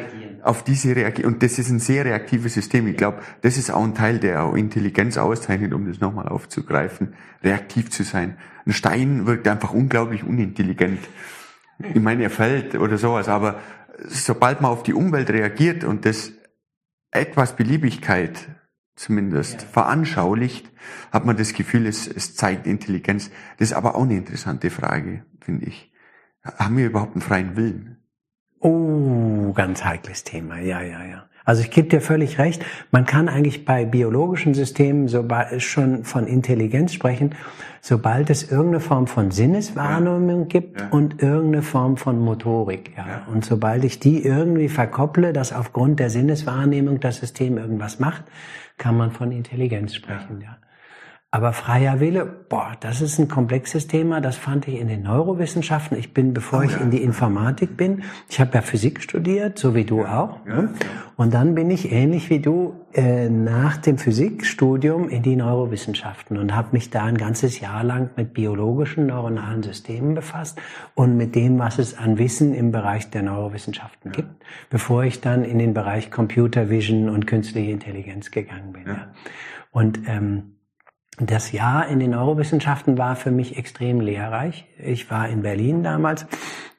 auf 0.44 0.64
diese 0.64 0.96
reagieren. 0.96 1.34
Und 1.34 1.44
das 1.44 1.58
ist 1.58 1.70
ein 1.70 1.80
sehr 1.80 2.06
reaktives 2.06 2.54
System. 2.54 2.88
Ich 2.88 2.98
glaube, 2.98 3.22
das 3.42 3.58
ist 3.58 3.72
auch 3.72 3.84
ein 3.84 3.96
Teil, 3.96 4.20
der 4.20 4.44
auch 4.44 4.56
Intelligenz 4.56 5.18
auszeichnet, 5.18 5.74
um 5.74 5.88
das 5.88 6.00
nochmal 6.00 6.28
aufzugreifen, 6.28 7.16
reaktiv 7.44 7.90
zu 7.90 8.04
sein. 8.04 8.38
Ein 8.66 8.74
Stein 8.74 9.26
wirkt 9.26 9.48
einfach 9.48 9.74
unglaublich 9.74 10.24
unintelligent. 10.24 11.00
Ich 11.80 12.02
meine, 12.02 12.24
er 12.24 12.30
fällt 12.30 12.76
oder 12.76 12.98
sowas, 12.98 13.30
aber 13.30 13.60
sobald 14.08 14.62
man 14.62 14.72
auf 14.72 14.84
die 14.84 14.94
Umwelt 14.94 15.30
reagiert 15.30 15.84
und 15.84 16.06
das 16.06 16.32
etwas 17.12 17.56
Beliebigkeit 17.56 18.50
zumindest 18.96 19.62
ja. 19.62 19.68
veranschaulicht, 19.68 20.72
hat 21.12 21.26
man 21.26 21.38
das 21.38 21.54
Gefühl, 21.54 21.88
es, 21.88 22.08
es 22.08 22.36
zeigt 22.36 22.68
Intelligenz. 22.68 23.32
Das 23.58 23.70
ist 23.70 23.74
aber 23.76 23.96
auch 23.96 24.04
eine 24.04 24.18
interessante 24.18 24.70
Frage, 24.70 25.26
finde 25.42 25.68
ich. 25.68 25.92
Haben 26.44 26.78
wir 26.78 26.88
überhaupt 26.88 27.14
einen 27.14 27.22
freien 27.22 27.56
Willen? 27.56 28.03
Oh, 28.64 29.52
ganz 29.54 29.84
heikles 29.84 30.24
Thema. 30.24 30.58
Ja, 30.60 30.82
ja, 30.82 31.04
ja. 31.04 31.26
Also 31.46 31.62
ich 31.62 31.72
gebe 31.72 31.90
dir 31.90 32.00
völlig 32.00 32.40
recht. 32.40 32.64
Man 32.92 33.06
kann 33.06 33.28
eigentlich 33.28 33.66
bei 33.66 33.84
biologischen 33.84 34.54
Systemen 34.54 35.10
sobald 35.10 35.62
schon 35.62 36.06
von 36.06 36.26
Intelligenz 36.26 36.94
sprechen, 36.94 37.36
sobald 37.82 38.30
es 38.30 38.50
irgendeine 38.50 38.80
Form 38.80 39.08
von 39.08 39.32
Sinneswahrnehmung 39.32 40.42
ja. 40.42 40.46
gibt 40.46 40.80
ja. 40.80 40.88
und 40.90 41.22
irgendeine 41.22 41.62
Form 41.62 41.98
von 41.98 42.20
Motorik. 42.20 42.94
Ja. 42.96 43.06
ja. 43.06 43.28
Und 43.30 43.44
sobald 43.44 43.84
ich 43.84 44.00
die 44.00 44.24
irgendwie 44.24 44.70
verkopple, 44.70 45.34
dass 45.34 45.52
aufgrund 45.52 46.00
der 46.00 46.10
Sinneswahrnehmung 46.10 47.02
das 47.02 47.18
System 47.18 47.58
irgendwas 47.58 48.00
macht, 48.00 48.24
kann 48.78 48.96
man 48.96 49.12
von 49.12 49.34
Intelligenz 49.34 49.94
sprechen. 49.94 50.40
Ja. 50.42 50.58
Aber 51.34 51.52
freier 51.52 52.00
Wille, 52.00 52.28
boah, 52.28 52.74
das 52.80 53.02
ist 53.02 53.18
ein 53.18 53.28
komplexes 53.28 53.88
Thema. 53.88 54.22
Das 54.22 54.38
fand 54.38 54.68
ich 54.68 54.80
in 54.80 54.88
den 54.88 55.02
Neurowissenschaften. 55.02 55.98
Ich 55.98 56.14
bin, 56.14 56.32
bevor 56.32 56.60
oh, 56.60 56.62
ich 56.62 56.74
ja. 56.74 56.78
in 56.78 56.92
die 56.92 57.02
Informatik 57.02 57.76
bin, 57.76 58.04
ich 58.30 58.40
habe 58.40 58.54
ja 58.54 58.62
Physik 58.62 59.02
studiert, 59.02 59.58
so 59.58 59.74
wie 59.74 59.84
du 59.84 60.02
ja, 60.02 60.20
auch. 60.20 60.46
Ja, 60.46 60.62
ne? 60.62 60.70
Und 61.16 61.34
dann 61.34 61.56
bin 61.56 61.72
ich 61.72 61.92
ähnlich 61.92 62.30
wie 62.30 62.38
du 62.38 62.76
äh, 62.94 63.30
nach 63.30 63.78
dem 63.78 63.98
Physikstudium 63.98 65.10
in 65.10 65.24
die 65.24 65.36
Neurowissenschaften 65.36 66.38
und 66.38 66.56
habe 66.56 66.68
mich 66.74 66.92
da 66.92 67.06
ein 67.06 67.18
ganzes 67.18 67.60
Jahr 67.60 67.84
lang 67.84 68.12
mit 68.16 68.36
biologischen 68.36 69.08
neuronalen 69.08 69.64
Systemen 69.64 70.14
befasst 70.14 70.62
und 70.94 71.18
mit 71.18 71.34
dem, 71.34 71.58
was 71.58 71.80
es 71.80 71.98
an 71.98 72.20
Wissen 72.20 72.54
im 72.54 72.72
Bereich 72.72 73.10
der 73.10 73.24
Neurowissenschaften 73.24 74.12
gibt, 74.12 74.30
bevor 74.70 75.04
ich 75.04 75.20
dann 75.20 75.44
in 75.44 75.58
den 75.58 75.74
Bereich 75.74 76.12
Computer 76.12 76.70
Vision 76.70 77.10
und 77.10 77.26
künstliche 77.26 77.72
Intelligenz 77.72 78.30
gegangen 78.30 78.72
bin. 78.72 78.98
Und 79.72 80.02
ähm, 80.06 80.54
das 81.20 81.52
Jahr 81.52 81.88
in 81.88 82.00
den 82.00 82.12
Neurowissenschaften 82.12 82.98
war 82.98 83.16
für 83.16 83.32
mich 83.32 83.58
extrem 83.58 84.02
lehrreich. 84.02 84.66
Ich 84.78 85.12
war 85.12 85.30
in 85.30 85.44
Berlin 85.44 85.84
damals 85.84 86.26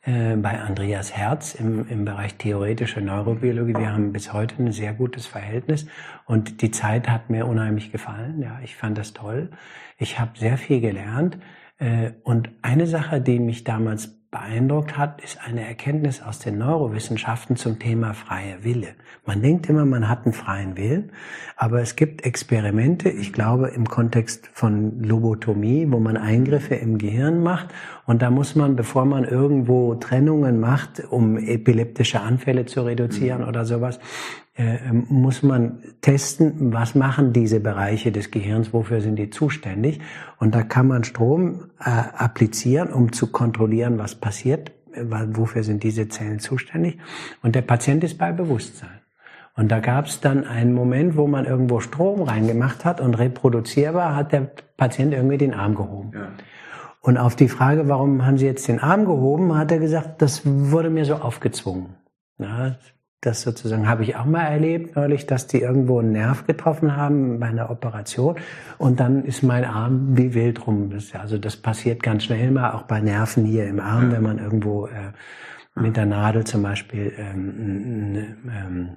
äh, 0.03 0.37
bei 0.37 0.61
Andreas 0.61 1.13
Herz 1.13 1.55
im, 1.55 1.89
im 1.89 2.05
Bereich 2.05 2.35
theoretische 2.35 3.01
Neurobiologie. 3.01 3.75
Wir 3.75 3.93
haben 3.93 4.13
bis 4.13 4.33
heute 4.33 4.63
ein 4.63 4.73
sehr 4.73 4.93
gutes 4.93 5.27
Verhältnis 5.27 5.87
und 6.27 6.63
die 6.63 6.71
Zeit 6.71 7.09
hat 7.09 7.31
mir 7.31 7.47
unheimlich 7.47 7.93
gefallen. 7.93 8.43
Ja, 8.43 8.59
ich 8.65 8.77
fand 8.77 8.99
das 8.99 9.13
toll. 9.13 9.51
Ich 9.99 10.19
habe 10.19 10.33
sehr 10.37 10.59
viel 10.59 10.81
gelernt 10.81 11.39
äh, 11.79 12.11
und 12.25 12.51
eine 12.63 12.87
Sache, 12.87 13.21
die 13.21 13.39
mich 13.39 13.63
damals 13.63 14.19
beeindruckt 14.35 14.99
hat, 14.99 15.23
ist 15.23 15.39
eine 15.47 15.65
Erkenntnis 15.65 16.21
aus 16.21 16.41
den 16.41 16.59
Neurowissenschaften 16.59 17.55
zum 17.55 17.79
Thema 17.79 18.15
freier 18.15 18.65
Wille. 18.65 18.89
Man 19.25 19.43
denkt 19.43 19.69
immer, 19.69 19.85
man 19.85 20.09
hat 20.09 20.25
einen 20.25 20.33
freien 20.33 20.77
Willen, 20.77 21.13
aber 21.57 21.81
es 21.81 21.95
gibt 21.95 22.27
Experimente, 22.27 23.09
ich 23.09 23.33
glaube 23.33 23.69
im 23.69 23.89
Kontext 23.89 24.51
von 24.53 25.01
Lobotomie, 25.01 25.87
wo 25.89 26.01
man 26.01 26.17
Eingriffe 26.17 26.75
im 26.75 26.99
Gehirn 26.99 27.45
macht 27.45 27.69
und 28.07 28.23
da 28.23 28.31
muss 28.31 28.57
man, 28.57 28.75
bevor 28.75 29.05
man 29.05 29.23
irgendwo 29.23 29.95
Trennungen 29.95 30.59
macht, 30.59 31.05
um 31.11 31.39
epileptische 31.39 32.21
Anfälle 32.21 32.67
zu 32.67 32.83
reduzieren 32.83 33.43
mhm. 33.43 33.49
oder 33.49 33.65
sowas, 33.65 34.01
äh, 34.57 34.77
ähm, 34.89 35.07
muss 35.09 35.43
man 35.43 35.83
testen, 36.01 36.73
was 36.73 36.95
machen 36.95 37.33
diese 37.33 37.59
Bereiche 37.59 38.13
des 38.13 38.31
Gehirns, 38.31 38.73
wofür 38.73 39.01
sind 39.01 39.17
die 39.17 39.31
zuständig. 39.31 40.01
Und 40.39 40.55
da 40.55 40.63
kann 40.63 40.87
man 40.87 41.03
Strom 41.03 41.71
äh, 41.81 41.91
applizieren, 41.91 42.93
um 42.93 43.13
zu 43.13 43.33
kontrollieren, 43.33 43.99
was 43.99 44.15
passiert, 44.15 44.71
wofür 44.95 45.65
sind 45.65 45.83
diese 45.83 46.09
Zellen 46.09 46.39
zuständig. 46.39 46.99
Und 47.43 47.57
der 47.57 47.63
Patient 47.63 48.05
ist 48.05 48.17
bei 48.17 48.31
Bewusstsein. 48.31 49.01
Und 49.57 49.71
da 49.71 49.81
gab 49.81 50.07
es 50.07 50.21
dann 50.21 50.45
einen 50.45 50.73
Moment, 50.73 51.17
wo 51.17 51.27
man 51.27 51.47
irgendwo 51.47 51.81
Strom 51.81 52.23
reingemacht 52.23 52.85
hat 52.85 53.01
und 53.01 53.15
reproduzierbar 53.15 54.15
hat 54.15 54.33
der 54.33 54.51
Patient 54.77 55.13
irgendwie 55.13 55.39
den 55.39 55.55
Arm 55.55 55.75
gehoben. 55.75 56.13
Ja. 56.15 56.29
Und 57.01 57.19
auf 57.19 57.37
die 57.37 57.49
Frage, 57.49 57.89
warum 57.89 58.25
haben 58.25 58.39
Sie 58.39 58.47
jetzt 58.47 58.67
den 58.67 58.81
Arm 58.81 59.05
gehoben, 59.05 59.57
hat 59.57 59.71
er 59.71 59.79
gesagt, 59.79 60.23
das 60.23 60.43
wurde 60.45 60.91
mir 60.91 61.05
so 61.05 61.17
aufgezwungen. 61.17 61.97
Ja, 62.39 62.77
das 63.25 63.43
sozusagen 63.43 63.89
habe 63.89 64.03
ich 64.03 64.17
auch 64.17 64.25
mal 64.25 64.45
erlebt 64.45 64.97
neulich, 64.97 65.27
dass 65.27 65.47
die 65.47 65.61
irgendwo 65.61 65.99
einen 65.99 66.13
Nerv 66.13 66.47
getroffen 66.47 66.97
haben 66.97 67.41
bei 67.41 67.47
einer 67.47 67.71
Operation 67.71 68.37
und 68.79 69.01
dann 69.01 69.25
ist 69.25 69.43
mein 69.43 69.65
Arm 69.65 70.17
wie 70.17 70.35
wild 70.35 70.67
rum. 70.67 70.91
Also 71.19 71.39
das 71.39 71.57
passiert 71.57 72.03
ganz 72.03 72.25
schnell 72.25 72.51
mal, 72.51 72.73
auch 72.73 72.83
bei 72.83 73.01
Nerven 73.01 73.45
hier 73.45 73.67
im 73.67 73.81
Arm, 73.81 74.13
wenn 74.13 74.23
man 74.23 74.39
irgendwo 74.39 74.87
äh, 74.87 75.13
mit 75.75 75.97
der 75.97 76.07
Nadel 76.07 76.45
zum 76.45 76.63
Beispiel 76.63 77.13
ähm, 77.17 78.37
ähm, 78.49 78.97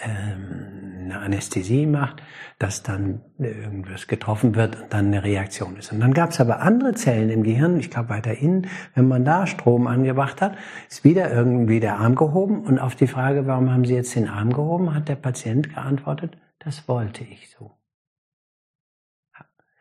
eine 0.00 1.18
Anästhesie 1.20 1.86
macht, 1.86 2.22
dass 2.58 2.82
dann 2.82 3.20
irgendwas 3.38 4.06
getroffen 4.06 4.54
wird 4.54 4.80
und 4.80 4.92
dann 4.92 5.06
eine 5.06 5.22
Reaktion 5.22 5.76
ist. 5.76 5.92
Und 5.92 6.00
dann 6.00 6.14
gab 6.14 6.30
es 6.30 6.40
aber 6.40 6.60
andere 6.60 6.94
Zellen 6.94 7.30
im 7.30 7.42
Gehirn, 7.42 7.78
ich 7.78 7.90
glaube 7.90 8.08
weiter 8.08 8.34
innen, 8.34 8.68
wenn 8.94 9.08
man 9.08 9.24
da 9.24 9.46
Strom 9.46 9.86
angebracht 9.86 10.40
hat, 10.40 10.56
ist 10.88 11.04
wieder 11.04 11.30
irgendwie 11.32 11.80
der 11.80 11.98
Arm 11.98 12.14
gehoben 12.14 12.64
und 12.64 12.78
auf 12.78 12.96
die 12.96 13.06
Frage, 13.06 13.46
warum 13.46 13.70
haben 13.70 13.84
Sie 13.84 13.94
jetzt 13.94 14.14
den 14.14 14.28
Arm 14.28 14.52
gehoben, 14.52 14.94
hat 14.94 15.08
der 15.08 15.16
Patient 15.16 15.74
geantwortet, 15.74 16.36
das 16.58 16.88
wollte 16.88 17.24
ich 17.24 17.50
so. 17.50 17.72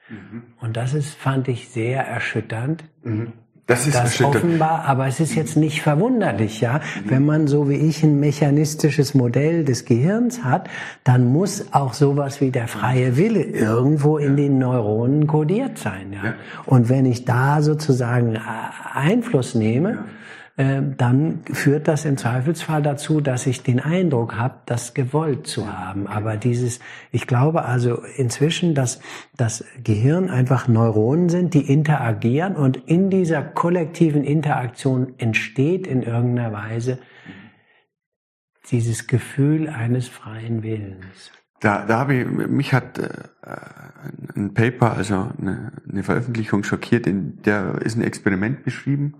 Mhm. 0.10 0.54
Und 0.60 0.78
das 0.78 0.94
ist, 0.94 1.16
fand 1.16 1.48
ich 1.48 1.70
sehr 1.70 2.06
erschütternd. 2.06 2.84
Mhm. 3.04 3.34
Das 3.68 3.88
ist 3.88 3.96
das 3.96 4.22
offenbar, 4.22 4.86
aber 4.86 5.08
es 5.08 5.20
ist 5.20 5.36
jetzt 5.36 5.56
nicht 5.56 5.82
verwunderlich, 5.82 6.62
ja. 6.62 6.82
Wenn 7.06 7.26
man 7.26 7.48
so 7.48 7.70
wie 7.70 7.76
ich 7.76 8.04
ein 8.04 8.20
mechanistisches 8.20 9.14
Modell 9.14 9.64
des 9.64 9.86
Gehirns 9.86 10.44
hat, 10.44 10.70
dann 11.04 11.26
muss 11.32 11.66
auch 11.72 11.94
sowas 11.94 12.42
wie 12.42 12.52
der 12.52 12.68
freie 12.68 13.16
Wille 13.18 13.44
irgendwo 13.44 14.18
in 14.18 14.36
den 14.36 14.60
Neuronen 14.60 15.28
kodiert 15.28 15.78
sein, 15.78 16.12
ja. 16.12 16.34
Und 16.66 16.90
wenn 16.90 17.06
ich 17.06 17.24
da 17.24 17.62
sozusagen 17.62 18.38
Einfluss 18.94 19.56
nehme, 19.56 20.06
dann 20.58 21.44
führt 21.52 21.88
das 21.88 22.06
im 22.06 22.18
Zweifelsfall 22.18 22.82
dazu, 22.82 23.22
dass 23.22 23.48
ich 23.48 23.64
den 23.64 23.80
Eindruck 23.80 24.36
habe, 24.36 24.56
das 24.66 24.94
gewollt 24.94 25.48
zu 25.48 25.72
haben. 25.72 26.08
Aber 26.08 26.36
dieses, 26.38 26.80
ich 27.12 27.26
glaube 27.26 27.64
also 27.66 28.04
inzwischen, 28.18 28.76
dass 28.76 29.00
das 29.38 29.64
Gehirn 29.84 30.30
einfach 30.30 30.68
Neuronen 30.68 31.30
sind, 31.30 31.54
die 31.54 31.72
interagieren 31.72 32.56
und 32.56 32.78
in 32.78 33.10
dieser 33.10 33.42
kollektiven 33.42 34.24
Interaktion 34.24 35.14
entsteht 35.18 35.88
in 35.88 36.04
irgendeiner 36.04 36.52
Weise 36.52 37.00
dieses 38.72 39.08
Gefühl 39.08 39.70
eines 39.70 40.08
freien 40.08 40.64
Willens. 40.64 41.32
Da, 41.62 41.86
da 41.86 42.00
habe 42.00 42.16
ich, 42.16 42.28
mich 42.28 42.74
hat 42.74 42.98
äh, 42.98 43.08
ein 44.36 44.54
Paper, 44.56 44.94
also 44.94 45.32
eine, 45.40 45.72
eine 45.88 46.04
Veröffentlichung 46.04 46.64
schockiert, 46.64 47.06
in 47.06 47.42
der 47.44 47.76
ist 47.84 47.96
ein 47.96 48.02
Experiment 48.02 48.64
beschrieben, 48.64 49.14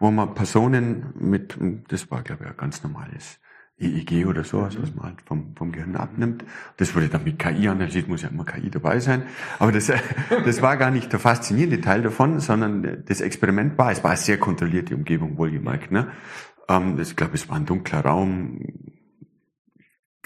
wo 0.00 0.10
man 0.10 0.34
Personen 0.34 1.06
mit, 1.14 1.56
das 1.88 2.10
war 2.10 2.22
glaube 2.22 2.44
ich 2.44 2.50
ein 2.50 2.56
ganz 2.56 2.82
normales 2.82 3.38
EEG 3.78 4.26
oder 4.26 4.42
sowas, 4.42 4.76
was 4.80 4.94
man 4.96 5.04
halt 5.04 5.22
vom, 5.22 5.54
vom 5.54 5.70
Gehirn 5.70 5.94
abnimmt. 5.94 6.44
Das 6.76 6.96
wurde 6.96 7.08
dann 7.08 7.22
mit 7.22 7.38
KI 7.38 7.68
analysiert, 7.68 8.08
muss 8.08 8.22
ja 8.22 8.30
immer 8.30 8.44
KI 8.44 8.68
dabei 8.68 8.98
sein. 8.98 9.22
Aber 9.60 9.70
das, 9.70 9.92
das 10.44 10.62
war 10.62 10.76
gar 10.76 10.90
nicht 10.90 11.12
der 11.12 11.20
faszinierende 11.20 11.80
Teil 11.80 12.02
davon, 12.02 12.40
sondern 12.40 13.04
das 13.06 13.20
Experiment 13.20 13.78
war, 13.78 13.92
es 13.92 14.02
war 14.02 14.10
eine 14.10 14.18
sehr 14.18 14.38
kontrollierte 14.38 14.96
Umgebung, 14.96 15.38
wohlgemerkt. 15.38 15.92
Ne? 15.92 16.08
Ähm, 16.68 16.98
ich 16.98 17.14
glaube, 17.14 17.34
es 17.34 17.48
war 17.48 17.56
ein 17.56 17.66
dunkler 17.66 18.00
Raum, 18.00 18.60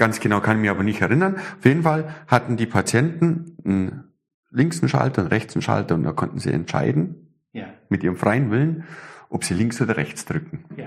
Ganz 0.00 0.18
genau 0.18 0.40
kann 0.40 0.56
ich 0.56 0.62
mich 0.62 0.70
aber 0.70 0.82
nicht 0.82 1.02
erinnern. 1.02 1.36
Auf 1.36 1.64
jeden 1.66 1.82
Fall 1.82 2.14
hatten 2.26 2.56
die 2.56 2.64
Patienten 2.64 3.54
einen 3.62 4.04
links 4.50 4.80
einen 4.80 4.88
Schalter 4.88 5.20
und 5.20 5.28
rechts 5.28 5.54
einen 5.54 5.60
Schalter 5.60 5.94
und 5.94 6.04
da 6.04 6.12
konnten 6.12 6.38
sie 6.38 6.50
entscheiden, 6.50 7.36
ja. 7.52 7.66
mit 7.90 8.02
ihrem 8.02 8.16
freien 8.16 8.50
Willen, 8.50 8.84
ob 9.28 9.44
sie 9.44 9.52
links 9.52 9.78
oder 9.82 9.98
rechts 9.98 10.24
drücken. 10.24 10.64
Ja. 10.74 10.86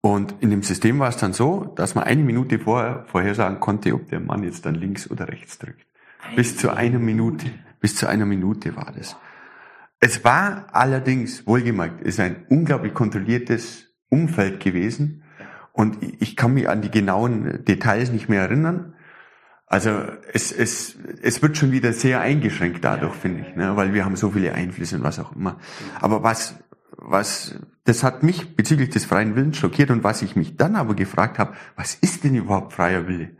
Und 0.00 0.34
in 0.40 0.48
dem 0.48 0.62
System 0.62 0.98
war 0.98 1.10
es 1.10 1.18
dann 1.18 1.34
so, 1.34 1.66
dass 1.76 1.94
man 1.94 2.04
eine 2.04 2.22
Minute 2.22 2.58
vorher 2.58 3.04
vorhersagen 3.04 3.60
konnte, 3.60 3.92
ob 3.92 4.08
der 4.08 4.20
Mann 4.20 4.42
jetzt 4.42 4.64
dann 4.64 4.74
links 4.74 5.10
oder 5.10 5.28
rechts 5.28 5.58
drückt. 5.58 5.86
Eine 6.24 6.36
bis 6.36 6.56
zu 6.56 6.70
einer 6.74 6.98
Minute. 6.98 7.50
Bis 7.80 7.96
zu 7.96 8.06
einer 8.06 8.24
Minute 8.24 8.76
war 8.76 8.94
das. 8.96 9.14
Es 10.00 10.24
war 10.24 10.68
allerdings, 10.72 11.46
wohlgemerkt, 11.46 12.00
ist 12.00 12.18
ein 12.18 12.46
unglaublich 12.48 12.94
kontrolliertes 12.94 13.94
Umfeld 14.08 14.58
gewesen. 14.60 15.22
Und 15.80 15.96
ich 16.20 16.36
kann 16.36 16.52
mich 16.52 16.68
an 16.68 16.82
die 16.82 16.90
genauen 16.90 17.64
Details 17.64 18.12
nicht 18.12 18.28
mehr 18.28 18.42
erinnern. 18.42 18.92
Also 19.66 19.90
es, 20.30 20.52
es, 20.52 20.98
es 21.22 21.40
wird 21.40 21.56
schon 21.56 21.72
wieder 21.72 21.94
sehr 21.94 22.20
eingeschränkt 22.20 22.84
dadurch, 22.84 23.14
finde 23.14 23.46
ich, 23.48 23.56
ne? 23.56 23.76
weil 23.76 23.94
wir 23.94 24.04
haben 24.04 24.14
so 24.14 24.32
viele 24.32 24.52
Einflüsse 24.52 24.96
und 24.96 25.04
was 25.04 25.18
auch 25.18 25.34
immer. 25.34 25.58
Aber 25.98 26.22
was, 26.22 26.56
was, 26.98 27.58
das 27.84 28.04
hat 28.04 28.22
mich 28.22 28.56
bezüglich 28.56 28.90
des 28.90 29.06
freien 29.06 29.36
Willens 29.36 29.56
schockiert 29.56 29.90
und 29.90 30.04
was 30.04 30.20
ich 30.20 30.36
mich 30.36 30.58
dann 30.58 30.76
aber 30.76 30.94
gefragt 30.94 31.38
habe, 31.38 31.54
was 31.76 31.94
ist 31.94 32.24
denn 32.24 32.34
überhaupt 32.34 32.74
freier 32.74 33.08
Wille? 33.08 33.30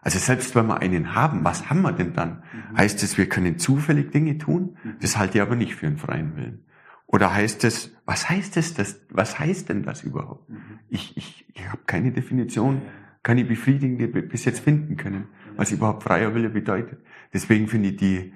Also 0.00 0.18
selbst 0.18 0.54
wenn 0.54 0.68
wir 0.68 0.78
einen 0.78 1.14
haben, 1.14 1.44
was 1.44 1.68
haben 1.68 1.82
wir 1.82 1.92
denn 1.92 2.14
dann? 2.14 2.44
Mhm. 2.70 2.78
Heißt 2.78 3.02
es, 3.02 3.18
wir 3.18 3.28
können 3.28 3.58
zufällig 3.58 4.10
Dinge 4.10 4.38
tun? 4.38 4.78
Mhm. 4.82 4.94
Das 5.02 5.18
halte 5.18 5.36
ich 5.36 5.42
aber 5.42 5.54
nicht 5.54 5.74
für 5.74 5.86
einen 5.86 5.98
freien 5.98 6.34
Willen. 6.34 6.64
Oder 7.12 7.34
heißt 7.34 7.64
es, 7.64 7.92
was 8.04 8.30
heißt 8.30 8.56
es, 8.56 8.74
das, 8.74 9.00
was 9.10 9.40
heißt 9.40 9.68
denn 9.68 9.82
das 9.82 10.04
überhaupt? 10.04 10.48
Mhm. 10.48 10.78
Ich, 10.88 11.16
ich, 11.16 11.44
ich 11.52 11.68
habe 11.68 11.82
keine 11.84 12.12
Definition, 12.12 12.82
keine 13.24 13.44
befriedigende 13.44 14.06
bis 14.06 14.44
jetzt 14.44 14.60
finden 14.60 14.96
können, 14.96 15.26
was 15.56 15.72
überhaupt 15.72 16.04
freier 16.04 16.36
Wille 16.36 16.50
bedeutet. 16.50 17.00
Deswegen 17.34 17.66
finde 17.66 17.88
ich 17.88 17.96
die, 17.96 18.32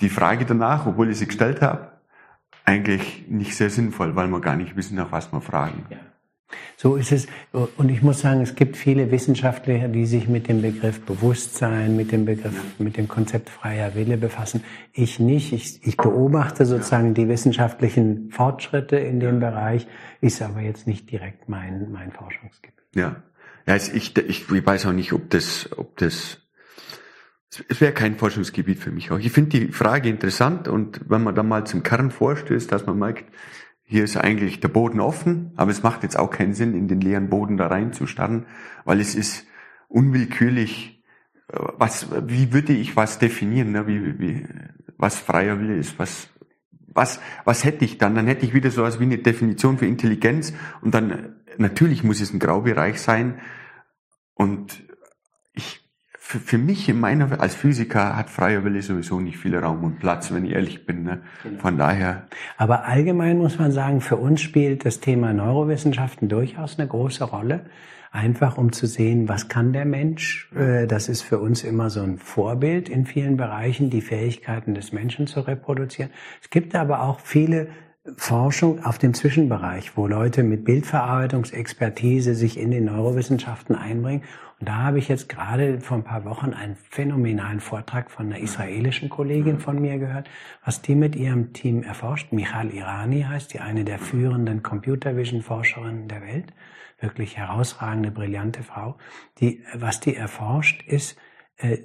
die 0.00 0.10
Frage 0.10 0.44
danach, 0.44 0.86
obwohl 0.86 1.10
ich 1.10 1.16
sie 1.16 1.26
gestellt 1.26 1.62
habe, 1.62 1.92
eigentlich 2.66 3.24
nicht 3.28 3.56
sehr 3.56 3.70
sinnvoll, 3.70 4.14
weil 4.14 4.28
wir 4.28 4.40
gar 4.40 4.56
nicht 4.56 4.76
wissen, 4.76 4.96
nach 4.96 5.10
was 5.10 5.32
wir 5.32 5.40
fragen. 5.40 5.86
Ja. 5.88 5.96
So 6.76 6.96
ist 6.96 7.12
es. 7.12 7.26
Und 7.52 7.88
ich 7.90 8.02
muss 8.02 8.20
sagen, 8.20 8.40
es 8.40 8.54
gibt 8.54 8.76
viele 8.76 9.10
Wissenschaftler, 9.10 9.88
die 9.88 10.06
sich 10.06 10.28
mit 10.28 10.48
dem 10.48 10.62
Begriff 10.62 11.00
Bewusstsein, 11.00 11.96
mit 11.96 12.12
dem 12.12 12.24
Begriff, 12.24 12.60
mit 12.78 12.96
dem 12.96 13.08
Konzept 13.08 13.50
freier 13.50 13.94
Wille 13.94 14.16
befassen. 14.16 14.64
Ich 14.92 15.18
nicht. 15.18 15.52
Ich, 15.52 15.86
ich 15.86 15.96
beobachte 15.96 16.66
sozusagen 16.66 17.14
die 17.14 17.28
wissenschaftlichen 17.28 18.30
Fortschritte 18.30 18.96
in 18.96 19.20
dem 19.20 19.40
Bereich, 19.40 19.86
ist 20.20 20.42
aber 20.42 20.60
jetzt 20.60 20.86
nicht 20.86 21.10
direkt 21.10 21.48
mein, 21.48 21.90
mein 21.92 22.12
Forschungsgebiet. 22.12 22.74
Ja. 22.94 23.22
Ja, 23.66 23.76
ich, 23.76 23.94
ich, 23.94 24.16
ich 24.16 24.66
weiß 24.66 24.86
auch 24.86 24.92
nicht, 24.92 25.12
ob 25.12 25.30
das, 25.30 25.70
ob 25.76 25.96
das, 25.96 26.38
es 27.68 27.80
wäre 27.80 27.92
kein 27.92 28.16
Forschungsgebiet 28.16 28.78
für 28.78 28.90
mich 28.90 29.10
auch. 29.10 29.18
Ich 29.18 29.32
finde 29.32 29.58
die 29.58 29.72
Frage 29.72 30.08
interessant 30.10 30.68
und 30.68 31.00
wenn 31.08 31.22
man 31.22 31.34
dann 31.34 31.48
mal 31.48 31.64
zum 31.66 31.82
Kern 31.82 32.10
vorstößt, 32.10 32.70
dass 32.70 32.84
man 32.84 32.98
merkt, 32.98 33.24
hier 33.84 34.04
ist 34.04 34.16
eigentlich 34.16 34.60
der 34.60 34.68
Boden 34.68 35.00
offen, 35.00 35.52
aber 35.56 35.70
es 35.70 35.82
macht 35.82 36.02
jetzt 36.02 36.18
auch 36.18 36.30
keinen 36.30 36.54
Sinn, 36.54 36.74
in 36.74 36.88
den 36.88 37.00
leeren 37.00 37.28
Boden 37.28 37.56
da 37.56 37.66
reinzustarren, 37.66 38.46
weil 38.84 39.00
es 39.00 39.14
ist 39.14 39.46
unwillkürlich, 39.88 41.02
äh, 41.48 41.58
was, 41.76 42.08
wie 42.26 42.52
würde 42.52 42.72
ich 42.72 42.96
was 42.96 43.18
definieren, 43.18 43.72
ne? 43.72 43.86
wie, 43.86 44.18
wie, 44.18 44.46
was 44.96 45.18
freier 45.18 45.60
Wille 45.60 45.76
ist, 45.76 45.98
was, 45.98 46.28
was, 46.86 47.20
was 47.44 47.64
hätte 47.64 47.84
ich 47.84 47.98
dann? 47.98 48.14
Dann 48.14 48.26
hätte 48.26 48.46
ich 48.46 48.54
wieder 48.54 48.70
so 48.70 48.82
etwas 48.82 49.00
wie 49.00 49.04
eine 49.04 49.18
Definition 49.18 49.78
für 49.78 49.86
Intelligenz 49.86 50.54
und 50.80 50.94
dann, 50.94 51.36
natürlich 51.58 52.02
muss 52.04 52.20
es 52.20 52.32
ein 52.32 52.38
Graubereich 52.38 53.00
sein 53.00 53.40
und 54.34 54.82
für, 56.26 56.40
für 56.40 56.58
mich 56.58 56.88
in 56.88 57.00
meiner, 57.00 57.38
als 57.38 57.54
Physiker 57.54 58.16
hat 58.16 58.30
freier 58.30 58.64
Wille 58.64 58.80
sowieso 58.80 59.20
nicht 59.20 59.36
viel 59.36 59.54
Raum 59.54 59.84
und 59.84 59.98
Platz, 59.98 60.32
wenn 60.32 60.46
ich 60.46 60.52
ehrlich 60.52 60.86
bin. 60.86 61.02
Ne? 61.02 61.20
Genau. 61.42 61.60
Von 61.60 61.76
daher. 61.76 62.24
Aber 62.56 62.86
allgemein 62.86 63.36
muss 63.36 63.58
man 63.58 63.72
sagen, 63.72 64.00
für 64.00 64.16
uns 64.16 64.40
spielt 64.40 64.86
das 64.86 65.00
Thema 65.00 65.34
Neurowissenschaften 65.34 66.30
durchaus 66.30 66.78
eine 66.78 66.88
große 66.88 67.24
Rolle. 67.24 67.66
Einfach 68.10 68.56
um 68.56 68.72
zu 68.72 68.86
sehen, 68.86 69.28
was 69.28 69.48
kann 69.48 69.74
der 69.74 69.84
Mensch. 69.84 70.50
Äh, 70.56 70.86
das 70.86 71.10
ist 71.10 71.20
für 71.20 71.40
uns 71.40 71.62
immer 71.62 71.90
so 71.90 72.00
ein 72.00 72.16
Vorbild 72.16 72.88
in 72.88 73.04
vielen 73.04 73.36
Bereichen, 73.36 73.90
die 73.90 74.00
Fähigkeiten 74.00 74.74
des 74.74 74.92
Menschen 74.92 75.26
zu 75.26 75.40
reproduzieren. 75.40 76.10
Es 76.40 76.48
gibt 76.48 76.74
aber 76.74 77.02
auch 77.02 77.20
viele 77.20 77.68
Forschung 78.16 78.84
auf 78.84 78.98
dem 78.98 79.14
Zwischenbereich, 79.14 79.96
wo 79.96 80.06
Leute 80.06 80.42
mit 80.42 80.64
Bildverarbeitungsexpertise 80.64 82.34
sich 82.34 82.58
in 82.58 82.70
den 82.70 82.84
Neurowissenschaften 82.84 83.74
einbringen 83.74 84.22
und 84.60 84.68
da 84.68 84.76
habe 84.76 84.98
ich 84.98 85.08
jetzt 85.08 85.28
gerade 85.28 85.80
vor 85.80 85.96
ein 85.96 86.04
paar 86.04 86.24
Wochen 86.24 86.54
einen 86.54 86.76
phänomenalen 86.76 87.60
Vortrag 87.60 88.10
von 88.10 88.26
einer 88.26 88.38
israelischen 88.38 89.08
Kollegin 89.08 89.58
von 89.58 89.80
mir 89.80 89.98
gehört, 89.98 90.28
was 90.64 90.80
die 90.80 90.94
mit 90.94 91.16
ihrem 91.16 91.52
Team 91.52 91.82
erforscht. 91.82 92.32
Michal 92.32 92.70
Irani 92.70 93.22
heißt 93.22 93.52
die, 93.52 93.60
eine 93.60 93.84
der 93.84 93.98
führenden 93.98 94.62
Computer 94.62 95.16
Vision 95.16 95.42
Forscherinnen 95.42 96.08
der 96.08 96.22
Welt. 96.22 96.52
Wirklich 97.00 97.36
herausragende, 97.36 98.10
brillante 98.10 98.62
Frau. 98.62 98.96
Die, 99.40 99.62
was 99.74 100.00
die 100.00 100.14
erforscht 100.14 100.82
ist, 100.86 101.18
äh, 101.56 101.78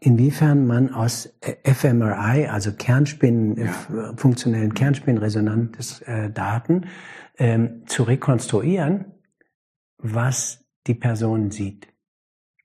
inwiefern 0.00 0.66
man 0.66 0.92
aus 0.92 1.34
fMRI, 1.64 2.46
also 2.46 2.72
Kernspinnen, 2.72 3.56
ja. 3.56 3.64
Äh, 3.64 4.16
funktionellen 4.16 4.74
Kernspinnresonantes 4.74 6.02
äh, 6.02 6.30
Daten, 6.30 6.86
ähm, 7.38 7.82
zu 7.86 8.02
rekonstruieren, 8.02 9.06
was 9.98 10.64
die 10.86 10.94
Person 10.94 11.50
sieht. 11.50 11.88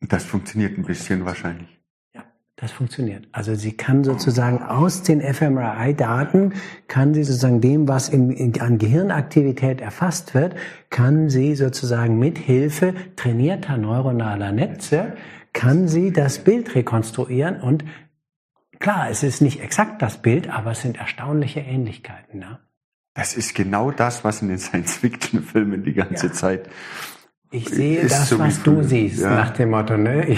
Das 0.01 0.23
funktioniert 0.23 0.77
ein 0.77 0.83
bisschen 0.83 1.25
wahrscheinlich. 1.25 1.79
Ja, 2.13 2.23
Das 2.55 2.71
funktioniert. 2.71 3.27
Also 3.31 3.55
sie 3.55 3.77
kann 3.77 4.03
sozusagen 4.03 4.61
aus 4.61 5.03
den 5.03 5.21
fMRI-Daten, 5.21 6.53
kann 6.87 7.13
sie 7.13 7.23
sozusagen 7.23 7.61
dem, 7.61 7.87
was 7.87 8.09
in, 8.09 8.31
in, 8.31 8.59
an 8.61 8.77
Gehirnaktivität 8.77 9.81
erfasst 9.81 10.33
wird, 10.33 10.55
kann 10.89 11.29
sie 11.29 11.55
sozusagen 11.55 12.19
mit 12.19 12.37
Hilfe 12.37 12.93
trainierter 13.15 13.77
neuronaler 13.77 14.51
Netze, 14.51 15.15
kann 15.53 15.87
sie 15.87 16.11
das 16.11 16.39
Bild 16.39 16.75
rekonstruieren 16.75 17.61
und 17.61 17.85
klar, 18.79 19.09
es 19.09 19.23
ist 19.23 19.41
nicht 19.41 19.61
exakt 19.61 20.01
das 20.01 20.21
Bild, 20.21 20.49
aber 20.49 20.71
es 20.71 20.81
sind 20.81 20.97
erstaunliche 20.97 21.61
Ähnlichkeiten. 21.61 22.41
Ja? 22.41 22.59
Das 23.13 23.35
ist 23.35 23.55
genau 23.55 23.91
das, 23.91 24.23
was 24.23 24.41
in 24.41 24.49
den 24.49 24.57
Science-Fiction-Filmen 24.57 25.83
die 25.83 25.93
ganze 25.93 26.27
ja. 26.27 26.33
Zeit. 26.33 26.69
Ich 27.51 27.69
sehe 27.69 28.01
das, 28.01 28.29
so 28.29 28.39
was 28.39 28.63
du 28.63 28.81
siehst, 28.81 29.21
ja. 29.21 29.29
nach 29.29 29.51
dem 29.51 29.69
Motto, 29.69 29.95
ne? 29.95 30.37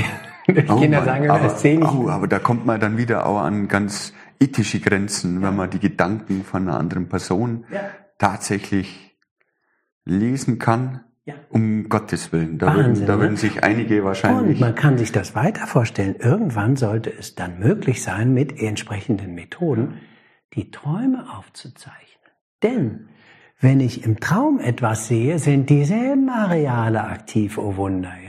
oh 0.68 0.76
Kinder 0.80 0.97
Mann, 0.97 1.05
sagen, 1.05 1.30
aber, 1.30 1.43
das 1.43 1.61
sehe 1.61 1.80
ich. 1.80 1.86
Oh, 1.86 2.09
aber 2.09 2.28
da 2.28 2.39
kommt 2.39 2.66
man 2.66 2.80
dann 2.80 2.97
wieder 2.97 3.26
auch 3.26 3.39
an 3.39 3.70
ganz 3.70 4.13
ethische 4.39 4.82
Grenzen, 4.82 5.41
wenn 5.41 5.55
man 5.55 5.70
die 5.70 5.80
Gedanken 5.80 6.43
von 6.43 6.68
einer 6.68 6.78
anderen 6.78 7.07
Person 7.07 7.66
ja. 7.72 7.89
tatsächlich 8.18 9.18
lesen 10.03 10.59
kann. 10.59 11.05
Ja. 11.26 11.34
Um 11.49 11.89
Gottes 11.89 12.32
Willen. 12.32 12.59
Da, 12.59 12.67
Wahnsinn, 12.67 12.86
würden, 12.86 13.07
da 13.07 13.19
würden 13.19 13.32
ne? 13.32 13.38
sich 13.38 13.63
einige 13.63 14.03
wahrscheinlich. 14.03 14.57
Und 14.57 14.59
man 14.61 14.76
kann 14.76 14.99
sich 14.99 15.11
das 15.11 15.34
weiter 15.34 15.65
vorstellen. 15.65 16.15
Irgendwann 16.19 16.76
sollte 16.76 17.11
es 17.11 17.34
dann 17.34 17.59
möglich 17.59 18.03
sein, 18.03 18.34
mit 18.34 18.59
entsprechenden 18.59 19.34
Methoden 19.34 20.01
die 20.53 20.69
Träume 20.69 21.26
aufzuzeichnen. 21.36 22.32
Denn 22.61 23.09
wenn 23.59 23.80
ich 23.80 24.03
im 24.03 24.19
Traum 24.19 24.59
etwas 24.59 25.07
sehe, 25.07 25.39
sind 25.39 25.69
dieselben 25.69 26.30
Areale 26.30 27.03
aktiv, 27.03 27.57
oh 27.57 27.76
Wunder, 27.76 28.13
ja. 28.23 28.24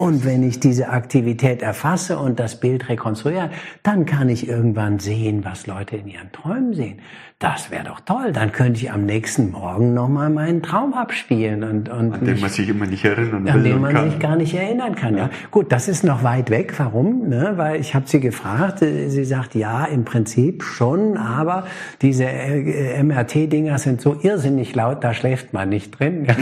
Und 0.00 0.24
wenn 0.24 0.42
ich 0.42 0.58
diese 0.58 0.88
Aktivität 0.88 1.60
erfasse 1.60 2.18
und 2.18 2.40
das 2.40 2.58
Bild 2.58 2.88
rekonstruiere, 2.88 3.50
dann 3.82 4.06
kann 4.06 4.30
ich 4.30 4.48
irgendwann 4.48 4.98
sehen, 4.98 5.44
was 5.44 5.66
Leute 5.66 5.96
in 5.96 6.08
ihren 6.08 6.32
Träumen 6.32 6.72
sehen. 6.72 7.00
Das 7.38 7.70
wäre 7.70 7.84
doch 7.84 8.00
toll. 8.00 8.32
Dann 8.32 8.50
könnte 8.50 8.80
ich 8.80 8.90
am 8.90 9.04
nächsten 9.04 9.50
Morgen 9.50 9.92
nochmal 9.92 10.30
meinen 10.30 10.62
Traum 10.62 10.94
abspielen 10.94 11.62
und, 11.64 11.90
und 11.90 12.14
an 12.14 12.24
den 12.24 12.40
man 12.40 12.48
sich 12.48 12.70
immer 12.70 12.86
nicht 12.86 13.04
erinnern 13.04 13.44
will. 13.44 13.52
An 13.52 13.62
den 13.62 13.78
man 13.78 13.92
kann. 13.92 14.10
sich 14.10 14.18
gar 14.18 14.36
nicht 14.36 14.54
erinnern 14.54 14.94
kann. 14.94 15.18
Ja. 15.18 15.24
ja. 15.24 15.30
Gut, 15.50 15.70
das 15.70 15.86
ist 15.86 16.02
noch 16.02 16.24
weit 16.24 16.48
weg. 16.48 16.72
Warum? 16.78 17.28
Ne? 17.28 17.52
Weil 17.56 17.78
ich 17.78 17.94
habe 17.94 18.08
sie 18.08 18.20
gefragt. 18.20 18.78
Sie 18.78 19.24
sagt 19.26 19.54
ja, 19.54 19.84
im 19.84 20.06
Prinzip 20.06 20.62
schon, 20.62 21.18
aber 21.18 21.66
diese 22.00 22.24
äh, 22.24 23.02
MRT-Dinger 23.02 23.76
sind 23.76 24.00
so 24.00 24.18
irrsinnig 24.18 24.74
laut, 24.74 25.04
da 25.04 25.12
schläft 25.12 25.52
man 25.52 25.68
nicht 25.68 26.00
drin. 26.00 26.26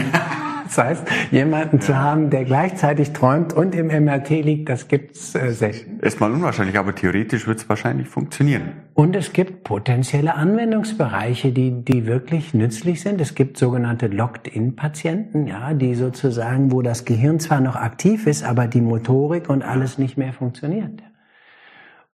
Das 0.69 0.77
heißt, 0.77 1.07
jemanden 1.31 1.81
zu 1.81 1.97
haben, 1.97 2.29
der 2.29 2.45
gleichzeitig 2.45 3.11
träumt 3.11 3.53
und 3.53 3.73
im 3.73 3.87
MRT 3.87 4.29
liegt, 4.29 4.69
das 4.69 4.87
gibt's 4.87 5.33
äh, 5.33 5.51
selten. 5.51 5.99
Erstmal 5.99 6.31
unwahrscheinlich, 6.31 6.77
aber 6.77 6.93
theoretisch 6.93 7.47
wird 7.47 7.57
es 7.57 7.67
wahrscheinlich 7.67 8.07
funktionieren. 8.07 8.73
Und 8.93 9.15
es 9.15 9.33
gibt 9.33 9.63
potenzielle 9.63 10.35
Anwendungsbereiche, 10.35 11.51
die, 11.51 11.83
die 11.83 12.05
wirklich 12.05 12.53
nützlich 12.53 13.01
sind. 13.01 13.19
Es 13.19 13.33
gibt 13.33 13.57
sogenannte 13.57 14.05
Locked-in-Patienten, 14.07 15.47
ja, 15.47 15.73
die 15.73 15.95
sozusagen, 15.95 16.71
wo 16.71 16.83
das 16.83 17.03
Gehirn 17.03 17.39
zwar 17.39 17.61
noch 17.61 17.75
aktiv 17.75 18.27
ist, 18.27 18.43
aber 18.43 18.67
die 18.67 18.81
Motorik 18.81 19.49
und 19.49 19.63
alles 19.63 19.97
nicht 19.97 20.19
mehr 20.19 20.33
funktioniert. 20.33 21.01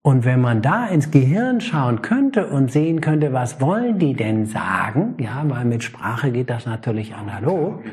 Und 0.04 0.26
wenn 0.26 0.42
man 0.42 0.62
da 0.62 0.88
ins 0.88 1.12
Gehirn 1.12 1.62
schauen 1.62 2.02
könnte 2.02 2.48
und 2.48 2.72
sehen 2.72 3.00
könnte, 3.00 3.32
was 3.32 3.62
wollen 3.62 3.98
die 3.98 4.16
denn 4.16 4.46
sagen, 4.46 5.16
ja, 5.20 5.44
weil 5.46 5.64
mit 5.64 5.84
Sprache 5.84 6.32
geht 6.32 6.50
das 6.50 6.66
natürlich 6.66 7.14
analog, 7.14 7.84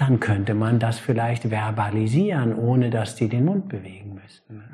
dann 0.00 0.18
könnte 0.18 0.54
man 0.54 0.78
das 0.78 0.98
vielleicht 0.98 1.50
verbalisieren, 1.50 2.54
ohne 2.54 2.88
dass 2.88 3.16
die 3.16 3.28
den 3.28 3.44
Mund 3.44 3.68
bewegen 3.68 4.14
müssen. 4.14 4.64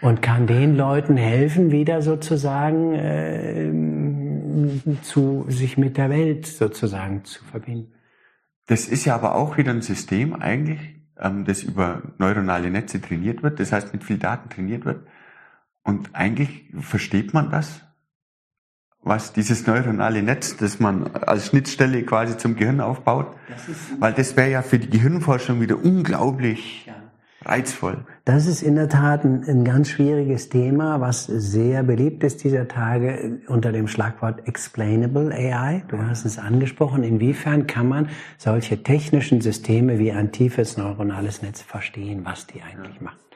Und 0.00 0.22
kann 0.22 0.48
den 0.48 0.76
Leuten 0.76 1.16
helfen, 1.16 1.70
wieder 1.70 2.02
sozusagen 2.02 2.94
äh, 2.94 3.70
zu 5.02 5.44
sich 5.46 5.78
mit 5.78 5.96
der 5.96 6.10
Welt 6.10 6.46
sozusagen 6.46 7.22
zu 7.24 7.44
verbinden. 7.44 7.92
Das 8.66 8.88
ist 8.88 9.04
ja 9.04 9.14
aber 9.14 9.36
auch 9.36 9.56
wieder 9.56 9.70
ein 9.70 9.82
System 9.82 10.34
eigentlich, 10.34 10.80
ähm, 11.16 11.44
das 11.44 11.62
über 11.62 12.02
neuronale 12.18 12.72
Netze 12.72 13.00
trainiert 13.00 13.44
wird, 13.44 13.60
das 13.60 13.70
heißt 13.70 13.92
mit 13.92 14.02
viel 14.02 14.18
Daten 14.18 14.50
trainiert 14.50 14.84
wird. 14.84 15.06
Und 15.84 16.10
eigentlich 16.12 16.72
versteht 16.80 17.34
man 17.34 17.50
das 17.50 17.82
was 19.02 19.32
dieses 19.32 19.66
neuronale 19.66 20.22
Netz, 20.22 20.56
das 20.56 20.78
man 20.78 21.06
als 21.14 21.46
Schnittstelle 21.46 22.02
quasi 22.02 22.36
zum 22.36 22.56
Gehirn 22.56 22.80
aufbaut, 22.80 23.34
das 23.48 23.60
weil 23.98 24.12
das 24.12 24.36
wäre 24.36 24.50
ja 24.50 24.62
für 24.62 24.78
die 24.78 24.90
Gehirnforschung 24.90 25.60
wieder 25.60 25.82
unglaublich 25.82 26.86
ja. 26.86 26.94
reizvoll. 27.44 28.04
Das 28.26 28.46
ist 28.46 28.62
in 28.62 28.76
der 28.76 28.90
Tat 28.90 29.24
ein, 29.24 29.42
ein, 29.44 29.64
ganz 29.64 29.88
schwieriges 29.88 30.50
Thema, 30.50 31.00
was 31.00 31.24
sehr 31.24 31.82
beliebt 31.82 32.22
ist 32.24 32.44
dieser 32.44 32.68
Tage 32.68 33.40
unter 33.46 33.72
dem 33.72 33.88
Schlagwort 33.88 34.46
Explainable 34.46 35.32
AI. 35.34 35.82
Du 35.88 35.98
hast 35.98 36.26
es 36.26 36.38
angesprochen. 36.38 37.02
Inwiefern 37.02 37.66
kann 37.66 37.88
man 37.88 38.10
solche 38.36 38.82
technischen 38.82 39.40
Systeme 39.40 39.98
wie 39.98 40.12
ein 40.12 40.30
tiefes 40.30 40.76
neuronales 40.76 41.40
Netz 41.40 41.62
verstehen, 41.62 42.20
was 42.24 42.46
die 42.46 42.60
eigentlich 42.62 42.96
ja. 42.96 43.04
machen? 43.04 43.29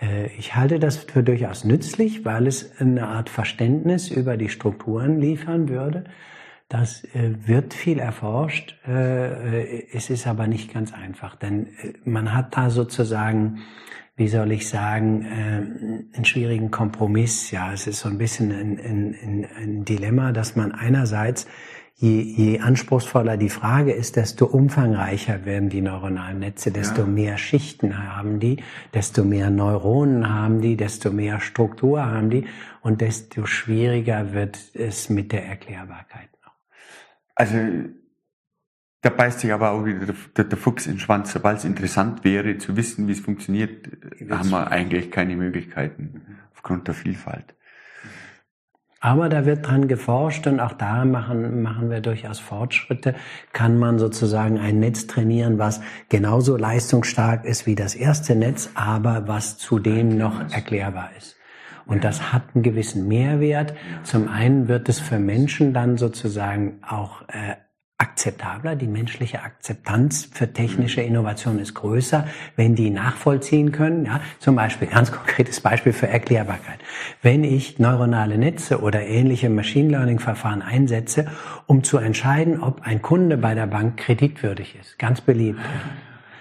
Äh, 0.00 0.26
ich 0.38 0.54
halte 0.54 0.78
das 0.78 0.96
für 0.96 1.22
durchaus 1.22 1.64
nützlich, 1.64 2.24
weil 2.24 2.46
es 2.46 2.78
eine 2.80 3.08
Art 3.08 3.30
Verständnis 3.30 4.10
über 4.10 4.36
die 4.36 4.48
Strukturen 4.48 5.20
liefern 5.20 5.68
würde. 5.68 6.04
Das 6.68 7.04
äh, 7.14 7.34
wird 7.46 7.74
viel 7.74 7.98
erforscht. 7.98 8.76
Äh, 8.86 9.86
es 9.92 10.10
ist 10.10 10.26
aber 10.26 10.46
nicht 10.46 10.72
ganz 10.72 10.92
einfach, 10.92 11.36
denn 11.36 11.68
man 12.04 12.34
hat 12.34 12.56
da 12.56 12.70
sozusagen, 12.70 13.60
wie 14.16 14.28
soll 14.28 14.50
ich 14.50 14.66
sagen, 14.68 15.26
einen 15.26 16.24
schwierigen 16.24 16.70
Kompromiss. 16.70 17.50
Ja, 17.50 17.74
es 17.74 17.86
ist 17.86 18.00
so 18.00 18.08
ein 18.08 18.16
bisschen 18.16 18.50
ein, 18.50 18.78
ein, 18.78 19.46
ein 19.58 19.84
Dilemma, 19.84 20.32
dass 20.32 20.56
man 20.56 20.72
einerseits 20.72 21.46
je, 21.96 22.34
je 22.36 22.60
anspruchsvoller 22.60 23.36
die 23.36 23.50
Frage 23.50 23.92
ist, 23.92 24.16
desto 24.16 24.46
umfangreicher 24.46 25.44
werden 25.44 25.68
die 25.68 25.80
neuronalen 25.80 26.38
Netze, 26.38 26.70
desto 26.70 27.02
ja. 27.02 27.06
mehr 27.06 27.38
Schichten 27.38 27.96
haben 28.14 28.38
die, 28.38 28.62
desto 28.92 29.24
mehr 29.24 29.50
Neuronen 29.50 30.28
haben 30.28 30.60
die, 30.60 30.76
desto 30.76 31.10
mehr 31.10 31.40
Struktur 31.40 32.04
haben 32.04 32.30
die 32.30 32.46
und 32.82 33.00
desto 33.00 33.46
schwieriger 33.46 34.32
wird 34.32 34.58
es 34.74 35.08
mit 35.08 35.32
der 35.32 35.46
Erklärbarkeit 35.46 36.28
noch. 36.44 36.52
Also 37.34 37.56
da 39.00 39.10
beißt 39.10 39.40
sich 39.40 39.52
aber 39.52 39.70
auch 39.70 39.84
wieder 39.84 40.14
der, 40.36 40.44
der 40.44 40.58
Fuchs 40.58 40.86
in 40.86 40.94
den 40.94 40.98
Schwanz. 40.98 41.32
Sobald 41.32 41.58
es 41.58 41.64
interessant 41.64 42.24
wäre 42.24 42.58
zu 42.58 42.76
wissen, 42.76 43.06
wie 43.08 43.12
es 43.12 43.20
funktioniert, 43.20 43.88
haben 44.28 44.50
wir 44.50 44.70
eigentlich 44.70 45.10
keine 45.10 45.36
Möglichkeiten 45.36 46.38
aufgrund 46.52 46.88
der 46.88 46.94
Vielfalt. 46.94 47.55
Aber 49.00 49.28
da 49.28 49.44
wird 49.44 49.66
dran 49.66 49.88
geforscht 49.88 50.46
und 50.46 50.58
auch 50.58 50.72
da 50.72 51.04
machen, 51.04 51.62
machen 51.62 51.90
wir 51.90 52.00
durchaus 52.00 52.38
Fortschritte. 52.38 53.14
Kann 53.52 53.78
man 53.78 53.98
sozusagen 53.98 54.58
ein 54.58 54.80
Netz 54.80 55.06
trainieren, 55.06 55.58
was 55.58 55.80
genauso 56.08 56.56
leistungsstark 56.56 57.44
ist 57.44 57.66
wie 57.66 57.74
das 57.74 57.94
erste 57.94 58.34
Netz, 58.34 58.70
aber 58.74 59.28
was 59.28 59.58
zudem 59.58 60.16
noch 60.16 60.50
erklärbar 60.50 61.10
ist. 61.16 61.36
Und 61.84 62.04
das 62.04 62.32
hat 62.32 62.42
einen 62.54 62.64
gewissen 62.64 63.06
Mehrwert. 63.06 63.74
Zum 64.02 64.28
einen 64.28 64.66
wird 64.66 64.88
es 64.88 64.98
für 64.98 65.18
Menschen 65.18 65.72
dann 65.72 65.98
sozusagen 65.98 66.80
auch 66.82 67.22
äh, 67.28 67.54
akzeptabler, 67.98 68.76
die 68.76 68.88
menschliche 68.88 69.42
Akzeptanz 69.42 70.28
für 70.30 70.52
technische 70.52 71.00
Innovation 71.00 71.58
ist 71.58 71.74
größer, 71.74 72.26
wenn 72.54 72.74
die 72.74 72.90
nachvollziehen 72.90 73.72
können. 73.72 74.04
Ja, 74.04 74.20
zum 74.38 74.54
Beispiel, 74.54 74.88
ganz 74.88 75.12
konkretes 75.12 75.60
Beispiel 75.60 75.94
für 75.94 76.06
Erklärbarkeit. 76.06 76.78
Wenn 77.22 77.42
ich 77.42 77.78
neuronale 77.78 78.36
Netze 78.36 78.80
oder 78.82 79.06
ähnliche 79.06 79.48
Machine 79.48 79.88
Learning 79.90 80.18
Verfahren 80.18 80.60
einsetze, 80.60 81.26
um 81.66 81.84
zu 81.84 81.96
entscheiden, 81.96 82.60
ob 82.60 82.82
ein 82.82 83.00
Kunde 83.00 83.38
bei 83.38 83.54
der 83.54 83.66
Bank 83.66 83.96
kreditwürdig 83.96 84.76
ist, 84.78 84.98
ganz 84.98 85.22
beliebt. 85.22 85.60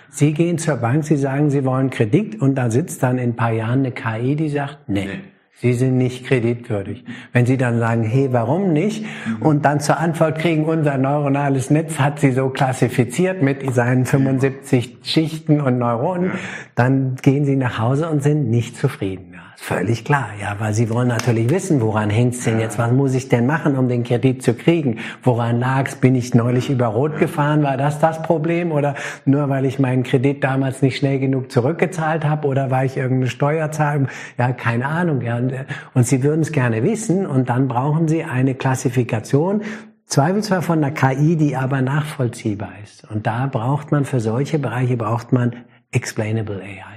Sie 0.09 0.33
gehen 0.33 0.57
zur 0.57 0.77
Bank, 0.77 1.05
Sie 1.05 1.17
sagen, 1.17 1.49
Sie 1.49 1.63
wollen 1.63 1.89
Kredit 1.89 2.41
und 2.41 2.55
da 2.55 2.69
sitzt 2.69 3.01
dann 3.03 3.17
in 3.17 3.31
ein 3.31 3.35
paar 3.35 3.51
Jahren 3.51 3.79
eine 3.79 3.91
KI, 3.91 4.35
die 4.35 4.49
sagt, 4.49 4.87
nee. 4.87 5.05
nee 5.05 5.34
Sie 5.65 5.73
sind 5.73 5.97
nicht 5.97 6.27
kreditwürdig. 6.27 7.03
Wenn 7.33 7.47
Sie 7.47 7.57
dann 7.57 7.79
sagen, 7.79 8.03
hey, 8.03 8.27
warum 8.31 8.71
nicht? 8.71 9.03
Und 9.39 9.65
dann 9.65 9.79
zur 9.79 9.97
Antwort 9.97 10.37
kriegen, 10.37 10.65
unser 10.65 10.99
neuronales 10.99 11.71
Netz 11.71 11.97
hat 11.97 12.19
Sie 12.19 12.33
so 12.33 12.49
klassifiziert 12.49 13.41
mit 13.41 13.73
seinen 13.73 14.05
75 14.05 14.97
Schichten 15.01 15.61
und 15.61 15.79
Neuronen, 15.79 16.33
dann 16.75 17.15
gehen 17.15 17.45
Sie 17.45 17.55
nach 17.55 17.79
Hause 17.79 18.11
und 18.11 18.21
sind 18.21 18.47
nicht 18.51 18.77
zufrieden. 18.77 19.34
Völlig 19.57 20.03
klar, 20.03 20.29
ja, 20.39 20.55
weil 20.59 20.73
sie 20.73 20.89
wollen 20.89 21.07
natürlich 21.07 21.49
wissen, 21.49 21.81
woran 21.81 22.09
hängt's 22.09 22.43
denn 22.43 22.59
jetzt? 22.59 22.77
Was 22.77 22.91
muss 22.91 23.13
ich 23.15 23.29
denn 23.29 23.45
machen, 23.45 23.77
um 23.77 23.87
den 23.87 24.03
Kredit 24.03 24.43
zu 24.43 24.53
kriegen? 24.53 24.99
Woran 25.23 25.59
lag's? 25.59 25.95
Bin 25.95 26.13
ich 26.13 26.33
neulich 26.33 26.69
über 26.69 26.87
Rot 26.87 27.17
gefahren? 27.17 27.63
War 27.63 27.77
das 27.77 27.99
das 27.99 28.21
Problem? 28.21 28.71
Oder 28.71 28.95
nur 29.23 29.49
weil 29.49 29.65
ich 29.65 29.79
meinen 29.79 30.03
Kredit 30.03 30.43
damals 30.43 30.81
nicht 30.81 30.97
schnell 30.97 31.19
genug 31.19 31.51
zurückgezahlt 31.51 32.25
habe? 32.25 32.47
Oder 32.47 32.69
war 32.69 32.83
ich 32.83 32.97
irgendeine 32.97 33.29
Steuerzahlung? 33.29 34.07
Ja, 34.37 34.51
keine 34.51 34.87
Ahnung. 34.87 35.21
Ja. 35.21 35.39
Und 35.93 36.05
sie 36.05 36.21
würden 36.21 36.41
es 36.41 36.51
gerne 36.51 36.83
wissen. 36.83 37.25
Und 37.25 37.49
dann 37.49 37.67
brauchen 37.67 38.07
sie 38.07 38.23
eine 38.23 38.55
Klassifikation, 38.55 39.61
Zweifelsfall 40.05 40.61
von 40.61 40.83
einer 40.83 40.91
KI, 40.91 41.37
die 41.37 41.55
aber 41.55 41.81
nachvollziehbar 41.81 42.73
ist. 42.83 43.09
Und 43.09 43.25
da 43.25 43.47
braucht 43.47 43.91
man 43.91 44.05
für 44.05 44.19
solche 44.19 44.59
Bereiche 44.59 44.97
braucht 44.97 45.31
man 45.31 45.55
explainable 45.91 46.61
AI 46.61 46.95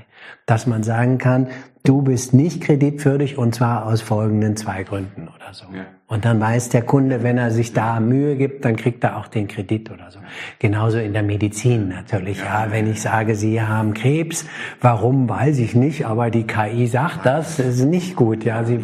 dass 0.48 0.66
man 0.66 0.82
sagen 0.82 1.18
kann, 1.18 1.48
du 1.88 2.02
bist 2.02 2.34
nicht 2.34 2.62
kreditwürdig 2.62 3.38
und 3.38 3.54
zwar 3.54 3.86
aus 3.86 4.02
folgenden 4.02 4.56
zwei 4.56 4.82
Gründen 4.82 5.28
oder 5.28 5.54
so. 5.54 5.64
Ja. 5.74 5.86
Und 6.06 6.24
dann 6.24 6.38
weiß 6.40 6.68
der 6.68 6.82
Kunde, 6.82 7.22
wenn 7.22 7.38
er 7.38 7.50
sich 7.50 7.72
da 7.72 7.98
Mühe 8.00 8.36
gibt, 8.36 8.64
dann 8.64 8.76
kriegt 8.76 9.04
er 9.04 9.16
auch 9.16 9.26
den 9.26 9.48
Kredit 9.48 9.90
oder 9.90 10.10
so. 10.10 10.18
Genauso 10.58 10.98
in 10.98 11.14
der 11.14 11.22
Medizin 11.22 11.88
natürlich. 11.88 12.38
Ja, 12.38 12.64
ja 12.64 12.72
wenn 12.72 12.90
ich 12.90 13.00
sage, 13.00 13.34
Sie 13.34 13.62
haben 13.62 13.94
Krebs, 13.94 14.44
warum 14.80 15.28
weiß 15.28 15.58
ich 15.58 15.74
nicht, 15.74 16.06
aber 16.06 16.30
die 16.30 16.46
KI 16.46 16.86
sagt 16.86 17.24
das, 17.24 17.58
ist 17.58 17.84
nicht 17.84 18.16
gut. 18.16 18.44
Ja, 18.44 18.64
Sie, 18.64 18.80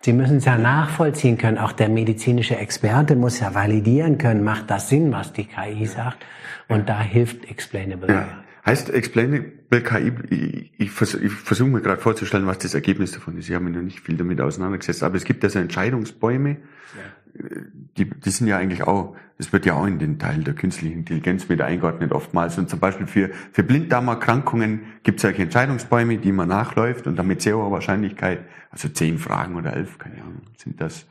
Sie 0.00 0.12
müssen 0.12 0.38
es 0.38 0.44
ja 0.44 0.58
nachvollziehen 0.58 1.38
können. 1.38 1.58
Auch 1.58 1.72
der 1.72 1.88
medizinische 1.88 2.56
Experte 2.56 3.14
muss 3.14 3.38
ja 3.40 3.54
validieren 3.54 4.18
können, 4.18 4.42
macht 4.42 4.70
das 4.70 4.88
Sinn, 4.88 5.12
was 5.12 5.32
die 5.32 5.44
KI 5.44 5.86
sagt. 5.86 6.24
Und 6.68 6.88
da 6.88 7.00
hilft 7.00 7.48
Explainable. 7.48 8.12
Ja. 8.12 8.26
Heißt 8.64 8.90
Explainable 8.90 9.61
ich, 9.72 10.72
ich, 10.78 10.90
vers 10.90 11.14
ich 11.14 11.32
versuche 11.32 11.68
mir 11.68 11.80
gerade 11.80 12.00
vorzustellen, 12.00 12.46
was 12.46 12.58
das 12.58 12.74
Ergebnis 12.74 13.12
davon 13.12 13.38
ist. 13.38 13.48
Ich 13.48 13.54
habe 13.54 13.64
mich 13.64 13.74
noch 13.74 13.82
nicht 13.82 14.00
viel 14.00 14.16
damit 14.16 14.40
auseinandergesetzt, 14.40 15.02
aber 15.02 15.16
es 15.16 15.24
gibt 15.24 15.42
also 15.44 15.58
Entscheidungsbäume, 15.58 16.50
ja. 16.50 17.48
die, 17.96 18.10
die 18.10 18.30
sind 18.30 18.48
ja 18.48 18.58
eigentlich 18.58 18.82
auch, 18.82 19.16
das 19.38 19.52
wird 19.52 19.64
ja 19.64 19.74
auch 19.74 19.86
in 19.86 19.98
den 19.98 20.18
Teil 20.18 20.44
der 20.44 20.54
künstlichen 20.54 20.98
Intelligenz 20.98 21.48
mit 21.48 21.60
eingeordnet 21.62 22.12
oftmals. 22.12 22.58
Und 22.58 22.68
zum 22.68 22.80
Beispiel 22.80 23.06
für, 23.06 23.30
für 23.52 23.62
Blinddarmerkrankungen 23.62 24.82
gibt 25.02 25.16
es 25.16 25.22
solche 25.22 25.42
Entscheidungsbäume, 25.42 26.18
die 26.18 26.32
man 26.32 26.48
nachläuft 26.48 27.06
und 27.06 27.16
damit 27.16 27.40
sehr 27.40 27.56
hoher 27.56 27.72
Wahrscheinlichkeit, 27.72 28.44
also 28.70 28.88
zehn 28.88 29.18
Fragen 29.18 29.56
oder 29.56 29.74
elf, 29.74 29.98
keine 29.98 30.22
Ahnung, 30.22 30.42
sind 30.56 30.80
das, 30.80 31.06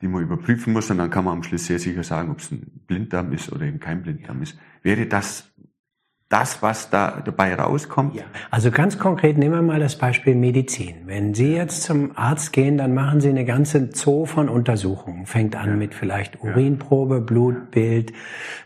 die 0.00 0.08
man 0.08 0.22
überprüfen 0.22 0.72
muss 0.72 0.90
und 0.90 0.98
dann 0.98 1.10
kann 1.10 1.24
man 1.24 1.34
am 1.34 1.42
Schluss 1.42 1.66
sehr 1.66 1.78
sicher 1.78 2.02
sagen, 2.02 2.30
ob 2.30 2.38
es 2.38 2.50
ein 2.50 2.66
Blinddarm 2.86 3.32
ist 3.32 3.52
oder 3.52 3.66
eben 3.66 3.80
kein 3.80 4.02
Blinddarm 4.02 4.42
ist. 4.42 4.58
Wäre 4.82 5.06
das 5.06 5.50
das, 6.28 6.62
was 6.62 6.90
da 6.90 7.22
dabei 7.24 7.54
rauskommt? 7.54 8.14
Ja. 8.14 8.24
Also 8.50 8.70
ganz 8.70 8.98
konkret 8.98 9.38
nehmen 9.38 9.54
wir 9.54 9.62
mal 9.62 9.80
das 9.80 9.96
Beispiel 9.96 10.34
Medizin. 10.34 10.96
Wenn 11.06 11.32
Sie 11.32 11.54
jetzt 11.54 11.84
zum 11.84 12.18
Arzt 12.18 12.52
gehen, 12.52 12.76
dann 12.76 12.92
machen 12.92 13.22
Sie 13.22 13.30
eine 13.30 13.46
ganze 13.46 13.88
Zoo 13.94 14.26
von 14.26 14.50
Untersuchungen. 14.50 15.24
Fängt 15.24 15.56
an 15.56 15.70
ja. 15.70 15.76
mit 15.76 15.94
vielleicht 15.94 16.42
Urinprobe, 16.42 17.22
Blutbild, 17.22 18.12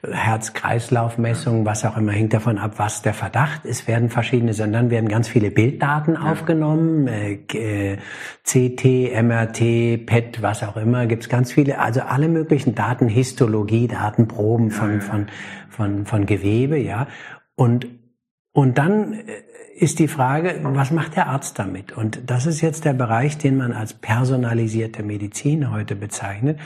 Herz-Kreislauf-Messung, 0.03 1.65
was 1.65 1.85
auch 1.85 1.97
immer, 1.97 2.11
hängt 2.11 2.35
davon 2.35 2.59
ab, 2.59 2.75
was 2.79 3.03
der 3.03 3.15
Verdacht 3.15 3.65
ist, 3.65 3.87
werden 3.87 4.09
verschiedene, 4.09 4.55
sondern 4.55 4.91
werden 4.91 5.09
ganz 5.09 5.29
viele 5.29 5.53
Bilddaten 5.53 6.15
ja. 6.15 6.33
aufgenommen, 6.33 7.07
äh, 7.07 7.35
äh 7.55 7.99
CT, 8.45 9.13
MRT, 9.23 10.05
PET, 10.05 10.43
was 10.43 10.65
auch 10.65 10.77
immer, 10.77 11.07
gibt's 11.07 11.29
ganz 11.29 11.53
viele, 11.53 11.79
also 11.79 12.01
alle 12.01 12.27
möglichen 12.27 12.75
Daten, 12.75 13.07
Histologie, 13.07 13.87
Datenproben 13.87 14.73
von, 14.73 15.01
von, 15.01 15.27
von, 15.71 16.07
von 16.07 16.27
Gewebe, 16.27 16.77
ja. 16.77 17.07
Und, 17.63 17.87
und 18.53 18.77
dann 18.77 19.13
äh, 19.13 19.23
ist 19.77 20.01
die 20.01 20.09
Frage, 20.09 20.59
was 20.65 20.91
macht 20.91 21.15
der 21.15 21.29
Arzt 21.29 21.61
damit? 21.61 21.97
Und 21.97 22.29
das 22.29 22.45
ist 22.45 22.61
jetzt 22.61 22.85
der 22.85 22.93
Bereich, 22.93 23.39
den 23.39 23.57
man 23.57 23.73
als 23.73 23.95
personalisierte 23.95 25.05
Medizin 25.05 25.71
heute 25.71 25.95
bezeichnet, 25.95 26.59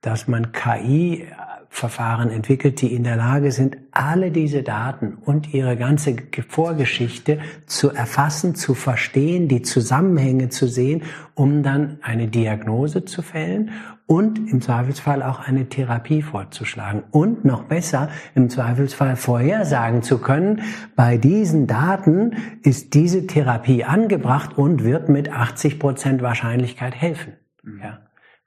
dass 0.00 0.28
man 0.28 0.52
KI 0.52 1.26
Verfahren 1.70 2.30
entwickelt, 2.30 2.80
die 2.82 2.94
in 2.94 3.02
der 3.02 3.16
Lage 3.16 3.50
sind, 3.50 3.78
alle 3.90 4.30
diese 4.30 4.62
Daten 4.62 5.14
und 5.14 5.52
ihre 5.52 5.76
ganze 5.76 6.14
Vorgeschichte 6.46 7.40
zu 7.66 7.90
erfassen, 7.90 8.54
zu 8.54 8.74
verstehen, 8.74 9.48
die 9.48 9.62
Zusammenhänge 9.62 10.50
zu 10.50 10.68
sehen, 10.68 11.02
um 11.34 11.64
dann 11.64 11.98
eine 12.00 12.28
Diagnose 12.28 13.04
zu 13.04 13.22
fällen 13.22 13.72
und 14.06 14.50
im 14.50 14.60
Zweifelsfall 14.60 15.22
auch 15.22 15.40
eine 15.40 15.68
Therapie 15.68 16.22
vorzuschlagen 16.22 17.04
und 17.10 17.44
noch 17.44 17.64
besser 17.64 18.10
im 18.34 18.50
Zweifelsfall 18.50 19.16
vorhersagen 19.16 20.02
zu 20.02 20.18
können, 20.18 20.62
bei 20.94 21.16
diesen 21.16 21.66
Daten 21.66 22.36
ist 22.62 22.94
diese 22.94 23.26
Therapie 23.26 23.84
angebracht 23.84 24.58
und 24.58 24.84
wird 24.84 25.08
mit 25.08 25.32
80 25.32 25.78
Prozent 25.78 26.22
Wahrscheinlichkeit 26.22 26.94
helfen. 26.94 27.34
Mhm. 27.62 27.80
Ja. 27.82 27.98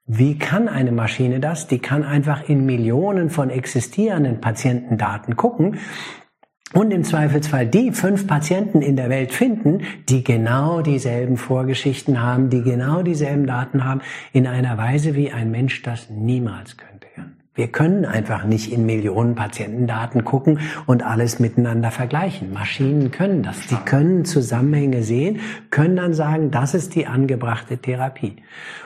Wie 0.06 0.38
kann 0.38 0.70
eine 0.70 0.94
Maschine 0.94 1.42
das? 1.42 1.68
Die 1.68 1.80
kann 1.80 2.04
einfach 2.04 2.48
in 2.48 2.66
Millionen 2.66 3.30
von 3.30 3.50
existierenden 3.50 4.40
Patientendaten 4.40 5.36
gucken 5.36 5.80
und 6.74 6.92
im 6.92 7.04
Zweifelsfall 7.04 7.66
die 7.68 7.92
fünf 7.92 8.28
Patienten 8.28 8.82
in 8.82 8.96
der 8.96 9.10
Welt 9.10 9.34
finden, 9.34 9.82
die 10.10 10.24
genau 10.24 10.82
dieselben 10.82 11.38
Vorgeschichten 11.38 12.22
haben, 12.22 12.50
die 12.50 12.62
genau 12.62 13.04
dieselben 13.04 13.48
Daten 13.48 13.86
haben, 13.86 14.02
in 14.34 14.48
einer 14.48 14.78
Weise, 14.78 15.16
wie 15.16 15.32
ein 15.32 15.50
Mensch 15.52 15.82
das 15.82 16.10
niemals 16.10 16.78
könnte. 16.78 16.98
Wir 17.58 17.70
können 17.70 18.06
einfach 18.06 18.44
nicht 18.44 18.72
in 18.72 18.86
Millionen 18.86 19.34
Patientendaten 19.34 20.24
gucken 20.24 20.60
und 20.86 21.02
alles 21.02 21.40
miteinander 21.40 21.90
vergleichen. 21.90 22.54
Maschinen 22.54 23.10
können 23.10 23.42
das. 23.42 23.66
Die 23.66 23.78
können 23.78 24.26
Zusammenhänge 24.26 25.02
sehen, 25.02 25.40
können 25.72 25.96
dann 25.96 26.14
sagen, 26.14 26.52
das 26.52 26.76
ist 26.76 26.94
die 26.94 27.08
angebrachte 27.08 27.80
Therapie. 27.80 28.36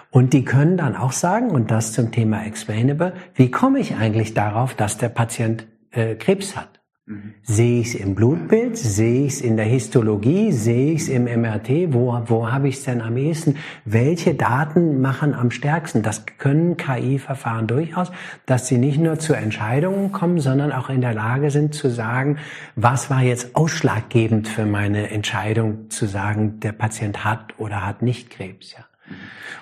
Und 0.09 0.31
die 0.31 0.45
können 0.45 0.77
dann 0.77 0.95
auch 0.95 1.11
sagen, 1.11 1.51
und 1.51 1.69
das 1.69 1.91
zum 1.91 2.13
Thema 2.13 2.45
Explainable, 2.45 3.11
wie 3.35 3.51
komme 3.51 3.79
ich 3.79 3.97
eigentlich 3.97 4.33
darauf, 4.33 4.73
dass 4.73 4.97
der 4.97 5.09
Patient 5.09 5.67
äh, 5.91 6.15
Krebs 6.15 6.55
hat? 6.55 6.80
Mhm. 7.05 7.33
Sehe 7.41 7.81
ich 7.81 7.87
es 7.87 7.95
im 7.95 8.13
Blutbild? 8.13 8.77
Sehe 8.77 9.25
ich 9.25 9.33
es 9.33 9.41
in 9.41 9.57
der 9.57 9.65
Histologie? 9.65 10.51
Sehe 10.51 10.93
ich 10.93 11.01
es 11.01 11.09
im 11.09 11.23
MRT? 11.23 11.93
Wo, 11.93 12.21
wo 12.25 12.51
habe 12.51 12.67
ich 12.67 12.75
es 12.77 12.83
denn 12.83 13.01
am 13.01 13.17
ehesten? 13.17 13.57
Welche 13.85 14.35
Daten 14.35 15.01
machen 15.01 15.33
am 15.33 15.49
stärksten? 15.49 16.03
Das 16.03 16.25
können 16.37 16.77
KI-Verfahren 16.77 17.67
durchaus, 17.67 18.11
dass 18.45 18.67
sie 18.67 18.77
nicht 18.77 18.99
nur 18.99 19.17
zu 19.17 19.33
Entscheidungen 19.33 20.11
kommen, 20.11 20.39
sondern 20.39 20.71
auch 20.71 20.89
in 20.89 21.01
der 21.01 21.13
Lage 21.13 21.49
sind 21.49 21.73
zu 21.73 21.89
sagen, 21.89 22.37
was 22.75 23.09
war 23.09 23.21
jetzt 23.21 23.55
ausschlaggebend 23.55 24.47
für 24.47 24.65
meine 24.65 25.09
Entscheidung 25.09 25.89
zu 25.89 26.05
sagen, 26.05 26.59
der 26.59 26.71
Patient 26.71 27.25
hat 27.25 27.59
oder 27.59 27.85
hat 27.85 28.01
nicht 28.01 28.29
Krebs, 28.29 28.73
ja. 28.73 28.85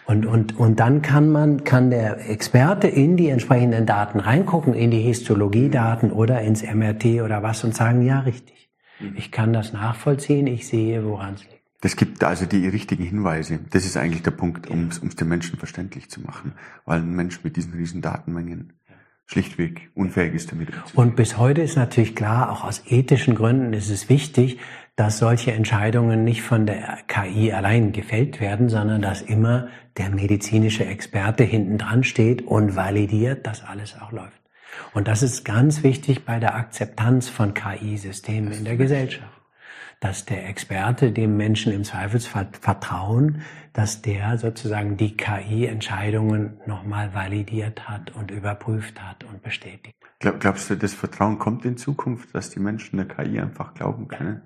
Und, 0.05 0.25
und, 0.25 0.57
und 0.57 0.79
dann 0.79 1.01
kann 1.01 1.29
man, 1.29 1.63
kann 1.63 1.91
der 1.91 2.29
Experte 2.29 2.87
in 2.87 3.15
die 3.15 3.29
entsprechenden 3.29 3.85
Daten 3.85 4.19
reingucken, 4.19 4.73
in 4.73 4.89
die 4.89 5.01
Histologiedaten 5.01 6.11
oder 6.11 6.41
ins 6.41 6.63
MRT 6.63 7.21
oder 7.23 7.43
was 7.43 7.63
und 7.63 7.75
sagen, 7.75 8.01
ja, 8.01 8.21
richtig. 8.21 8.69
Mhm. 8.99 9.13
Ich 9.17 9.31
kann 9.31 9.53
das 9.53 9.71
nachvollziehen, 9.71 10.47
ich 10.47 10.67
sehe, 10.67 11.05
woran 11.05 11.35
es 11.35 11.43
liegt. 11.43 11.59
Das 11.81 11.95
gibt 11.95 12.23
also 12.23 12.45
die 12.45 12.67
richtigen 12.67 13.03
Hinweise. 13.03 13.59
Das 13.69 13.85
ist 13.85 13.95
eigentlich 13.95 14.23
der 14.23 14.31
Punkt, 14.31 14.67
um 14.67 14.87
es 14.87 15.15
den 15.15 15.27
Menschen 15.27 15.57
verständlich 15.57 16.09
zu 16.09 16.21
machen. 16.21 16.53
Weil 16.85 16.99
ein 16.99 17.15
Mensch 17.15 17.43
mit 17.43 17.55
diesen 17.55 17.73
riesen 17.73 18.01
Datenmengen 18.01 18.73
schlichtweg 19.27 19.91
unfähig 19.93 20.33
ist 20.33 20.51
damit 20.51 20.69
umzugehen. 20.69 20.95
Und 20.95 21.15
bis 21.15 21.37
heute 21.37 21.61
ist 21.61 21.77
natürlich 21.77 22.15
klar, 22.15 22.51
auch 22.51 22.63
aus 22.63 22.81
ethischen 22.87 23.35
Gründen 23.35 23.73
ist 23.73 23.89
es 23.89 24.09
wichtig, 24.09 24.57
dass 24.99 25.17
solche 25.17 25.53
Entscheidungen 25.53 26.25
nicht 26.25 26.41
von 26.41 26.65
der 26.65 26.97
KI 27.07 27.53
allein 27.53 27.93
gefällt 27.93 28.41
werden, 28.41 28.67
sondern 28.67 29.01
dass 29.01 29.21
immer 29.21 29.69
der 29.95 30.09
medizinische 30.09 30.83
Experte 30.85 31.45
hinten 31.45 31.77
dran 31.77 32.03
steht 32.03 32.45
und 32.45 32.75
validiert, 32.75 33.47
dass 33.47 33.63
alles 33.63 33.95
auch 33.97 34.11
läuft. 34.11 34.41
Und 34.93 35.07
das 35.07 35.23
ist 35.23 35.45
ganz 35.45 35.83
wichtig 35.83 36.25
bei 36.25 36.41
der 36.41 36.53
Akzeptanz 36.53 37.29
von 37.29 37.53
KI-Systemen 37.53 38.51
in 38.51 38.65
der 38.65 38.75
Gesellschaft. 38.75 39.31
Dass 40.01 40.25
der 40.25 40.49
Experte 40.49 41.13
dem 41.13 41.37
Menschen 41.37 41.71
im 41.71 41.85
Zweifelsfall 41.85 42.49
vertrauen, 42.59 43.43
dass 43.71 44.01
der 44.01 44.37
sozusagen 44.37 44.97
die 44.97 45.15
KI-Entscheidungen 45.15 46.59
nochmal 46.65 47.13
validiert 47.13 47.87
hat 47.87 48.13
und 48.17 48.31
überprüft 48.31 49.01
hat 49.01 49.23
und 49.23 49.43
bestätigt. 49.43 49.95
Glaubst 50.19 50.69
du, 50.69 50.75
das 50.75 50.93
Vertrauen 50.93 51.39
kommt 51.39 51.63
in 51.63 51.77
Zukunft, 51.77 52.35
dass 52.35 52.49
die 52.49 52.59
Menschen 52.59 52.97
der 52.97 53.07
KI 53.07 53.39
einfach 53.39 53.73
glauben 53.73 54.09
können? 54.09 54.41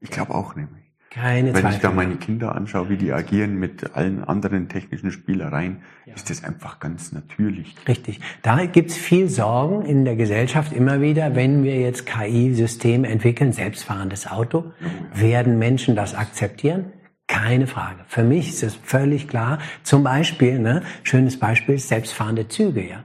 Ich 0.00 0.10
glaube 0.10 0.34
auch 0.34 0.54
nämlich. 0.54 0.86
Keine 1.10 1.54
Wenn 1.54 1.62
Zweifel. 1.62 1.76
ich 1.76 1.82
da 1.82 1.90
meine 1.92 2.16
Kinder 2.16 2.54
anschaue, 2.54 2.90
wie 2.90 2.98
die 2.98 3.10
agieren 3.10 3.56
mit 3.56 3.94
allen 3.96 4.22
anderen 4.22 4.68
technischen 4.68 5.10
Spielereien, 5.10 5.78
ja. 6.04 6.14
ist 6.14 6.28
das 6.28 6.44
einfach 6.44 6.78
ganz 6.78 7.12
natürlich. 7.12 7.74
Richtig. 7.88 8.20
Da 8.42 8.66
gibt's 8.66 8.96
viel 8.96 9.30
Sorgen 9.30 9.86
in 9.86 10.04
der 10.04 10.14
Gesellschaft 10.16 10.74
immer 10.74 11.00
wieder, 11.00 11.34
wenn 11.34 11.64
wir 11.64 11.80
jetzt 11.80 12.04
KI-Systeme 12.04 13.08
entwickeln, 13.08 13.52
selbstfahrendes 13.52 14.26
Auto, 14.26 14.72
ja. 14.80 15.20
werden 15.22 15.58
Menschen 15.58 15.96
das 15.96 16.14
akzeptieren? 16.14 16.92
Keine 17.28 17.66
Frage. 17.66 18.04
Für 18.08 18.22
mich 18.22 18.50
ist 18.50 18.62
es 18.62 18.74
völlig 18.74 19.26
klar. 19.26 19.58
Zum 19.84 20.04
Beispiel, 20.04 20.58
ne, 20.58 20.82
schönes 21.02 21.38
Beispiel, 21.38 21.78
selbstfahrende 21.78 22.48
Züge, 22.48 22.86
ja. 22.86 23.04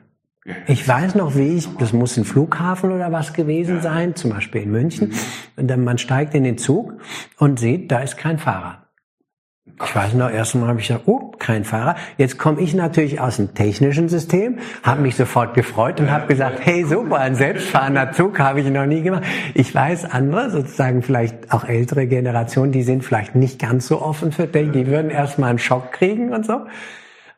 Ich 0.65 0.87
weiß 0.87 1.15
noch, 1.15 1.35
wie 1.35 1.57
ich, 1.57 1.67
das 1.77 1.93
muss 1.93 2.17
ein 2.17 2.25
Flughafen 2.25 2.91
oder 2.91 3.11
was 3.11 3.33
gewesen 3.33 3.81
sein, 3.81 4.15
zum 4.15 4.31
Beispiel 4.31 4.63
in 4.63 4.71
München. 4.71 5.13
Und 5.55 5.67
dann 5.67 5.83
man 5.83 5.99
steigt 5.99 6.33
in 6.33 6.43
den 6.43 6.57
Zug 6.57 6.93
und 7.37 7.59
sieht, 7.59 7.91
da 7.91 7.99
ist 7.99 8.17
kein 8.17 8.39
Fahrer. 8.39 8.87
Ich 9.83 9.95
weiß 9.95 10.15
noch, 10.15 10.31
erst 10.31 10.55
einmal 10.55 10.69
habe 10.69 10.79
ich 10.79 10.87
gesagt, 10.87 11.07
oh, 11.07 11.31
kein 11.37 11.63
Fahrer. 11.63 11.95
Jetzt 12.17 12.39
komme 12.39 12.59
ich 12.59 12.73
natürlich 12.73 13.19
aus 13.19 13.37
dem 13.37 13.53
technischen 13.53 14.09
System, 14.09 14.57
habe 14.81 15.01
mich 15.01 15.15
sofort 15.15 15.53
gefreut 15.53 15.99
und 15.99 16.09
habe 16.09 16.25
gesagt, 16.25 16.59
hey, 16.61 16.85
super, 16.85 17.19
ein 17.19 17.35
selbstfahrender 17.35 18.11
Zug 18.11 18.39
habe 18.39 18.61
ich 18.61 18.69
noch 18.69 18.87
nie 18.87 19.03
gemacht. 19.03 19.23
Ich 19.53 19.73
weiß, 19.73 20.05
andere, 20.05 20.49
sozusagen 20.49 21.03
vielleicht 21.03 21.51
auch 21.51 21.65
ältere 21.65 22.07
Generationen, 22.07 22.71
die 22.71 22.83
sind 22.83 23.03
vielleicht 23.03 23.35
nicht 23.35 23.59
ganz 23.59 23.87
so 23.87 24.01
offen 24.01 24.31
für 24.31 24.51
Technik, 24.51 24.73
die 24.73 24.87
würden 24.87 25.11
erstmal 25.11 25.51
einen 25.51 25.59
Schock 25.59 25.91
kriegen 25.91 26.33
und 26.33 26.45
so. 26.45 26.65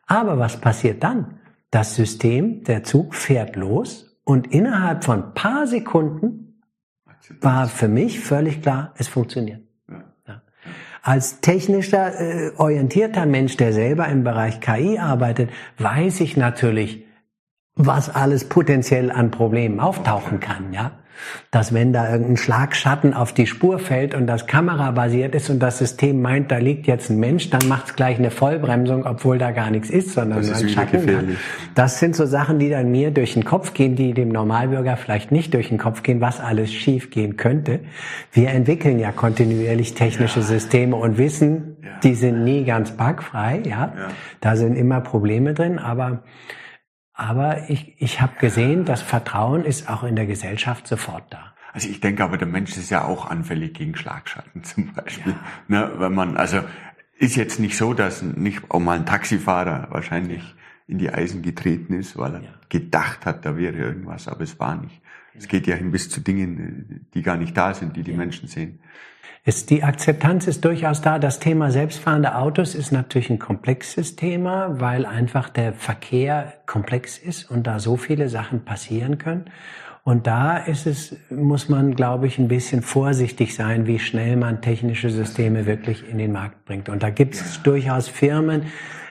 Aber 0.06 0.38
was 0.38 0.58
passiert 0.58 1.02
dann? 1.02 1.38
Das 1.74 1.96
System, 1.96 2.62
der 2.62 2.84
Zug 2.84 3.16
fährt 3.16 3.56
los 3.56 4.16
und 4.22 4.46
innerhalb 4.54 5.02
von 5.02 5.34
paar 5.34 5.66
Sekunden 5.66 6.62
war 7.40 7.66
für 7.66 7.88
mich 7.88 8.20
völlig 8.20 8.62
klar, 8.62 8.94
es 8.96 9.08
funktioniert. 9.08 9.60
Ja. 9.88 10.42
Als 11.02 11.40
technischer, 11.40 12.20
äh, 12.20 12.52
orientierter 12.58 13.26
Mensch, 13.26 13.56
der 13.56 13.72
selber 13.72 14.06
im 14.06 14.22
Bereich 14.22 14.60
KI 14.60 15.00
arbeitet, 15.00 15.50
weiß 15.78 16.20
ich 16.20 16.36
natürlich, 16.36 17.06
was 17.74 18.08
alles 18.08 18.48
potenziell 18.48 19.10
an 19.10 19.32
Problemen 19.32 19.80
auftauchen 19.80 20.38
kann, 20.38 20.72
ja 20.72 20.92
dass 21.50 21.72
wenn 21.72 21.92
da 21.92 22.10
irgendein 22.10 22.36
Schlagschatten 22.36 23.14
auf 23.14 23.32
die 23.32 23.46
Spur 23.46 23.78
fällt 23.78 24.14
und 24.14 24.26
das 24.26 24.46
kamerabasiert 24.46 25.34
ist 25.34 25.50
und 25.50 25.58
das 25.60 25.78
System 25.78 26.20
meint, 26.22 26.50
da 26.50 26.58
liegt 26.58 26.86
jetzt 26.86 27.10
ein 27.10 27.18
Mensch, 27.18 27.50
dann 27.50 27.68
macht 27.68 27.86
es 27.88 27.96
gleich 27.96 28.18
eine 28.18 28.30
Vollbremsung, 28.30 29.06
obwohl 29.06 29.38
da 29.38 29.50
gar 29.50 29.70
nichts 29.70 29.90
ist, 29.90 30.12
sondern 30.12 30.38
das 30.46 30.62
ein 30.62 30.68
Schatten. 30.68 30.92
gefährlich. 30.92 31.38
Das 31.74 31.98
sind 31.98 32.16
so 32.16 32.26
Sachen, 32.26 32.58
die 32.58 32.70
dann 32.70 32.90
mir 32.90 33.10
durch 33.10 33.34
den 33.34 33.44
Kopf 33.44 33.74
gehen, 33.74 33.96
die 33.96 34.14
dem 34.14 34.28
Normalbürger 34.28 34.96
vielleicht 34.96 35.32
nicht 35.32 35.54
durch 35.54 35.68
den 35.68 35.78
Kopf 35.78 36.02
gehen, 36.02 36.20
was 36.20 36.40
alles 36.40 36.72
schief 36.72 37.10
gehen 37.10 37.36
könnte. 37.36 37.80
Wir 38.32 38.50
entwickeln 38.50 38.98
ja 38.98 39.12
kontinuierlich 39.12 39.94
technische 39.94 40.42
Systeme 40.42 40.96
und 40.96 41.18
wissen, 41.18 41.76
Ja. 41.82 41.90
die 42.02 42.14
sind 42.14 42.44
nie 42.44 42.64
ganz 42.64 42.92
bugfrei, 42.92 43.62
ja. 43.64 43.70
Ja. 43.70 43.92
Da 44.40 44.56
sind 44.56 44.76
immer 44.76 45.00
Probleme 45.00 45.54
drin, 45.54 45.78
aber 45.78 46.22
aber 47.14 47.70
ich, 47.70 47.94
ich 47.98 48.20
habe 48.20 48.34
gesehen, 48.38 48.84
das 48.84 49.00
Vertrauen 49.02 49.64
ist 49.64 49.88
auch 49.88 50.02
in 50.04 50.16
der 50.16 50.26
Gesellschaft 50.26 50.86
sofort 50.86 51.32
da. 51.32 51.54
Also 51.72 51.88
ich 51.88 52.00
denke 52.00 52.22
aber, 52.22 52.36
der 52.38 52.46
Mensch 52.46 52.76
ist 52.76 52.90
ja 52.90 53.04
auch 53.04 53.28
anfällig 53.30 53.74
gegen 53.74 53.96
Schlagschatten 53.96 54.62
zum 54.64 54.92
Beispiel. 54.92 55.34
Ne, 55.68 55.90
wenn 55.98 56.14
man, 56.14 56.36
also 56.36 56.60
ist 57.16 57.36
jetzt 57.36 57.58
nicht 57.60 57.76
so, 57.76 57.94
dass 57.94 58.22
nicht 58.22 58.70
auch 58.70 58.80
mal 58.80 58.98
ein 58.98 59.06
Taxifahrer 59.06 59.88
wahrscheinlich 59.90 60.54
in 60.86 60.98
die 60.98 61.10
Eisen 61.10 61.42
getreten 61.42 61.94
ist, 61.94 62.16
weil 62.18 62.34
er 62.34 62.42
Ja. 62.42 62.48
gedacht 62.68 63.24
hat, 63.24 63.44
da 63.46 63.56
wäre 63.56 63.76
irgendwas, 63.76 64.28
aber 64.28 64.42
es 64.42 64.58
war 64.60 64.76
nicht. 64.76 65.00
Es 65.36 65.48
geht 65.48 65.66
ja 65.66 65.74
hin 65.74 65.90
bis 65.90 66.10
zu 66.10 66.20
Dingen, 66.20 67.06
die 67.14 67.22
gar 67.22 67.36
nicht 67.36 67.56
da 67.56 67.74
sind, 67.74 67.96
die 67.96 68.02
die 68.02 68.12
Menschen 68.12 68.46
sehen. 68.48 68.78
Ist, 69.46 69.68
die 69.68 69.82
Akzeptanz 69.82 70.46
ist 70.46 70.64
durchaus 70.64 71.02
da. 71.02 71.18
Das 71.18 71.38
Thema 71.38 71.70
selbstfahrende 71.70 72.34
Autos 72.34 72.74
ist 72.74 72.92
natürlich 72.92 73.28
ein 73.28 73.38
komplexes 73.38 74.16
Thema, 74.16 74.80
weil 74.80 75.04
einfach 75.04 75.50
der 75.50 75.74
Verkehr 75.74 76.54
komplex 76.64 77.18
ist 77.18 77.50
und 77.50 77.66
da 77.66 77.78
so 77.78 77.98
viele 77.98 78.30
Sachen 78.30 78.64
passieren 78.64 79.18
können. 79.18 79.50
Und 80.02 80.26
da 80.26 80.56
ist 80.56 80.86
es, 80.86 81.16
muss 81.28 81.68
man, 81.68 81.94
glaube 81.94 82.26
ich, 82.26 82.38
ein 82.38 82.48
bisschen 82.48 82.80
vorsichtig 82.80 83.54
sein, 83.54 83.86
wie 83.86 83.98
schnell 83.98 84.36
man 84.36 84.62
technische 84.62 85.10
Systeme 85.10 85.66
wirklich 85.66 86.08
in 86.08 86.16
den 86.16 86.32
Markt 86.32 86.64
bringt. 86.64 86.88
Und 86.88 87.02
da 87.02 87.10
gibt 87.10 87.34
es 87.34 87.62
durchaus 87.62 88.08
Firmen, 88.08 88.66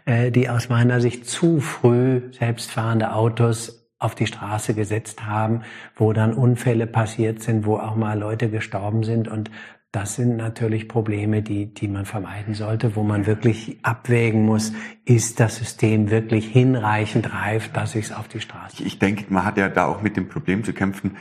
äh, 0.05 0.31
die 0.31 0.49
aus 0.49 0.67
meiner 0.67 0.99
Sicht 0.99 1.27
zu 1.27 1.59
früh 1.59 2.21
selbstfahrende 2.31 3.13
Autos 3.13 3.87
auf 3.99 4.15
die 4.15 4.27
Straße 4.27 4.73
gesetzt 4.73 5.25
haben, 5.25 5.61
wo 5.95 6.11
dann 6.11 6.33
Unfälle 6.33 6.87
passiert 6.87 7.41
sind, 7.41 7.65
wo 7.65 7.77
auch 7.77 7.95
mal 7.95 8.17
Leute 8.19 8.49
gestorben 8.49 9.03
sind. 9.03 9.27
Und 9.27 9.49
das 9.93 10.15
sind 10.15 10.37
natürlich 10.37 10.87
Probleme, 10.89 11.43
die, 11.43 11.71
die 11.71 11.87
man 11.87 12.05
vermeiden 12.05 12.55
sollte, 12.55 12.95
wo 12.95 13.03
man 13.03 13.27
wirklich 13.27 13.77
abwägen 13.83 14.43
muss, 14.43 14.73
ist 15.05 15.39
das 15.39 15.57
System 15.57 16.09
wirklich 16.09 16.47
hinreichend 16.47 17.31
reif, 17.31 17.71
dass 17.71 17.93
ich 17.93 18.05
es 18.05 18.11
auf 18.11 18.27
die 18.27 18.39
Straße. 18.39 18.77
Ich, 18.79 18.85
ich 18.85 18.99
denke, 18.99 19.25
man 19.29 19.45
hat 19.45 19.55
ja 19.55 19.69
da 19.69 19.85
auch 19.85 20.01
mit 20.01 20.17
dem 20.17 20.27
Problem 20.27 20.63
zu 20.63 20.73
kämpfen, 20.73 21.15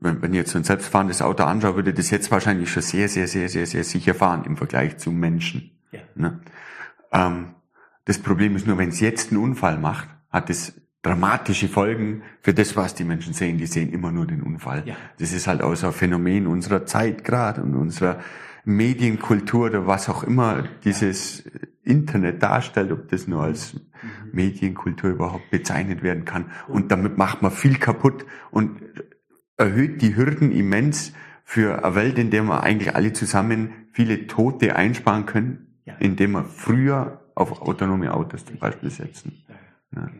wenn, 0.00 0.22
wenn 0.22 0.32
ich 0.32 0.38
jetzt 0.38 0.52
so 0.52 0.58
ein 0.58 0.64
selbstfahrendes 0.64 1.20
Auto 1.22 1.42
anschaue, 1.42 1.74
würde 1.74 1.92
das 1.92 2.10
jetzt 2.10 2.30
wahrscheinlich 2.30 2.70
schon 2.70 2.82
sehr, 2.82 3.08
sehr, 3.08 3.26
sehr, 3.26 3.48
sehr, 3.48 3.66
sehr 3.66 3.82
sicher 3.82 4.14
fahren 4.14 4.44
im 4.44 4.56
Vergleich 4.56 4.98
zu 4.98 5.10
Menschen. 5.10 5.72
Ja. 5.90 6.00
Ne? 6.14 6.40
Ähm, 7.10 7.56
das 8.04 8.20
Problem 8.20 8.54
ist 8.54 8.68
nur, 8.68 8.78
wenn 8.78 8.90
es 8.90 9.00
jetzt 9.00 9.32
einen 9.32 9.42
Unfall 9.42 9.76
macht, 9.76 10.08
hat 10.30 10.50
es 10.50 10.80
dramatische 11.02 11.68
Folgen 11.68 12.22
für 12.40 12.52
das, 12.52 12.76
was 12.76 12.94
die 12.94 13.04
Menschen 13.04 13.32
sehen. 13.32 13.58
Die 13.58 13.66
sehen 13.66 13.92
immer 13.92 14.10
nur 14.10 14.26
den 14.26 14.42
Unfall. 14.42 14.82
Ja. 14.86 14.96
Das 15.18 15.32
ist 15.32 15.46
halt 15.46 15.62
auch 15.62 15.74
so 15.76 15.88
ein 15.88 15.92
Phänomen 15.92 16.46
unserer 16.46 16.84
Zeit 16.86 17.24
gerade 17.24 17.62
und 17.62 17.74
unserer 17.76 18.18
Medienkultur 18.64 19.66
oder 19.66 19.86
was 19.86 20.08
auch 20.08 20.24
immer 20.24 20.64
dieses 20.84 21.44
Internet 21.84 22.42
darstellt, 22.42 22.90
ob 22.90 23.08
das 23.08 23.28
nur 23.28 23.42
als 23.42 23.76
Medienkultur 24.32 25.10
überhaupt 25.10 25.50
bezeichnet 25.50 26.02
werden 26.02 26.24
kann. 26.24 26.50
Und 26.66 26.90
damit 26.90 27.16
macht 27.16 27.42
man 27.42 27.52
viel 27.52 27.78
kaputt 27.78 28.26
und 28.50 28.80
erhöht 29.56 30.02
die 30.02 30.16
Hürden 30.16 30.50
immens 30.50 31.12
für 31.44 31.84
eine 31.84 31.94
Welt, 31.94 32.18
in 32.18 32.30
der 32.30 32.42
wir 32.42 32.64
eigentlich 32.64 32.96
alle 32.96 33.12
zusammen 33.12 33.70
viele 33.92 34.26
Tote 34.26 34.74
einsparen 34.74 35.26
können, 35.26 35.78
indem 36.00 36.32
wir 36.32 36.44
früher 36.44 37.20
auf 37.36 37.62
autonome 37.62 38.12
Autos 38.12 38.44
zum 38.44 38.58
Beispiel 38.58 38.90
setzen. 38.90 39.44
Ja. 39.94 40.10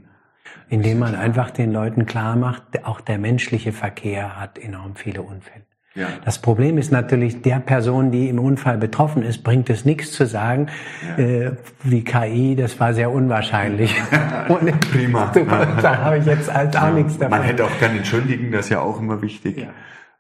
Indem 0.69 0.99
man 0.99 1.15
einfach 1.15 1.51
den 1.51 1.73
Leuten 1.73 2.07
klar 2.07 2.37
macht, 2.37 2.85
auch 2.85 3.01
der 3.01 3.19
menschliche 3.19 3.73
Verkehr 3.73 4.41
hat 4.41 4.59
enorm 4.59 4.97
viele 4.97 5.23
Unfälle. 5.23 5.65
Ja. 5.97 6.09
Das 6.25 6.39
Problem 6.39 6.77
ist 6.77 6.93
natürlich, 6.93 7.41
der 7.41 7.59
Person, 7.59 8.11
die 8.11 8.29
im 8.29 8.39
Unfall 8.39 8.77
betroffen 8.77 9.23
ist, 9.23 9.43
bringt 9.43 9.71
es 9.71 9.87
nichts 9.87 10.13
zu 10.13 10.27
sagen, 10.27 10.69
äh, 11.17 11.53
wie 11.83 12.05
KI, 12.05 12.55
das 12.55 12.79
war 12.79 12.93
sehr 12.93 13.11
unwahrscheinlich. 13.11 13.95
Prima. 14.93 15.33
da 15.83 15.97
habe 15.99 16.19
ich 16.19 16.27
jetzt 16.27 16.53
halt 16.53 16.77
auch 16.77 16.93
nichts 16.93 17.17
davon. 17.17 17.39
Man 17.39 17.47
hätte 17.47 17.65
auch 17.65 17.79
gerne 17.79 17.99
entschuldigen, 17.99 18.53
das 18.53 18.67
ist 18.67 18.71
ja 18.71 18.81
auch 18.81 19.01
immer 19.01 19.23
wichtig. 19.23 19.57
Ja. 19.57 19.69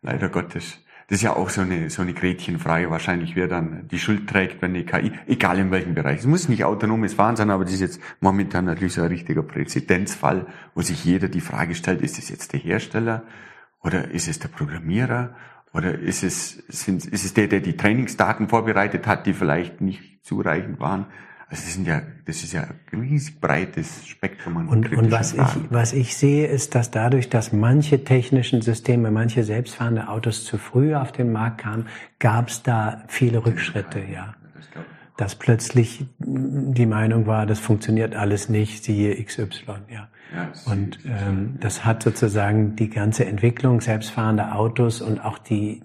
Leider 0.01 0.31
Gottes. 0.31 0.79
Das 1.09 1.19
ist 1.19 1.23
ja 1.23 1.37
auch 1.37 1.51
so 1.51 1.61
eine, 1.61 1.89
so 1.89 2.03
eine 2.03 2.15
Gretchenfrage 2.15 2.91
wahrscheinlich, 2.91 3.37
wer 3.37 3.47
dann 3.47 3.87
die 3.87 4.01
Schuld 4.01 4.29
trägt, 4.29 4.61
wenn 4.61 4.75
die 4.75 4.85
KI, 4.85 5.13
egal 5.29 5.59
in 5.61 5.71
welchem 5.71 5.95
Bereich. 5.95 6.19
Es 6.19 6.27
muss 6.27 6.49
nicht 6.49 6.65
autonomes 6.65 7.15
Fahren 7.15 7.37
sein, 7.37 7.51
aber 7.51 7.65
das 7.65 7.75
ist 7.75 7.81
jetzt 7.81 8.01
momentan 8.21 8.65
natürlich 8.65 8.95
so 8.95 9.03
ein 9.03 9.09
richtiger 9.09 9.45
Präzedenzfall, 9.45 10.47
wo 10.75 10.83
sich 10.83 11.05
jeder 11.05 11.29
die 11.29 11.41
Frage 11.41 11.77
stellt, 11.77 12.03
ist 12.03 12.19
es 12.19 12.29
jetzt 12.29 12.53
der 12.53 12.61
Hersteller 12.61 13.23
oder 13.83 14.11
ist 14.11 14.27
es 14.27 14.41
der 14.41 14.49
Programmierer 14.49 15.37
oder 15.73 15.97
ist 15.97 16.25
es, 16.25 16.65
sind, 16.69 17.05
ist 17.07 17.25
es 17.25 17.35
der, 17.35 17.47
der 17.47 17.61
die 17.61 17.77
Trainingsdaten 17.77 18.49
vorbereitet 18.49 19.07
hat, 19.07 19.27
die 19.27 19.35
vielleicht 19.35 19.81
nicht 19.81 20.25
zureichend 20.25 20.81
waren? 20.81 21.07
Also 21.49 21.63
das 21.63 21.75
sind 21.75 21.87
ja, 21.87 22.03
das 22.25 22.43
ist 22.43 22.53
ja 22.53 22.67
ein 22.93 23.01
riesig 23.01 23.41
breites 23.41 24.05
Spektrum 24.07 24.57
an 24.57 24.69
Und, 24.69 24.93
und 24.93 25.13
was, 25.13 25.33
ich, 25.33 25.41
Fragen. 25.41 25.67
was 25.71 25.93
ich 25.93 26.17
sehe, 26.17 26.49
ist, 26.49 26.75
dass 26.75 26.91
dadurch, 26.91 27.29
dass 27.29 27.53
manche 27.53 28.03
technischen 28.03 28.63
Systeme, 28.63 29.13
manche 29.13 29.45
selbstfahrende 29.45 30.09
Autos 30.09 30.45
zu 30.45 30.59
früh 30.59 30.97
auf 30.97 31.13
den 31.13 31.31
Markt 31.31 31.59
kamen, 31.59 31.87
gab 32.19 32.49
es 32.49 32.65
da 32.65 33.05
viele 33.07 33.47
Rückschritte, 33.47 34.01
ja. 34.01 34.35
Ich. 34.59 34.67
Dass 35.17 35.37
plötzlich 35.37 36.07
die 36.19 36.87
Meinung 36.87 37.27
war, 37.27 37.47
das 37.47 37.61
funktioniert 37.61 38.17
alles 38.17 38.49
nicht, 38.49 38.83
siehe 38.85 39.15
XY, 39.23 39.53
ja. 39.89 40.09
Ja, 40.35 40.51
Und 40.73 40.99
ähm, 41.07 41.57
das 41.61 41.85
hat 41.85 42.03
sozusagen 42.03 42.75
die 42.75 42.91
ganze 42.91 43.25
Entwicklung 43.27 43.81
selbstfahrender 43.81 44.57
Autos 44.57 45.01
und 45.01 45.25
auch 45.25 45.39
die, 45.39 45.83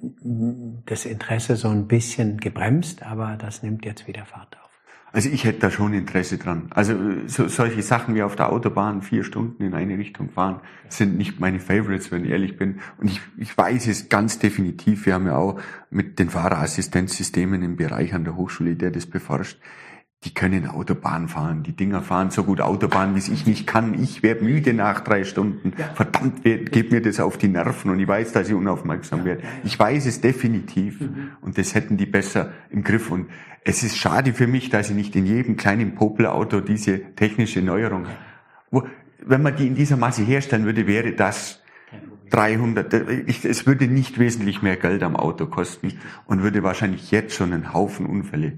das 0.87 1.05
Interesse 1.05 1.55
so 1.55 1.69
ein 1.69 1.87
bisschen 1.87 2.37
gebremst, 2.37 3.03
aber 3.03 3.37
das 3.37 3.61
nimmt 3.61 3.85
jetzt 3.85 4.07
wieder 4.07 4.25
Fahrt 4.25 4.57
auf. 4.57 4.60
Also 5.13 5.29
ich 5.29 5.43
hätte 5.43 5.59
da 5.59 5.71
schon 5.71 5.93
Interesse 5.93 6.37
dran. 6.37 6.67
Also 6.69 6.93
äh, 6.93 7.27
so, 7.27 7.47
solche 7.47 7.81
Sachen 7.81 8.15
wie 8.15 8.23
auf 8.23 8.35
der 8.35 8.51
Autobahn 8.51 9.01
vier 9.01 9.23
Stunden 9.23 9.63
in 9.63 9.73
eine 9.73 9.97
Richtung 9.97 10.29
fahren, 10.29 10.61
sind 10.87 11.17
nicht 11.17 11.39
meine 11.39 11.59
Favorites, 11.59 12.11
wenn 12.11 12.23
ich 12.23 12.31
ehrlich 12.31 12.57
bin. 12.57 12.79
Und 12.97 13.09
ich, 13.09 13.21
ich 13.37 13.57
weiß 13.57 13.87
es 13.87 14.09
ganz 14.09 14.39
definitiv. 14.39 15.05
Wir 15.05 15.15
haben 15.15 15.25
ja 15.25 15.35
auch 15.35 15.59
mit 15.89 16.19
den 16.19 16.29
Fahrerassistenzsystemen 16.29 17.61
im 17.61 17.75
Bereich 17.75 18.13
an 18.13 18.23
der 18.23 18.35
Hochschule, 18.35 18.75
der 18.75 18.91
das 18.91 19.05
beforscht. 19.05 19.59
Die 20.23 20.33
können 20.35 20.67
Autobahn 20.67 21.27
fahren. 21.27 21.63
Die 21.63 21.71
Dinger 21.75 22.03
fahren 22.03 22.29
so 22.29 22.43
gut 22.43 22.61
Autobahn, 22.61 23.15
wie 23.15 23.19
es 23.19 23.27
ich 23.27 23.47
nicht 23.47 23.65
kann. 23.65 23.95
Ich 24.03 24.21
werde 24.21 24.43
müde 24.43 24.71
nach 24.73 24.99
drei 24.99 25.23
Stunden. 25.23 25.73
Verdammt, 25.95 26.41
wer- 26.43 26.59
geht 26.59 26.91
mir 26.91 27.01
das 27.01 27.19
auf 27.19 27.39
die 27.39 27.47
Nerven 27.47 27.89
und 27.89 27.99
ich 27.99 28.07
weiß, 28.07 28.31
dass 28.31 28.47
ich 28.47 28.53
unaufmerksam 28.53 29.25
werde. 29.25 29.41
Ich 29.63 29.79
weiß 29.79 30.05
es 30.05 30.21
definitiv. 30.21 30.99
Und 31.41 31.57
das 31.57 31.73
hätten 31.73 31.97
die 31.97 32.05
besser 32.05 32.51
im 32.69 32.83
Griff. 32.83 33.09
Und 33.09 33.29
es 33.63 33.81
ist 33.81 33.97
schade 33.97 34.33
für 34.33 34.45
mich, 34.45 34.69
dass 34.69 34.91
ich 34.91 34.95
nicht 34.95 35.15
in 35.15 35.25
jedem 35.25 35.57
kleinen 35.57 35.95
Popelauto 35.95 36.61
diese 36.61 36.99
technische 37.15 37.63
Neuerung, 37.63 38.05
wo, 38.69 38.83
wenn 39.25 39.41
man 39.41 39.55
die 39.55 39.65
in 39.65 39.73
dieser 39.75 39.97
Masse 39.97 40.21
herstellen 40.23 40.65
würde, 40.65 40.85
wäre 40.85 41.13
das 41.13 41.63
300, 42.29 42.93
ich, 43.27 43.43
es 43.43 43.65
würde 43.65 43.87
nicht 43.87 44.17
wesentlich 44.19 44.61
mehr 44.61 44.77
Geld 44.77 45.03
am 45.03 45.15
Auto 45.15 45.47
kosten 45.47 45.93
und 46.25 46.43
würde 46.43 46.63
wahrscheinlich 46.63 47.11
jetzt 47.11 47.35
schon 47.35 47.51
einen 47.53 47.73
Haufen 47.73 48.05
Unfälle 48.05 48.53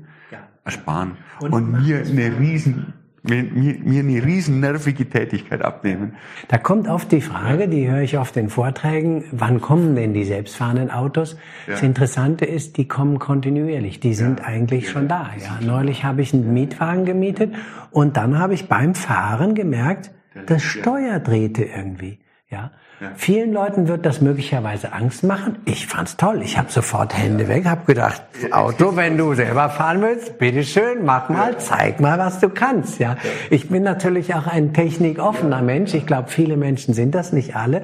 ersparen 0.66 1.18
und, 1.40 1.54
Und 1.54 1.72
mir 1.72 1.98
eine 1.98 2.40
riesen, 2.40 2.94
mir, 3.24 3.44
mir 3.44 3.76
mir 3.80 4.00
eine 4.00 4.24
riesen 4.24 4.60
nervige 4.60 5.10
Tätigkeit 5.10 5.62
abnehmen. 5.62 6.16
Da 6.48 6.58
kommt 6.58 6.88
oft 6.88 7.12
die 7.12 7.22
Frage, 7.22 7.68
die 7.68 7.90
höre 7.90 8.02
ich 8.02 8.18
auf 8.18 8.32
den 8.32 8.50
Vorträgen, 8.50 9.26
wann 9.32 9.62
kommen 9.62 9.96
denn 9.96 10.14
die 10.14 10.24
selbstfahrenden 10.24 10.92
Autos? 10.92 11.38
Das 11.68 11.82
Interessante 11.82 12.46
ist, 12.46 12.78
die 12.78 12.88
kommen 12.88 13.20
kontinuierlich, 13.20 14.00
die 14.00 14.14
sind 14.14 14.46
eigentlich 14.46 14.90
schon 14.90 15.08
da. 15.08 15.30
Ja. 15.38 15.66
Neulich 15.66 16.04
habe 16.04 16.22
ich 16.22 16.34
einen 16.34 16.54
Mietwagen 16.54 17.06
gemietet 17.06 17.54
und 17.92 18.18
dann 18.18 18.40
habe 18.40 18.54
ich 18.54 18.68
beim 18.68 18.96
Fahren 18.96 19.56
gemerkt, 19.56 20.12
das 20.46 20.64
Steuer 20.64 21.20
drehte 21.20 21.64
irgendwie. 21.64 22.20
Ja. 22.50 22.72
Vielen 23.16 23.54
Leuten 23.54 23.88
wird 23.88 24.06
das 24.06 24.22
möglicherweise 24.22 24.94
Angst 24.94 25.24
machen. 25.24 25.58
Ich 25.66 25.88
fand's 25.88 26.18
toll. 26.18 26.42
Ich 26.44 26.58
habe 26.58 26.72
sofort 26.72 27.18
Hände 27.18 27.48
weg, 27.48 27.66
habe 27.66 27.86
gedacht, 27.86 28.24
Auto, 28.52 28.96
wenn 28.96 29.18
du 29.18 29.34
selber 29.34 29.70
fahren 29.70 30.02
willst, 30.02 30.38
bitteschön, 30.38 31.06
mach 31.06 31.30
mal, 31.30 31.58
zeig 31.58 32.00
mal, 32.00 32.18
was 32.18 32.40
du 32.40 32.50
kannst. 32.50 33.00
Ja, 33.00 33.18
ich 33.50 33.70
bin 33.70 33.84
natürlich 33.84 34.34
auch 34.36 34.48
ein 34.48 34.74
technikoffener 34.74 35.62
Mensch. 35.62 35.94
Ich 35.94 36.06
glaube, 36.06 36.30
viele 36.30 36.58
Menschen 36.58 36.94
sind 36.94 37.16
das, 37.16 37.34
nicht 37.34 37.56
alle. 37.56 37.84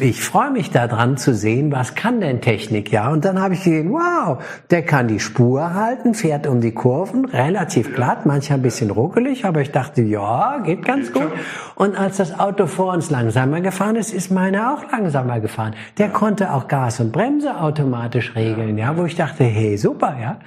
ich 0.00 0.22
freue 0.22 0.50
mich 0.50 0.70
daran 0.70 1.16
zu 1.16 1.34
sehen, 1.34 1.72
was 1.72 1.94
kann 1.94 2.20
denn 2.20 2.40
Technik, 2.40 2.90
ja. 2.90 3.08
Und 3.10 3.24
dann 3.24 3.40
habe 3.40 3.54
ich 3.54 3.64
gesehen, 3.64 3.92
wow, 3.92 4.42
der 4.70 4.82
kann 4.82 5.08
die 5.08 5.20
Spur 5.20 5.74
halten, 5.74 6.14
fährt 6.14 6.46
um 6.46 6.60
die 6.60 6.72
Kurven, 6.72 7.24
relativ 7.24 7.94
glatt, 7.94 8.26
manchmal 8.26 8.58
ein 8.58 8.62
bisschen 8.62 8.90
ruckelig, 8.90 9.44
aber 9.44 9.60
ich 9.60 9.70
dachte, 9.70 10.02
ja, 10.02 10.58
geht 10.64 10.84
ganz 10.84 11.12
gut. 11.12 11.30
Und 11.74 11.96
als 11.96 12.16
das 12.16 12.38
Auto 12.38 12.66
vor 12.66 12.92
uns 12.92 13.10
langsamer 13.10 13.60
gefahren 13.60 13.96
ist, 13.96 14.12
ist 14.12 14.30
meine 14.52 14.74
auch 14.74 14.92
langsamer 14.92 15.40
gefahren. 15.40 15.74
Der 15.98 16.10
konnte 16.10 16.52
auch 16.52 16.68
Gas 16.68 17.00
und 17.00 17.10
Bremse 17.12 17.58
automatisch 17.58 18.34
regeln, 18.34 18.76
ja, 18.76 18.96
wo 18.96 19.04
ich 19.04 19.16
dachte, 19.16 19.44
hey, 19.44 19.76
super, 19.78 20.16
ja. 20.20 20.38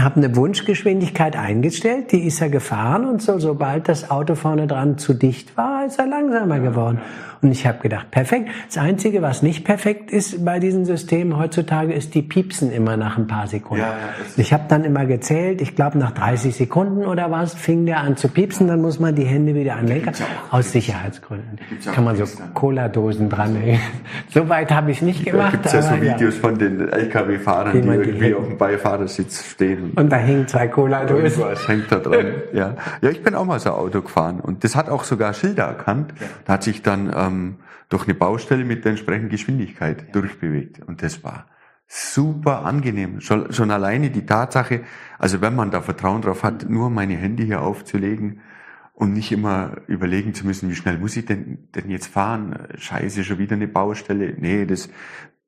Habe 0.00 0.16
eine 0.16 0.34
Wunschgeschwindigkeit 0.34 1.36
eingestellt, 1.36 2.12
die 2.12 2.26
ist 2.26 2.40
er 2.40 2.48
gefahren 2.48 3.04
und 3.04 3.20
so, 3.20 3.38
sobald 3.38 3.88
das 3.88 4.10
Auto 4.10 4.34
vorne 4.34 4.66
dran 4.66 4.96
zu 4.98 5.12
dicht 5.14 5.56
war, 5.56 5.84
ist 5.84 5.98
er 5.98 6.06
langsamer 6.06 6.60
geworden. 6.60 7.00
Und 7.42 7.52
ich 7.52 7.66
habe 7.66 7.78
gedacht, 7.78 8.10
perfekt. 8.10 8.50
Das 8.66 8.76
Einzige, 8.76 9.22
was 9.22 9.42
nicht 9.42 9.64
perfekt 9.64 10.10
ist 10.10 10.44
bei 10.44 10.58
diesen 10.58 10.84
Systemen 10.84 11.38
heutzutage, 11.38 11.94
ist 11.94 12.14
die 12.14 12.20
piepsen 12.20 12.70
immer 12.70 12.98
nach 12.98 13.16
ein 13.16 13.26
paar 13.26 13.46
Sekunden. 13.46 13.82
Ja, 13.82 13.94
ich 14.36 14.52
habe 14.52 14.64
dann 14.68 14.84
immer 14.84 15.06
gezählt, 15.06 15.62
ich 15.62 15.74
glaube 15.74 15.96
nach 15.96 16.10
30 16.10 16.54
Sekunden 16.54 17.06
oder 17.06 17.30
was, 17.30 17.54
fing 17.54 17.86
der 17.86 18.00
an 18.00 18.18
zu 18.18 18.28
piepsen, 18.28 18.68
dann 18.68 18.82
muss 18.82 19.00
man 19.00 19.14
die 19.14 19.24
Hände 19.24 19.54
wieder 19.54 19.76
anlegen. 19.76 20.12
Aus 20.50 20.72
Sicherheitsgründen. 20.72 21.58
Kann 21.94 22.04
man 22.04 22.16
so 22.16 22.24
Cola-Dosen 22.52 23.30
dranhängen. 23.30 23.80
so 24.28 24.46
weit 24.50 24.70
habe 24.70 24.90
ich 24.90 25.00
nicht 25.00 25.24
gemacht. 25.24 25.54
Da 25.54 25.56
gibt 25.56 25.72
ja 25.72 25.82
so 25.82 26.00
Videos 26.00 26.34
ja. 26.34 26.40
von 26.40 26.58
den 26.58 26.88
LKW-Fahrern, 26.88 27.72
die, 27.72 27.80
die 27.80 27.88
irgendwie 27.88 28.26
die 28.26 28.34
auf 28.34 28.46
dem 28.46 28.58
Beifahrersitz 28.58 29.52
stehen. 29.52 29.92
Und 29.96 30.12
da 30.12 30.16
hängen 30.16 30.46
zwei 30.46 30.68
Cola-Dosen. 30.68 31.42
Was 31.42 31.66
hängt 31.66 31.90
da 31.90 31.98
dran. 31.98 32.26
Ja. 32.52 32.74
ja, 33.00 33.10
ich 33.10 33.22
bin 33.22 33.34
auch 33.34 33.44
mal 33.44 33.60
so 33.60 33.70
Auto 33.70 34.02
gefahren 34.02 34.40
und 34.40 34.64
das 34.64 34.74
hat 34.74 34.88
auch 34.88 35.04
sogar 35.04 35.32
Schilder 35.34 35.64
erkannt. 35.64 36.12
Da 36.46 36.54
hat 36.54 36.64
sich 36.64 36.82
dann 36.82 37.12
ähm, 37.14 37.29
ähm, 37.30 37.56
durch 37.88 38.04
eine 38.04 38.14
Baustelle 38.14 38.64
mit 38.64 38.84
der 38.84 38.90
entsprechenden 38.92 39.30
Geschwindigkeit 39.30 40.02
ja. 40.06 40.12
durchbewegt. 40.12 40.80
Und 40.86 41.02
das 41.02 41.24
war 41.24 41.46
super 41.86 42.64
angenehm. 42.64 43.20
Schon, 43.20 43.52
schon 43.52 43.70
alleine 43.70 44.10
die 44.10 44.24
Tatsache, 44.24 44.82
also 45.18 45.40
wenn 45.40 45.56
man 45.56 45.70
da 45.70 45.82
Vertrauen 45.82 46.22
drauf 46.22 46.44
hat, 46.44 46.68
nur 46.68 46.88
meine 46.88 47.16
Hände 47.16 47.42
hier 47.42 47.62
aufzulegen 47.62 48.40
und 48.94 49.12
nicht 49.12 49.32
immer 49.32 49.76
überlegen 49.88 50.32
zu 50.32 50.46
müssen, 50.46 50.70
wie 50.70 50.76
schnell 50.76 50.98
muss 50.98 51.16
ich 51.16 51.26
denn, 51.26 51.68
denn 51.74 51.90
jetzt 51.90 52.06
fahren? 52.06 52.68
Scheiße, 52.76 53.24
schon 53.24 53.38
wieder 53.38 53.56
eine 53.56 53.66
Baustelle. 53.66 54.36
Nee, 54.38 54.66
das, 54.66 54.88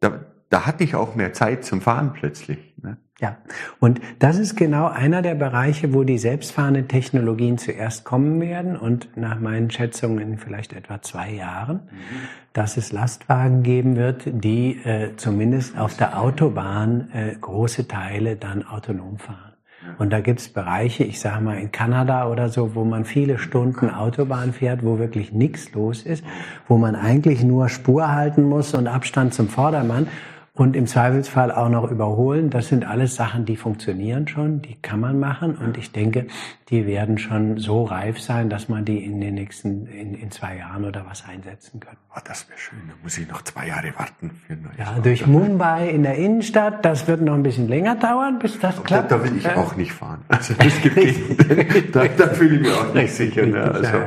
da, 0.01 0.25
da 0.49 0.67
hatte 0.67 0.83
ich 0.83 0.97
auch 0.97 1.15
mehr 1.15 1.33
Zeit 1.33 1.65
zum 1.65 1.81
Fahren 1.81 2.13
plötzlich. 2.13 2.72
Ne? 2.83 2.97
Ja, 3.21 3.37
und 3.79 4.01
das 4.19 4.39
ist 4.39 4.57
genau 4.57 4.87
einer 4.89 5.23
der 5.23 5.35
Bereiche, 5.35 5.95
wo 5.95 6.03
die 6.03 6.19
selbstfahrenden 6.19 6.89
Technologien 6.89 7.57
zuerst 7.57 8.05
kommen 8.05 8.41
werden 8.41 8.77
und 8.77 9.17
nach 9.17 9.39
meinen 9.39 9.71
Schätzungen 9.71 10.19
in 10.19 10.39
vielleicht 10.39 10.73
etwa 10.73 11.01
zwei 11.03 11.31
Jahren, 11.31 11.77
mhm. 11.77 12.29
dass 12.53 12.77
es 12.77 12.93
Lastwagen 12.93 13.63
geben 13.63 13.97
wird, 13.97 14.23
die 14.27 14.79
äh, 14.85 15.17
zumindest 15.17 15.79
auf 15.79 15.97
der 15.97 16.21
Autobahn 16.21 17.11
äh, 17.13 17.37
große 17.41 17.87
Teile 17.87 18.37
dann 18.37 18.67
autonom 18.67 19.19
fahren. 19.19 19.53
Und 19.99 20.11
da 20.11 20.21
gibt's 20.21 20.49
Bereiche, 20.49 21.05
ich 21.05 21.21
sage 21.21 21.43
mal 21.43 21.59
in 21.59 21.73
Kanada 21.73 22.29
oder 22.29 22.49
so, 22.49 22.75
wo 22.75 22.85
man 22.85 23.05
viele 23.05 23.39
Stunden 23.39 23.91
Autobahn 23.91 24.53
fährt, 24.53 24.85
wo 24.85 24.99
wirklich 24.99 25.33
nichts 25.33 25.73
los 25.73 26.03
ist, 26.03 26.25
wo 26.69 26.79
man 26.79 26.95
eigentlich 26.95 27.43
nur 27.43 27.69
Spur 27.69 28.11
halten 28.11 28.45
muss 28.45 28.75
und 28.75 28.87
Abstand 28.87 29.35
zum 29.35 29.49
Vordermann 29.49 30.07
und 30.55 30.77
im 30.77 30.87
Zweifelsfall 30.87 31.51
auch 31.51 31.71
noch 31.71 31.91
überholen. 31.91 32.51
Das 32.51 32.69
sind 32.69 32.85
alles 32.87 33.15
Sachen, 33.15 33.47
die 33.47 33.57
funktionieren 33.57 34.29
schon, 34.29 34.61
die 34.61 34.75
kann 34.83 35.01
man 35.01 35.19
machen 35.19 35.57
und 35.57 35.79
ich 35.79 35.93
denke, 35.93 36.27
die 36.69 36.87
werden 36.87 37.17
schon 37.17 37.57
so 37.57 37.85
reif 37.85 38.21
sein, 38.21 38.51
dass 38.51 38.69
man 38.69 38.85
die 38.85 39.03
in 39.03 39.21
den 39.23 39.35
nächsten, 39.35 39.87
in, 39.87 40.13
in 40.15 40.31
zwei 40.31 40.59
Jahren 40.59 40.85
oder 40.85 41.07
was 41.09 41.25
einsetzen 41.27 41.81
kann. 41.81 41.97
Oh, 42.15 42.21
das 42.23 42.47
wäre 42.51 42.59
schön, 42.59 42.79
da 42.87 42.95
muss 43.03 43.17
ich 43.17 43.27
noch 43.29 43.41
zwei 43.43 43.69
Jahre 43.69 43.95
warten 43.97 44.31
für 44.47 44.53
ein 44.53 44.63
neues 44.63 44.77
Ja, 44.79 44.93
Auto. 44.93 45.01
durch 45.03 45.27
Mumbai 45.27 45.89
in 45.89 46.03
der 46.03 46.17
Innenstadt, 46.17 46.85
das 46.85 47.09
wird 47.09 47.23
noch 47.23 47.35
ein 47.35 47.43
bisschen 47.43 47.69
länger 47.69 47.95
dauern, 47.97 48.39
bis 48.39 48.59
das 48.61 48.77
Aber 48.77 48.85
klappt. 48.85 49.11
Da 49.11 49.25
will 49.25 49.35
ich 49.35 49.49
auch 49.49 49.75
nicht 49.77 49.93
fahren. 49.95 50.21
Also 50.29 50.53
das 50.59 50.83
gibt 50.83 50.99
da, 51.97 52.05
da 52.09 52.29
fühle 52.29 52.57
ich 52.57 52.61
mich 52.63 52.73
auch 52.73 52.93
nicht 52.93 53.13
sicher. 53.15 53.47
Ne? 53.47 53.63
Also, 53.63 53.99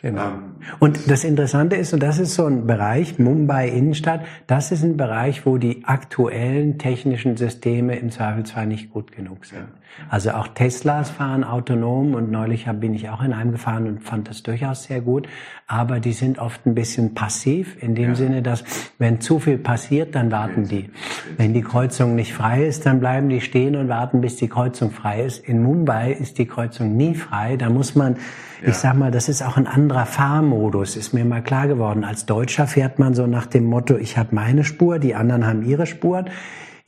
Genau. 0.00 0.26
Ähm, 0.26 0.51
und 0.78 1.10
das 1.10 1.24
Interessante 1.24 1.76
ist, 1.76 1.92
und 1.92 2.02
das 2.02 2.18
ist 2.18 2.34
so 2.34 2.46
ein 2.46 2.66
Bereich, 2.66 3.18
Mumbai 3.18 3.68
Innenstadt, 3.68 4.24
das 4.46 4.72
ist 4.72 4.82
ein 4.82 4.96
Bereich, 4.96 5.46
wo 5.46 5.58
die 5.58 5.84
aktuellen 5.84 6.78
technischen 6.78 7.36
Systeme 7.36 7.96
im 7.96 8.10
Zweifelsfall 8.10 8.66
nicht 8.66 8.90
gut 8.90 9.12
genug 9.12 9.44
sind. 9.44 9.68
Also 10.08 10.32
auch 10.32 10.48
Teslas 10.48 11.10
fahren 11.10 11.44
autonom 11.44 12.14
und 12.14 12.30
neulich 12.30 12.66
bin 12.66 12.94
ich 12.94 13.08
auch 13.08 13.22
in 13.22 13.32
einem 13.32 13.52
gefahren 13.52 13.86
und 13.86 14.02
fand 14.02 14.28
das 14.28 14.42
durchaus 14.42 14.84
sehr 14.84 15.00
gut. 15.00 15.28
Aber 15.66 16.00
die 16.00 16.12
sind 16.12 16.38
oft 16.38 16.66
ein 16.66 16.74
bisschen 16.74 17.14
passiv 17.14 17.82
in 17.82 17.94
dem 17.94 18.10
ja. 18.10 18.14
Sinne, 18.14 18.42
dass 18.42 18.64
wenn 18.98 19.20
zu 19.20 19.38
viel 19.38 19.58
passiert, 19.58 20.14
dann 20.14 20.30
warten 20.30 20.68
die. 20.68 20.90
Wenn 21.36 21.54
die 21.54 21.62
Kreuzung 21.62 22.14
nicht 22.14 22.34
frei 22.34 22.64
ist, 22.64 22.86
dann 22.86 23.00
bleiben 23.00 23.28
die 23.28 23.40
stehen 23.40 23.76
und 23.76 23.88
warten, 23.88 24.20
bis 24.20 24.36
die 24.36 24.48
Kreuzung 24.48 24.90
frei 24.90 25.22
ist. 25.22 25.46
In 25.46 25.62
Mumbai 25.62 26.12
ist 26.12 26.38
die 26.38 26.46
Kreuzung 26.46 26.96
nie 26.96 27.14
frei. 27.14 27.56
Da 27.56 27.70
muss 27.70 27.94
man 27.94 28.16
ja. 28.62 28.68
Ich 28.68 28.76
sag 28.76 28.96
mal, 28.96 29.10
das 29.10 29.28
ist 29.28 29.42
auch 29.42 29.56
ein 29.56 29.66
anderer 29.66 30.06
Fahrmodus, 30.06 30.96
ist 30.96 31.12
mir 31.12 31.24
mal 31.24 31.42
klar 31.42 31.66
geworden. 31.66 32.04
Als 32.04 32.26
Deutscher 32.26 32.68
fährt 32.68 33.00
man 33.00 33.12
so 33.12 33.26
nach 33.26 33.46
dem 33.46 33.64
Motto, 33.64 33.96
ich 33.96 34.16
habe 34.16 34.28
meine 34.36 34.62
Spur, 34.62 35.00
die 35.00 35.16
anderen 35.16 35.44
haben 35.44 35.64
ihre 35.64 35.84
Spuren. 35.84 36.30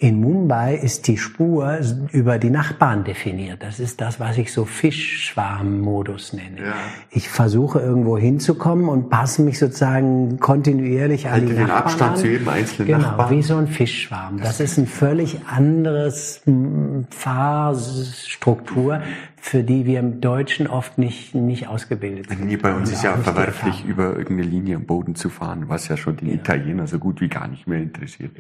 In 0.05 0.21
Mumbai 0.21 0.75
ist 0.75 1.09
die 1.09 1.17
Spur 1.17 1.79
über 2.13 2.39
die 2.39 2.51
Nachbarn 2.51 3.05
definiert. 3.05 3.63
Das 3.63 3.81
ist 3.81 4.03
das, 4.03 4.21
was 4.21 4.37
ich 4.37 4.53
so 4.53 4.67
Fischschwarmmodus 4.67 6.35
nenne. 6.35 6.59
Ja. 6.59 6.75
Ich 7.11 7.31
versuche 7.31 7.81
irgendwo 7.81 8.19
hinzukommen 8.19 8.91
und 8.91 9.09
passe 9.09 9.41
mich 9.41 9.59
sozusagen 9.59 10.39
kontinuierlich 10.41 11.29
an 11.29 11.47
die 11.47 11.55
den 11.55 11.69
Nachbarn 11.69 11.85
Abstand 11.85 12.11
an. 12.11 12.17
zu 12.19 12.29
jedem 12.29 12.51
einzelnen 12.51 12.87
genau, 12.87 12.99
Nachbarn. 12.99 13.31
wie 13.31 13.43
so 13.43 13.57
ein 13.57 13.67
Fischschwarm. 13.67 14.37
Das, 14.37 14.59
das 14.59 14.61
ist 14.61 14.77
ein 14.77 14.87
völlig 14.87 15.41
anderes 15.47 16.43
hm, 16.45 17.07
Fahrstruktur 17.09 19.01
für 19.45 19.63
die 19.63 19.85
wir 19.85 20.01
im 20.01 20.23
Deutschen 20.23 20.67
oft 20.67 20.97
nicht, 20.97 21.35
nicht 21.35 21.69
ausgebildet 21.69 22.31
sind. 22.31 22.47
Nee, 22.47 22.57
bei 22.57 22.73
uns 22.73 22.91
ist 22.91 23.05
ja 23.05 23.15
verwerflich, 23.19 23.85
über 23.85 24.17
irgendeine 24.17 24.49
Linie 24.49 24.77
am 24.77 24.87
Boden 24.87 25.17
zu 25.17 25.29
fahren, 25.29 25.65
was 25.69 25.87
ja 25.89 25.99
schon 25.99 26.17
den 26.17 26.29
ja. 26.29 26.35
Italiener 26.37 26.87
so 26.87 26.99
gut 26.99 27.21
wie 27.21 27.29
gar 27.29 27.47
nicht 27.47 27.67
mehr 27.67 27.83
interessiert. 27.83 28.31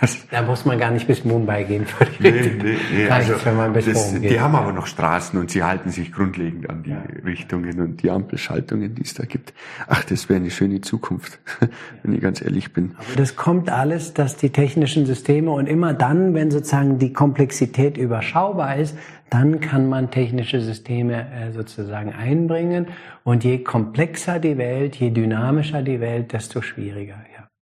Das 0.00 0.26
da 0.30 0.40
muss 0.40 0.64
man 0.64 0.78
gar 0.78 0.90
nicht 0.90 1.06
bis 1.06 1.26
Mumbai 1.26 1.64
gehen. 1.64 1.84
Nee, 2.20 2.30
nee, 2.30 2.76
nee. 2.90 3.08
Also, 3.10 3.34
wenn 3.44 3.54
man 3.54 3.74
bis 3.74 3.84
das, 3.84 4.14
geht. 4.14 4.30
Die 4.30 4.40
haben 4.40 4.54
aber 4.54 4.72
noch 4.72 4.86
Straßen 4.86 5.38
und 5.38 5.50
sie 5.50 5.62
halten 5.62 5.90
sich 5.90 6.10
grundlegend 6.10 6.70
an 6.70 6.84
die 6.84 6.90
ja. 6.90 7.02
Richtungen 7.22 7.78
und 7.78 8.02
die 8.02 8.10
Ampelschaltungen, 8.10 8.94
die 8.94 9.02
es 9.02 9.12
da 9.12 9.26
gibt. 9.26 9.52
Ach, 9.86 10.04
das 10.04 10.30
wäre 10.30 10.40
eine 10.40 10.50
schöne 10.50 10.80
Zukunft, 10.80 11.38
wenn 12.02 12.14
ich 12.14 12.22
ganz 12.22 12.40
ehrlich 12.40 12.72
bin. 12.72 12.94
Aber 12.96 13.14
das 13.14 13.36
kommt 13.36 13.68
alles, 13.68 14.14
dass 14.14 14.38
die 14.38 14.48
technischen 14.48 15.04
Systeme 15.04 15.50
und 15.50 15.66
immer 15.66 15.92
dann, 15.92 16.32
wenn 16.32 16.50
sozusagen 16.50 16.98
die 16.98 17.12
Komplexität 17.12 17.98
überschaubar 17.98 18.76
ist, 18.76 18.96
dann 19.30 19.60
kann 19.60 19.88
man 19.88 20.10
technische 20.10 20.60
Systeme 20.60 21.30
äh, 21.30 21.52
sozusagen 21.52 22.12
einbringen. 22.12 22.88
Und 23.24 23.44
je 23.44 23.62
komplexer 23.62 24.38
die 24.38 24.56
Welt, 24.56 24.96
je 24.96 25.10
dynamischer 25.10 25.82
die 25.82 26.00
Welt, 26.00 26.32
desto 26.32 26.62
schwieriger. 26.62 27.24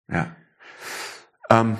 Ja. 0.09 0.15
ja. 0.15 0.27
Ähm, 1.49 1.77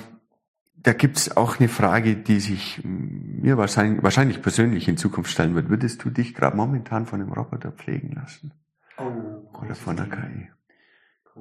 da 0.76 0.94
gibt's 0.94 1.36
auch 1.36 1.60
eine 1.60 1.68
Frage, 1.68 2.16
die 2.16 2.40
sich 2.40 2.82
mir 2.84 3.58
wahrscheinlich, 3.58 4.04
wahrscheinlich 4.04 4.42
persönlich 4.42 4.88
in 4.88 4.98
Zukunft 4.98 5.32
stellen 5.32 5.54
wird. 5.54 5.70
Würdest 5.70 6.04
du 6.04 6.10
dich 6.10 6.34
gerade 6.34 6.56
momentan 6.56 7.06
von 7.06 7.22
einem 7.22 7.34
Roboter 7.34 7.72
pflegen 7.72 8.14
lassen? 8.14 8.54
Oh, 8.98 9.62
Oder 9.62 9.76
von 9.76 10.00
einer 10.00 10.08
KI? 10.08 10.50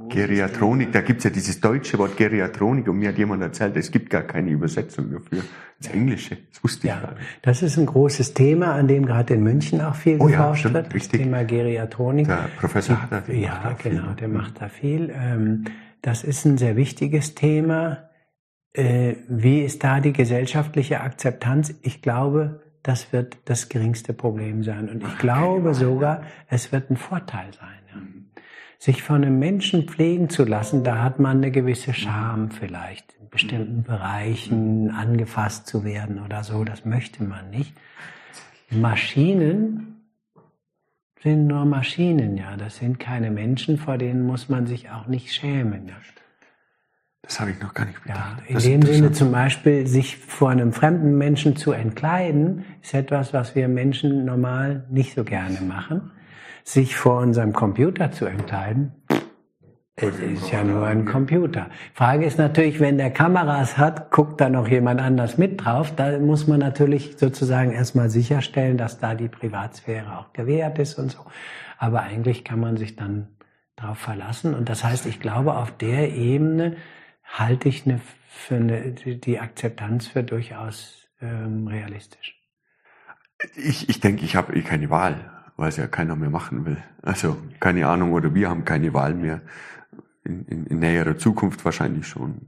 Geriatronik, 0.09 0.93
da 0.93 1.01
gibt's 1.01 1.25
ja 1.25 1.31
dieses 1.31 1.61
deutsche 1.61 1.99
Wort 1.99 2.17
Geriatronik 2.17 2.89
und 2.89 2.99
mir 2.99 3.09
hat 3.09 3.19
jemand 3.19 3.43
erzählt, 3.43 3.77
es 3.77 3.91
gibt 3.91 4.11
gar 4.11 4.23
keine 4.23 4.51
Übersetzung 4.51 5.11
dafür 5.11 5.43
ins 5.79 5.89
Englische. 5.89 6.37
Das 6.53 6.63
wusste 6.63 6.87
ich 6.87 6.93
ja, 6.93 7.01
gar 7.01 7.15
nicht. 7.15 7.27
Das 7.43 7.63
ist 7.63 7.77
ein 7.77 7.87
großes 7.87 8.35
Thema, 8.35 8.75
an 8.75 8.89
dem 8.89 9.07
gerade 9.07 9.35
in 9.35 9.43
München 9.43 9.81
auch 9.81 9.95
viel 9.95 10.19
oh, 10.21 10.27
geforscht 10.27 10.67
ja, 10.67 10.75
wird. 10.75 10.95
Richtig. 10.95 11.13
Das 11.13 11.21
Thema 11.21 11.45
Geriatronik. 11.45 12.27
Der 12.27 12.49
Professor 12.59 13.03
hat 13.03 13.13
da 13.13 13.33
Ja, 13.33 13.61
da 13.63 13.73
genau, 13.73 14.13
der 14.13 14.29
macht 14.29 14.61
da 14.61 14.69
viel. 14.69 15.13
Ähm, 15.15 15.65
das 16.03 16.25
ist 16.25 16.45
ein 16.45 16.59
sehr 16.59 16.77
wichtiges 16.77 17.35
Thema. 17.35 18.11
Äh, 18.73 19.17
wie 19.29 19.63
ist 19.63 19.83
da 19.83 20.01
die 20.01 20.13
gesellschaftliche 20.13 21.01
Akzeptanz? 21.01 21.75
Ich 21.83 22.03
glaube, 22.03 22.61
das 22.83 23.13
wird 23.13 23.39
das 23.47 23.69
geringste 23.69 24.13
Problem 24.13 24.63
sein. 24.63 24.89
Und 24.89 25.03
ich 25.03 25.19
glaube 25.19 25.75
sogar, 25.75 26.23
es 26.49 26.71
wird 26.71 26.91
ein 26.91 26.97
Vorteil 26.97 27.53
sein 27.53 27.86
sich 28.87 29.03
von 29.03 29.17
einem 29.17 29.41
Menschen 29.41 29.89
pflegen 29.89 30.29
zu 30.29 30.45
lassen, 30.45 30.85
da 30.85 31.03
hat 31.03 31.19
man 31.19 31.39
eine 31.39 31.51
gewisse 31.51 31.93
Scham 31.93 32.53
vielleicht, 32.53 33.17
in 33.21 33.29
bestimmten 33.29 33.83
Bereichen 33.83 34.93
angefasst 34.93 35.67
zu 35.67 35.83
werden 35.83 36.21
oder 36.21 36.45
so, 36.45 36.63
das 36.63 36.85
möchte 36.85 37.25
man 37.25 37.51
nicht. 37.51 37.75
Maschinen 38.71 40.05
sind 41.21 41.49
nur 41.49 41.65
Maschinen, 41.65 42.37
ja, 42.37 42.57
das 42.57 42.77
sind 42.77 43.01
keine 43.01 43.33
Menschen, 43.33 43.77
vor 43.77 43.99
denen 43.99 44.23
muss 44.25 44.49
man 44.49 44.69
sich 44.69 44.89
auch 44.89 45.09
nicht 45.09 45.35
schämen. 45.35 45.89
Ja. 45.89 45.97
Das 47.23 47.41
habe 47.41 47.51
ich 47.51 47.61
noch 47.61 47.75
gar 47.75 47.87
nicht 47.87 48.01
bedacht. 48.05 48.43
Ja, 48.43 48.47
in 48.47 48.55
das 48.55 48.63
dem 48.63 48.83
Sinne 48.83 49.11
zum 49.11 49.33
Beispiel, 49.33 49.89
sich 49.89 50.17
vor 50.17 50.51
einem 50.51 50.73
fremden 50.73 51.19
Menschen 51.19 51.57
zu 51.57 51.73
entkleiden, 51.73 52.65
ist 52.83 52.95
etwas, 52.95 53.33
was 53.33 53.57
wir 53.57 53.67
Menschen 53.67 54.25
normal 54.25 54.87
nicht 54.91 55.17
so 55.17 55.25
gerne 55.25 55.61
machen 55.61 56.13
sich 56.67 56.97
vor 56.97 57.21
unserem 57.21 57.53
Computer 57.53 58.11
zu 58.11 58.27
entkleiden, 58.27 58.93
Es 59.99 60.19
ist 60.19 60.51
ja 60.51 60.63
nur 60.63 60.85
ein 60.85 61.07
Computer. 61.07 61.71
Frage 61.95 62.27
ist 62.27 62.37
natürlich, 62.37 62.81
wenn 62.81 62.99
der 62.99 63.11
Kameras 63.11 63.79
hat, 63.79 64.11
guckt 64.11 64.43
da 64.43 64.51
noch 64.51 64.69
jemand 64.69 65.01
anders 65.01 65.39
mit 65.39 65.65
drauf. 65.65 65.95
Da 65.97 66.19
muss 66.19 66.47
man 66.47 66.61
natürlich 66.61 67.17
sozusagen 67.17 67.73
erstmal 67.73 68.11
sicherstellen, 68.11 68.77
dass 68.77 68.99
da 68.99 69.15
die 69.15 69.29
Privatsphäre 69.29 70.19
auch 70.19 70.35
gewährt 70.35 70.79
ist 70.79 70.99
und 70.99 71.13
so. 71.13 71.25
Aber 71.79 72.03
eigentlich 72.03 72.45
kann 72.45 72.61
man 72.61 72.77
sich 72.77 72.97
dann 72.97 73.29
darauf 73.77 73.99
verlassen. 73.99 74.55
Und 74.55 74.69
das 74.69 74.85
heißt, 74.85 75.07
ich 75.07 75.19
glaube, 75.19 75.55
auf 75.55 75.71
der 75.79 76.13
Ebene 76.13 76.77
halte 77.25 77.71
ich 77.71 77.87
eine, 77.87 78.01
für 78.29 78.57
eine, 78.57 78.93
die 78.93 79.39
Akzeptanz 79.39 80.09
für 80.09 80.23
durchaus 80.23 81.09
ähm, 81.23 81.69
realistisch. 81.69 82.39
Ich, 83.55 83.89
ich 83.89 84.01
denke, 84.01 84.27
ich 84.27 84.37
habe 84.37 84.55
eh 84.55 84.63
keine 84.63 84.91
Wahl, 84.91 85.36
weil 85.57 85.69
es 85.69 85.77
ja 85.77 85.87
keiner 85.87 86.17
mehr 86.17 86.31
machen 86.31 86.65
will. 86.65 86.83
Also 87.03 87.37
keine 87.61 87.87
Ahnung, 87.89 88.13
oder 88.13 88.35
wir 88.35 88.49
haben 88.49 88.65
keine 88.65 88.93
Wahl 88.95 89.15
mehr 89.15 89.43
in, 90.25 90.45
in, 90.47 90.67
in 90.67 90.79
näherer 90.79 91.17
Zukunft 91.17 91.65
wahrscheinlich 91.65 92.07
schon, 92.07 92.41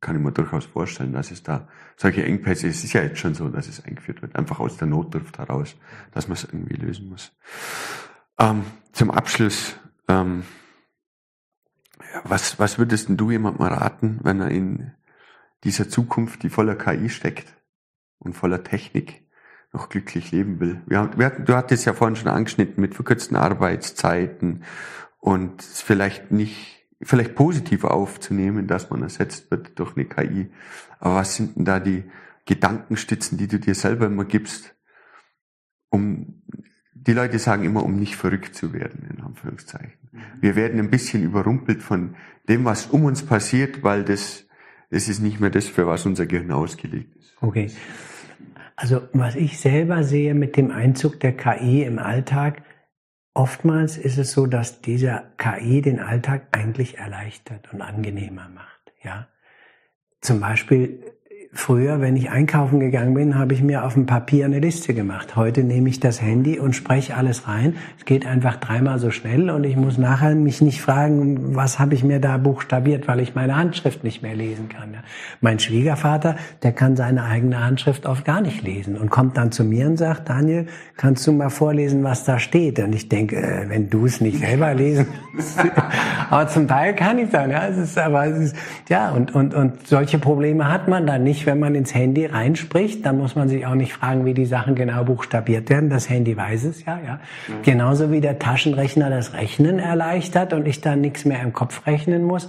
kann 0.00 0.16
ich 0.16 0.22
mir 0.22 0.32
durchaus 0.32 0.66
vorstellen, 0.66 1.12
dass 1.12 1.30
es 1.30 1.42
da 1.42 1.68
solche 1.96 2.24
Engpässe, 2.24 2.68
es 2.68 2.84
ist 2.84 2.92
ja 2.92 3.02
jetzt 3.02 3.18
schon 3.18 3.34
so, 3.34 3.48
dass 3.48 3.68
es 3.68 3.84
eingeführt 3.84 4.22
wird, 4.22 4.36
einfach 4.36 4.60
aus 4.60 4.76
der 4.76 4.86
Notdurft 4.86 5.38
heraus, 5.38 5.76
dass 6.12 6.28
man 6.28 6.36
es 6.36 6.44
irgendwie 6.44 6.74
lösen 6.74 7.08
muss. 7.08 7.32
Ähm, 8.38 8.64
zum 8.92 9.10
Abschluss, 9.10 9.76
ähm, 10.08 10.44
was, 12.24 12.58
was 12.58 12.78
würdest 12.78 13.08
denn 13.08 13.16
du 13.16 13.30
jemandem 13.30 13.66
raten, 13.66 14.20
wenn 14.22 14.40
er 14.40 14.50
in 14.50 14.92
dieser 15.64 15.88
Zukunft, 15.88 16.42
die 16.42 16.50
voller 16.50 16.76
KI 16.76 17.08
steckt 17.08 17.56
und 18.18 18.34
voller 18.34 18.62
Technik, 18.62 19.23
noch 19.74 19.88
glücklich 19.88 20.30
leben 20.30 20.60
will? 20.60 20.80
Wir 20.86 21.10
wir 21.16 21.30
du 21.30 21.54
hattest 21.54 21.84
ja 21.84 21.92
vorhin 21.92 22.16
schon 22.16 22.28
angeschnitten 22.28 22.80
mit 22.80 22.94
verkürzten 22.94 23.36
Arbeitszeiten 23.36 24.64
und 25.18 25.62
vielleicht 25.62 26.30
nicht 26.30 26.86
vielleicht 27.02 27.34
positiv 27.34 27.84
aufzunehmen, 27.84 28.66
dass 28.66 28.88
man 28.88 29.02
ersetzt 29.02 29.50
wird 29.50 29.78
durch 29.78 29.96
eine 29.96 30.06
KI. 30.06 30.50
Aber 31.00 31.16
was 31.16 31.34
sind 31.34 31.56
denn 31.56 31.64
da 31.64 31.80
die 31.80 32.04
Gedankenstützen, 32.46 33.36
die 33.36 33.48
du 33.48 33.58
dir 33.58 33.74
selber 33.74 34.06
immer 34.06 34.24
gibst, 34.24 34.74
um 35.90 36.42
die 36.94 37.12
Leute 37.12 37.38
sagen 37.38 37.64
immer, 37.64 37.84
um 37.84 37.96
nicht 37.98 38.16
verrückt 38.16 38.54
zu 38.54 38.72
werden, 38.72 39.08
in 39.10 39.22
Anführungszeichen. 39.22 39.98
Mhm. 40.12 40.20
Wir 40.40 40.56
werden 40.56 40.80
ein 40.80 40.90
bisschen 40.90 41.22
überrumpelt 41.22 41.82
von 41.82 42.16
dem, 42.48 42.64
was 42.64 42.86
um 42.86 43.04
uns 43.04 43.24
passiert, 43.24 43.82
weil 43.82 44.04
das, 44.04 44.46
das 44.90 45.08
ist 45.08 45.20
nicht 45.20 45.40
mehr 45.40 45.50
das, 45.50 45.66
für 45.66 45.86
was 45.86 46.06
unser 46.06 46.26
Gehirn 46.26 46.52
ausgelegt 46.52 47.14
ist. 47.16 47.36
Okay. 47.40 47.70
Also 48.76 49.02
was 49.12 49.36
ich 49.36 49.58
selber 49.58 50.02
sehe 50.02 50.34
mit 50.34 50.56
dem 50.56 50.70
Einzug 50.70 51.20
der 51.20 51.36
KI 51.36 51.82
im 51.82 51.98
Alltag, 51.98 52.62
Oftmals 53.36 53.98
ist 53.98 54.16
es 54.16 54.30
so, 54.30 54.46
dass 54.46 54.80
dieser 54.80 55.32
KI 55.38 55.82
den 55.82 55.98
Alltag 55.98 56.46
eigentlich 56.52 56.98
erleichtert 56.98 57.72
und 57.72 57.82
angenehmer 57.82 58.48
macht. 58.48 58.92
Ja, 59.02 59.26
zum 60.20 60.38
Beispiel 60.38 61.02
Früher, 61.56 62.00
wenn 62.00 62.16
ich 62.16 62.30
einkaufen 62.30 62.80
gegangen 62.80 63.14
bin, 63.14 63.38
habe 63.38 63.54
ich 63.54 63.62
mir 63.62 63.84
auf 63.84 63.94
dem 63.94 64.06
Papier 64.06 64.44
eine 64.44 64.58
Liste 64.58 64.92
gemacht. 64.92 65.36
Heute 65.36 65.62
nehme 65.62 65.88
ich 65.88 66.00
das 66.00 66.20
Handy 66.20 66.58
und 66.58 66.74
spreche 66.74 67.16
alles 67.16 67.46
rein. 67.46 67.76
Es 67.96 68.04
geht 68.04 68.26
einfach 68.26 68.56
dreimal 68.56 68.98
so 68.98 69.12
schnell 69.12 69.48
und 69.50 69.62
ich 69.62 69.76
muss 69.76 69.96
nachher 69.96 70.34
mich 70.34 70.60
nicht 70.60 70.82
fragen, 70.82 71.54
was 71.54 71.78
habe 71.78 71.94
ich 71.94 72.02
mir 72.02 72.18
da 72.18 72.38
buchstabiert, 72.38 73.06
weil 73.06 73.20
ich 73.20 73.36
meine 73.36 73.56
Handschrift 73.56 74.02
nicht 74.02 74.20
mehr 74.20 74.34
lesen 74.34 74.68
kann. 74.68 74.96
Mein 75.40 75.60
Schwiegervater, 75.60 76.34
der 76.64 76.72
kann 76.72 76.96
seine 76.96 77.22
eigene 77.22 77.64
Handschrift 77.64 78.04
oft 78.04 78.24
gar 78.24 78.40
nicht 78.40 78.62
lesen 78.62 78.96
und 78.96 79.10
kommt 79.10 79.36
dann 79.36 79.52
zu 79.52 79.62
mir 79.62 79.86
und 79.86 79.96
sagt, 79.96 80.28
Daniel, 80.28 80.66
kannst 80.96 81.24
du 81.26 81.32
mal 81.32 81.50
vorlesen, 81.50 82.02
was 82.02 82.24
da 82.24 82.40
steht? 82.40 82.80
Und 82.80 82.94
ich 82.94 83.08
denke, 83.08 83.36
äh, 83.36 83.68
wenn 83.68 83.88
du 83.88 84.06
es 84.06 84.20
nicht 84.20 84.40
selber 84.40 84.74
lesen 84.74 85.06
kannst. 85.30 85.60
aber 86.30 86.48
zum 86.48 86.66
Teil 86.66 86.94
kann 86.96 87.18
ich 87.18 87.30
dann, 87.30 87.50
ja. 87.50 87.68
Es 87.68 87.78
ist, 87.78 87.96
aber 87.96 88.26
es 88.26 88.38
ist, 88.38 88.56
ja, 88.88 89.12
und, 89.12 89.34
und, 89.34 89.54
und 89.54 89.86
solche 89.86 90.18
Probleme 90.18 90.68
hat 90.68 90.88
man 90.88 91.06
dann 91.06 91.22
nicht 91.22 91.43
wenn 91.46 91.58
man 91.58 91.74
ins 91.74 91.94
Handy 91.94 92.26
reinspricht, 92.26 93.04
dann 93.04 93.18
muss 93.18 93.34
man 93.36 93.48
sich 93.48 93.66
auch 93.66 93.74
nicht 93.74 93.92
fragen, 93.92 94.24
wie 94.24 94.34
die 94.34 94.46
Sachen 94.46 94.74
genau 94.74 95.04
buchstabiert 95.04 95.70
werden. 95.70 95.90
Das 95.90 96.08
Handy 96.08 96.36
weiß 96.36 96.64
es 96.64 96.84
ja, 96.84 96.98
ja. 97.04 97.20
Genauso 97.62 98.10
wie 98.10 98.20
der 98.20 98.38
Taschenrechner 98.38 99.10
das 99.10 99.34
Rechnen 99.34 99.78
erleichtert 99.78 100.52
und 100.52 100.66
ich 100.66 100.80
dann 100.80 101.00
nichts 101.00 101.24
mehr 101.24 101.42
im 101.42 101.52
Kopf 101.52 101.86
rechnen 101.86 102.24
muss, 102.24 102.48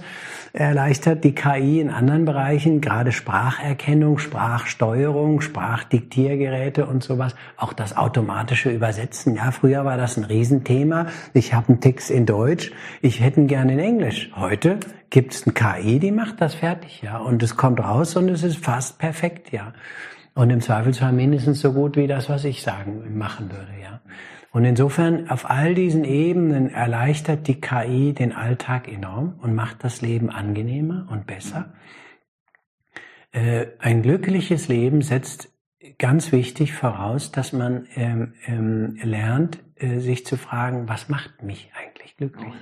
erleichtert 0.52 1.22
die 1.24 1.34
KI 1.34 1.80
in 1.80 1.90
anderen 1.90 2.24
Bereichen, 2.24 2.80
gerade 2.80 3.12
Spracherkennung, 3.12 4.18
Sprachsteuerung, 4.18 5.40
Sprachdiktiergeräte 5.40 6.86
und 6.86 7.02
sowas, 7.02 7.34
auch 7.56 7.72
das 7.72 7.96
automatische 7.96 8.70
Übersetzen. 8.70 9.34
Ja, 9.36 9.50
früher 9.50 9.84
war 9.84 9.96
das 9.96 10.16
ein 10.16 10.24
Riesenthema. 10.24 11.06
Ich 11.34 11.52
habe 11.52 11.68
einen 11.68 11.80
Text 11.80 12.10
in 12.10 12.26
Deutsch, 12.26 12.72
ich 13.02 13.20
hätte 13.20 13.40
ihn 13.40 13.46
gerne 13.46 13.74
in 13.74 13.78
Englisch. 13.78 14.30
Heute 14.34 14.78
gibt 15.10 15.32
es 15.32 15.46
ein 15.46 15.54
KI, 15.54 15.98
die 15.98 16.10
macht 16.10 16.40
das 16.40 16.54
fertig, 16.54 17.02
ja. 17.02 17.18
Und 17.18 17.42
es 17.42 17.56
kommt 17.56 17.80
raus 17.80 18.16
und 18.16 18.28
es 18.28 18.42
ist 18.42 18.64
fast 18.64 18.98
perfekt, 18.98 19.52
ja. 19.52 19.72
Und 20.34 20.50
im 20.50 20.60
Zweifelsfall 20.60 21.12
mindestens 21.12 21.60
so 21.60 21.72
gut 21.72 21.96
wie 21.96 22.06
das, 22.06 22.28
was 22.28 22.44
ich 22.44 22.62
sagen, 22.62 23.16
machen 23.16 23.50
würde, 23.50 23.72
ja. 23.82 24.00
Und 24.52 24.64
insofern 24.64 25.28
auf 25.28 25.50
all 25.50 25.74
diesen 25.74 26.04
Ebenen 26.04 26.70
erleichtert 26.70 27.46
die 27.46 27.60
KI 27.60 28.14
den 28.14 28.32
Alltag 28.32 28.88
enorm 28.88 29.38
und 29.42 29.54
macht 29.54 29.84
das 29.84 30.00
Leben 30.00 30.30
angenehmer 30.30 31.06
und 31.10 31.26
besser. 31.26 31.74
Äh, 33.32 33.66
ein 33.78 34.02
glückliches 34.02 34.68
Leben 34.68 35.02
setzt 35.02 35.50
ganz 35.98 36.32
wichtig 36.32 36.72
voraus, 36.72 37.32
dass 37.32 37.52
man 37.52 37.86
ähm, 37.94 38.34
ähm, 38.46 38.98
lernt, 39.02 39.58
äh, 39.76 39.98
sich 39.98 40.24
zu 40.24 40.36
fragen, 40.36 40.88
was 40.88 41.08
macht 41.08 41.42
mich 41.42 41.70
eigentlich 41.78 42.16
glücklich? 42.16 42.54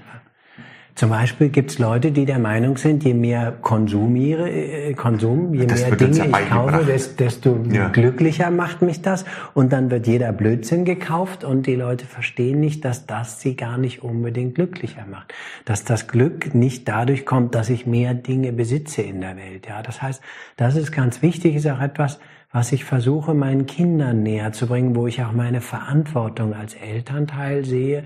Zum 0.95 1.11
Beispiel 1.11 1.49
gibt 1.49 1.73
es 1.73 1.81
Leute, 1.81 2.13
die 2.13 2.25
der 2.25 2.39
Meinung 2.39 2.77
sind, 2.77 3.03
je 3.03 3.15
mehr 3.15 3.51
konsumiere, 3.51 4.49
äh, 4.49 4.95
Konsum, 4.95 5.53
je 5.53 5.67
das 5.67 5.81
mehr 5.81 5.97
Dinge 5.97 6.27
ich 6.27 6.49
kaufe, 6.49 6.85
desto 7.19 7.59
ja. 7.73 7.89
glücklicher 7.89 8.53
macht 8.53 8.81
mich 8.81 9.03
das. 9.03 9.25
Und 9.55 9.73
dann 9.73 9.91
wird 9.91 10.07
jeder 10.07 10.33
Blödsinn 10.33 10.85
gekauft 10.85 11.43
und 11.43 11.67
die 11.67 11.75
Leute 11.75 12.07
verstehen 12.07 12.61
nicht, 12.61 12.85
dass 12.85 13.07
das 13.07 13.41
sie 13.41 13.57
gar 13.57 13.77
nicht 13.77 14.05
unbedingt 14.05 14.55
glücklicher 14.55 15.05
macht. 15.11 15.35
Dass 15.65 15.83
das 15.83 16.07
Glück 16.07 16.55
nicht 16.55 16.87
dadurch 16.87 17.27
kommt, 17.27 17.57
dass 17.57 17.71
ich 17.71 17.87
mehr 17.87 18.15
Dinge 18.15 18.53
besitze 18.53 19.03
in 19.03 19.21
der 19.21 19.37
Welt. 19.37 19.67
Ja, 19.69 19.83
das 19.83 20.01
heißt, 20.01 20.23
das 20.57 20.77
ist 20.77 20.93
ganz 20.93 21.23
wichtig, 21.23 21.57
ist 21.57 21.67
auch 21.67 21.81
etwas, 21.81 22.21
was 22.53 22.71
ich 22.71 22.85
versuche, 22.85 23.35
meinen 23.35 23.67
Kindern 23.67 24.23
näher 24.23 24.53
zu 24.53 24.69
bringen, 24.69 24.95
wo 24.95 25.09
ich 25.09 25.25
auch 25.25 25.33
meine 25.33 25.61
Verantwortung 25.61 26.55
als 26.55 26.75
Elternteil 26.75 27.65
sehe, 27.65 28.05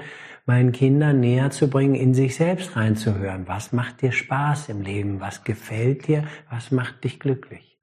meinen 0.48 0.72
Kindern 0.72 1.20
näher 1.20 1.50
zu 1.50 1.68
bringen, 1.68 1.94
in 1.94 2.14
sich 2.14 2.34
selbst 2.34 2.74
reinzuhören. 2.74 3.46
Was 3.46 3.72
macht 3.72 4.02
dir 4.02 4.12
Spaß 4.12 4.70
im 4.70 4.80
Leben? 4.80 5.20
Was 5.20 5.44
gefällt 5.44 6.08
dir? 6.08 6.24
Was 6.50 6.70
macht 6.70 7.04
dich 7.04 7.20
glücklich? 7.20 7.78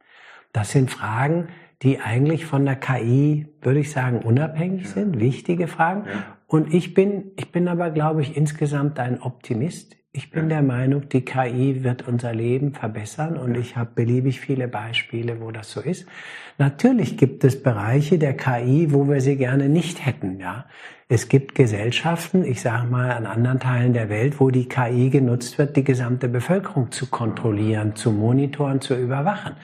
Das 0.52 0.72
sind 0.72 0.90
Fragen, 0.90 1.50
die 1.84 2.00
eigentlich 2.00 2.46
von 2.46 2.66
der 2.66 2.76
KI, 2.76 3.48
würde 3.62 3.82
ich 3.82 3.92
sagen, 3.92 4.20
unabhängig 4.20 4.90
sind, 4.90 5.20
wichtige 5.20 5.68
Fragen. 5.68 6.06
Und 6.48 6.74
ich 6.74 6.94
bin, 6.94 7.32
ich 7.38 7.52
bin 7.52 7.68
aber, 7.68 7.92
glaube 7.92 8.22
ich, 8.22 8.36
insgesamt 8.36 9.00
ein 9.00 9.22
Optimist. 9.22 9.96
Ich 10.12 10.32
bin 10.32 10.48
der 10.48 10.62
Meinung, 10.62 11.10
die 11.10 11.26
KI 11.26 11.84
wird 11.84 12.08
unser 12.08 12.34
Leben 12.34 12.74
verbessern 12.74 13.36
und 13.36 13.56
ich 13.56 13.76
habe 13.76 13.92
beliebig 13.96 14.40
viele 14.40 14.70
Beispiele, 14.70 15.42
wo 15.42 15.52
das 15.52 15.72
so 15.72 15.82
ist. 15.82 16.08
Natürlich 16.58 17.18
gibt 17.18 17.44
es 17.44 17.62
Bereiche 17.62 18.18
der 18.18 18.34
KI, 18.38 18.94
wo 18.94 19.10
wir 19.10 19.20
sie 19.20 19.36
gerne 19.36 19.68
nicht 19.68 20.06
hätten. 20.06 20.40
Ja, 20.40 20.68
es 21.08 21.30
gibt 21.30 21.54
Gesellschaften, 21.54 22.44
ich 22.44 22.62
sage 22.62 22.88
mal 22.88 23.12
an 23.12 23.28
anderen 23.28 23.60
Teilen 23.60 23.94
der 23.94 24.10
Welt, 24.10 24.40
wo 24.40 24.50
die 24.50 24.68
KI 24.68 25.12
genutzt 25.12 25.60
wird, 25.60 25.76
die 25.76 25.84
gesamte 25.84 26.28
Bevölkerung 26.28 26.92
zu 26.92 27.08
kontrollieren, 27.08 27.96
zu 27.96 28.12
monitoren, 28.12 28.82
zu 28.82 28.96
überwachen. 28.96 29.56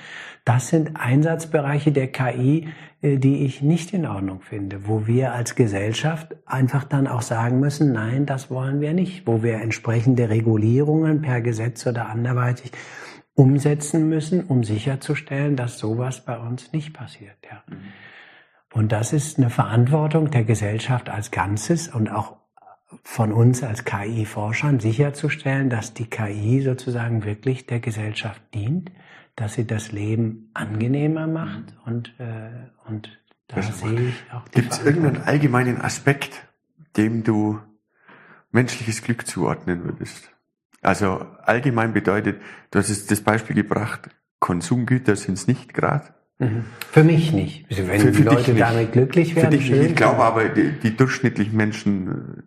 Das 0.45 0.67
sind 0.67 0.91
Einsatzbereiche 0.95 1.91
der 1.91 2.11
KI, 2.11 2.67
äh, 3.01 3.17
die 3.17 3.43
ich 3.45 3.63
nicht 3.63 3.91
in 3.93 4.05
Ordnung 4.05 4.41
finde, 4.41 4.87
wo 4.87 5.07
wir 5.07 5.33
als 5.33 5.55
Gesellschaft 5.55 6.35
einfach 6.45 6.83
dann 6.83 7.07
auch 7.07 7.23
sagen 7.23 7.59
müssen, 7.59 7.91
nein, 7.91 8.27
das 8.27 8.51
wollen 8.51 8.79
wir 8.79 8.93
nicht, 8.93 9.25
wo 9.25 9.41
wir 9.41 9.55
entsprechende 9.55 10.29
Regulierungen 10.29 11.21
per 11.21 11.41
Gesetz 11.41 11.87
oder 11.87 12.09
anderweitig 12.09 12.71
umsetzen 13.33 14.09
müssen, 14.09 14.43
um 14.43 14.63
sicherzustellen, 14.63 15.55
dass 15.55 15.79
sowas 15.79 16.23
bei 16.23 16.37
uns 16.37 16.71
nicht 16.71 16.93
passiert. 16.93 17.37
Ja. 17.49 17.63
Mhm. 17.67 17.77
Und 18.73 18.91
das 18.91 19.13
ist 19.13 19.37
eine 19.37 19.49
Verantwortung 19.49 20.31
der 20.31 20.43
Gesellschaft 20.43 21.09
als 21.09 21.31
Ganzes 21.31 21.87
und 21.87 22.09
auch 22.09 22.37
von 23.03 23.31
uns 23.31 23.63
als 23.63 23.85
KI-Forschern 23.85 24.79
sicherzustellen, 24.79 25.69
dass 25.69 25.93
die 25.93 26.09
KI 26.09 26.61
sozusagen 26.61 27.23
wirklich 27.23 27.65
der 27.65 27.79
Gesellschaft 27.79 28.41
dient 28.53 28.91
dass 29.35 29.53
sie 29.53 29.65
das 29.65 29.91
Leben 29.91 30.49
angenehmer 30.53 31.27
macht 31.27 31.75
und, 31.85 32.13
äh, 32.19 32.69
und 32.87 33.09
da 33.47 33.57
das 33.57 33.79
sehe 33.79 34.09
ich 34.09 34.23
auch 34.31 34.47
die 34.49 34.61
Gibt 34.61 34.73
es 34.73 34.83
irgendeinen 34.83 35.23
allgemeinen 35.23 35.81
Aspekt, 35.81 36.47
dem 36.97 37.23
du 37.23 37.59
menschliches 38.51 39.01
Glück 39.01 39.25
zuordnen 39.27 39.83
würdest? 39.83 40.29
Also 40.81 41.25
allgemein 41.43 41.93
bedeutet, 41.93 42.41
du 42.71 42.79
hast 42.79 43.11
das 43.11 43.21
Beispiel 43.21 43.55
gebracht, 43.55 44.09
Konsumgüter 44.39 45.15
sind 45.15 45.33
es 45.33 45.47
nicht 45.47 45.73
gerade. 45.73 46.13
Für 46.91 47.03
mich 47.03 47.31
nicht. 47.31 47.65
Also 47.69 47.87
wenn 47.87 48.01
für, 48.01 48.13
für 48.13 48.23
die 48.23 48.23
Leute 48.23 48.53
damit 48.55 48.91
glücklich 48.91 49.35
werden. 49.35 49.51
Für 49.51 49.57
dich 49.57 49.69
nicht. 49.69 49.89
Ich 49.91 49.95
glaube 49.95 50.23
aber, 50.23 50.49
die, 50.49 50.71
die 50.83 50.95
durchschnittlichen 50.95 51.55
Menschen 51.55 52.43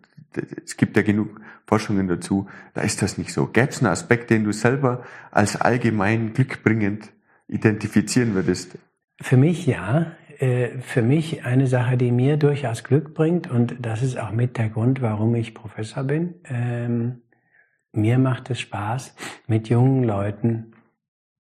es 0.63 0.77
gibt 0.77 0.95
ja 0.95 1.03
genug 1.03 1.39
Forschungen 1.65 2.07
dazu, 2.07 2.47
da 2.73 2.81
ist 2.81 3.01
das 3.01 3.17
nicht 3.17 3.31
so. 3.31 3.47
Gäbe 3.47 3.69
es 3.69 3.79
einen 3.79 3.91
Aspekt, 3.91 4.29
den 4.29 4.43
du 4.43 4.51
selber 4.51 5.03
als 5.31 5.59
allgemein 5.59 6.33
glückbringend 6.33 7.11
identifizieren 7.47 8.33
würdest? 8.33 8.77
Für 9.21 9.37
mich 9.37 9.65
ja. 9.65 10.11
Äh, 10.39 10.79
für 10.79 11.01
mich 11.01 11.45
eine 11.45 11.67
Sache, 11.67 11.97
die 11.97 12.11
mir 12.11 12.37
durchaus 12.37 12.83
Glück 12.83 13.13
bringt, 13.13 13.49
und 13.49 13.77
das 13.79 14.03
ist 14.03 14.19
auch 14.19 14.31
mit 14.31 14.57
der 14.57 14.69
Grund, 14.69 15.01
warum 15.01 15.33
ich 15.35 15.53
Professor 15.53 16.03
bin. 16.03 16.35
Ähm, 16.45 17.21
mir 17.93 18.19
macht 18.19 18.49
es 18.49 18.59
Spaß, 18.59 19.15
mit 19.47 19.69
jungen 19.69 20.03
Leuten 20.03 20.73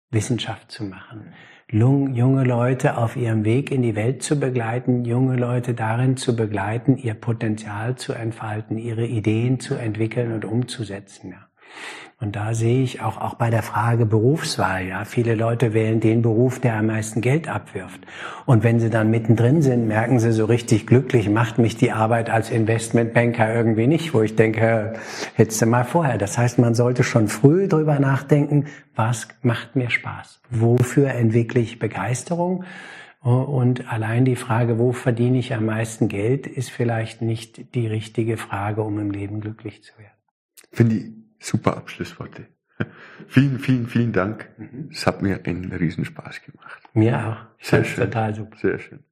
Wissenschaft 0.10 0.72
zu 0.72 0.84
machen. 0.84 1.32
Junge 1.74 2.44
Leute 2.44 2.98
auf 2.98 3.16
ihrem 3.16 3.46
Weg 3.46 3.72
in 3.72 3.82
die 3.82 3.96
Welt 3.96 4.24
zu 4.24 4.38
begleiten, 4.38 5.06
junge 5.06 5.38
Leute 5.38 5.74
darin 5.74 6.18
zu 6.18 6.36
begleiten, 6.36 6.98
ihr 6.98 7.14
Potenzial 7.14 7.96
zu 7.96 8.12
entfalten, 8.12 8.78
ihre 8.78 9.06
Ideen 9.06 9.62
zu 9.62 9.76
entwickeln 9.76 10.34
und 10.34 10.44
umzusetzen. 10.44 11.32
Ja. 11.32 11.48
Und 12.22 12.36
da 12.36 12.54
sehe 12.54 12.84
ich 12.84 13.02
auch, 13.02 13.20
auch 13.20 13.34
bei 13.34 13.50
der 13.50 13.64
Frage 13.64 14.06
Berufswahl, 14.06 14.86
ja, 14.86 15.06
viele 15.06 15.34
Leute 15.34 15.74
wählen 15.74 16.00
den 16.00 16.22
Beruf, 16.22 16.60
der 16.60 16.76
am 16.76 16.86
meisten 16.86 17.20
Geld 17.20 17.48
abwirft. 17.48 18.00
Und 18.46 18.64
wenn 18.64 18.80
sie 18.80 18.92
dann 18.92 19.10
mittendrin 19.10 19.64
sind, 19.64 19.88
merken 19.88 20.20
sie 20.20 20.32
so 20.32 20.46
richtig 20.46 20.86
glücklich, 20.86 21.30
macht 21.30 21.58
mich 21.58 21.78
die 21.78 21.92
Arbeit 21.92 22.30
als 22.30 22.52
Investmentbanker 22.52 23.52
irgendwie 23.52 23.88
nicht, 23.88 24.14
wo 24.14 24.22
ich 24.22 24.36
denke, 24.36 24.94
hättest 25.34 25.64
du 25.64 25.66
mal 25.66 25.84
vorher. 25.84 26.20
Das 26.20 26.38
heißt, 26.38 26.60
man 26.60 26.76
sollte 26.76 27.04
schon 27.04 27.28
früh 27.28 27.68
drüber 27.68 28.00
nachdenken, 28.00 28.66
was 28.96 29.28
macht 29.42 29.76
mir 29.76 29.90
Spaß? 29.90 30.42
Wofür 30.52 31.10
entwickle 31.10 31.60
ich 31.60 31.80
Begeisterung? 31.80 32.66
Und 33.22 33.92
allein 33.92 34.26
die 34.26 34.36
Frage, 34.36 34.78
wo 34.78 34.92
verdiene 34.92 35.40
ich 35.40 35.56
am 35.56 35.66
meisten 35.66 36.08
Geld, 36.08 36.46
ist 36.46 36.70
vielleicht 36.70 37.24
nicht 37.24 37.74
die 37.74 37.88
richtige 37.88 38.38
Frage, 38.38 38.84
um 38.84 39.00
im 39.00 39.10
Leben 39.10 39.42
glücklich 39.42 39.82
zu 39.84 39.98
werden. 39.98 40.12
Finde 40.72 40.96
ich 40.98 41.21
Super 41.42 41.76
Abschlussworte. 41.78 42.48
Vielen, 43.28 43.60
vielen, 43.60 43.88
vielen 43.88 44.12
Dank. 44.12 44.50
Mhm. 44.58 44.90
Es 44.92 45.06
hat 45.06 45.22
mir 45.22 45.46
einen 45.46 45.72
Riesenspaß 45.72 46.42
gemacht. 46.44 46.82
Mir 46.94 47.28
auch. 47.28 47.64
Sehr 47.64 47.84
schön. 47.84 48.06
Total 48.06 48.34
super. 48.34 48.58
Sehr 48.58 48.80
schön. 48.80 49.04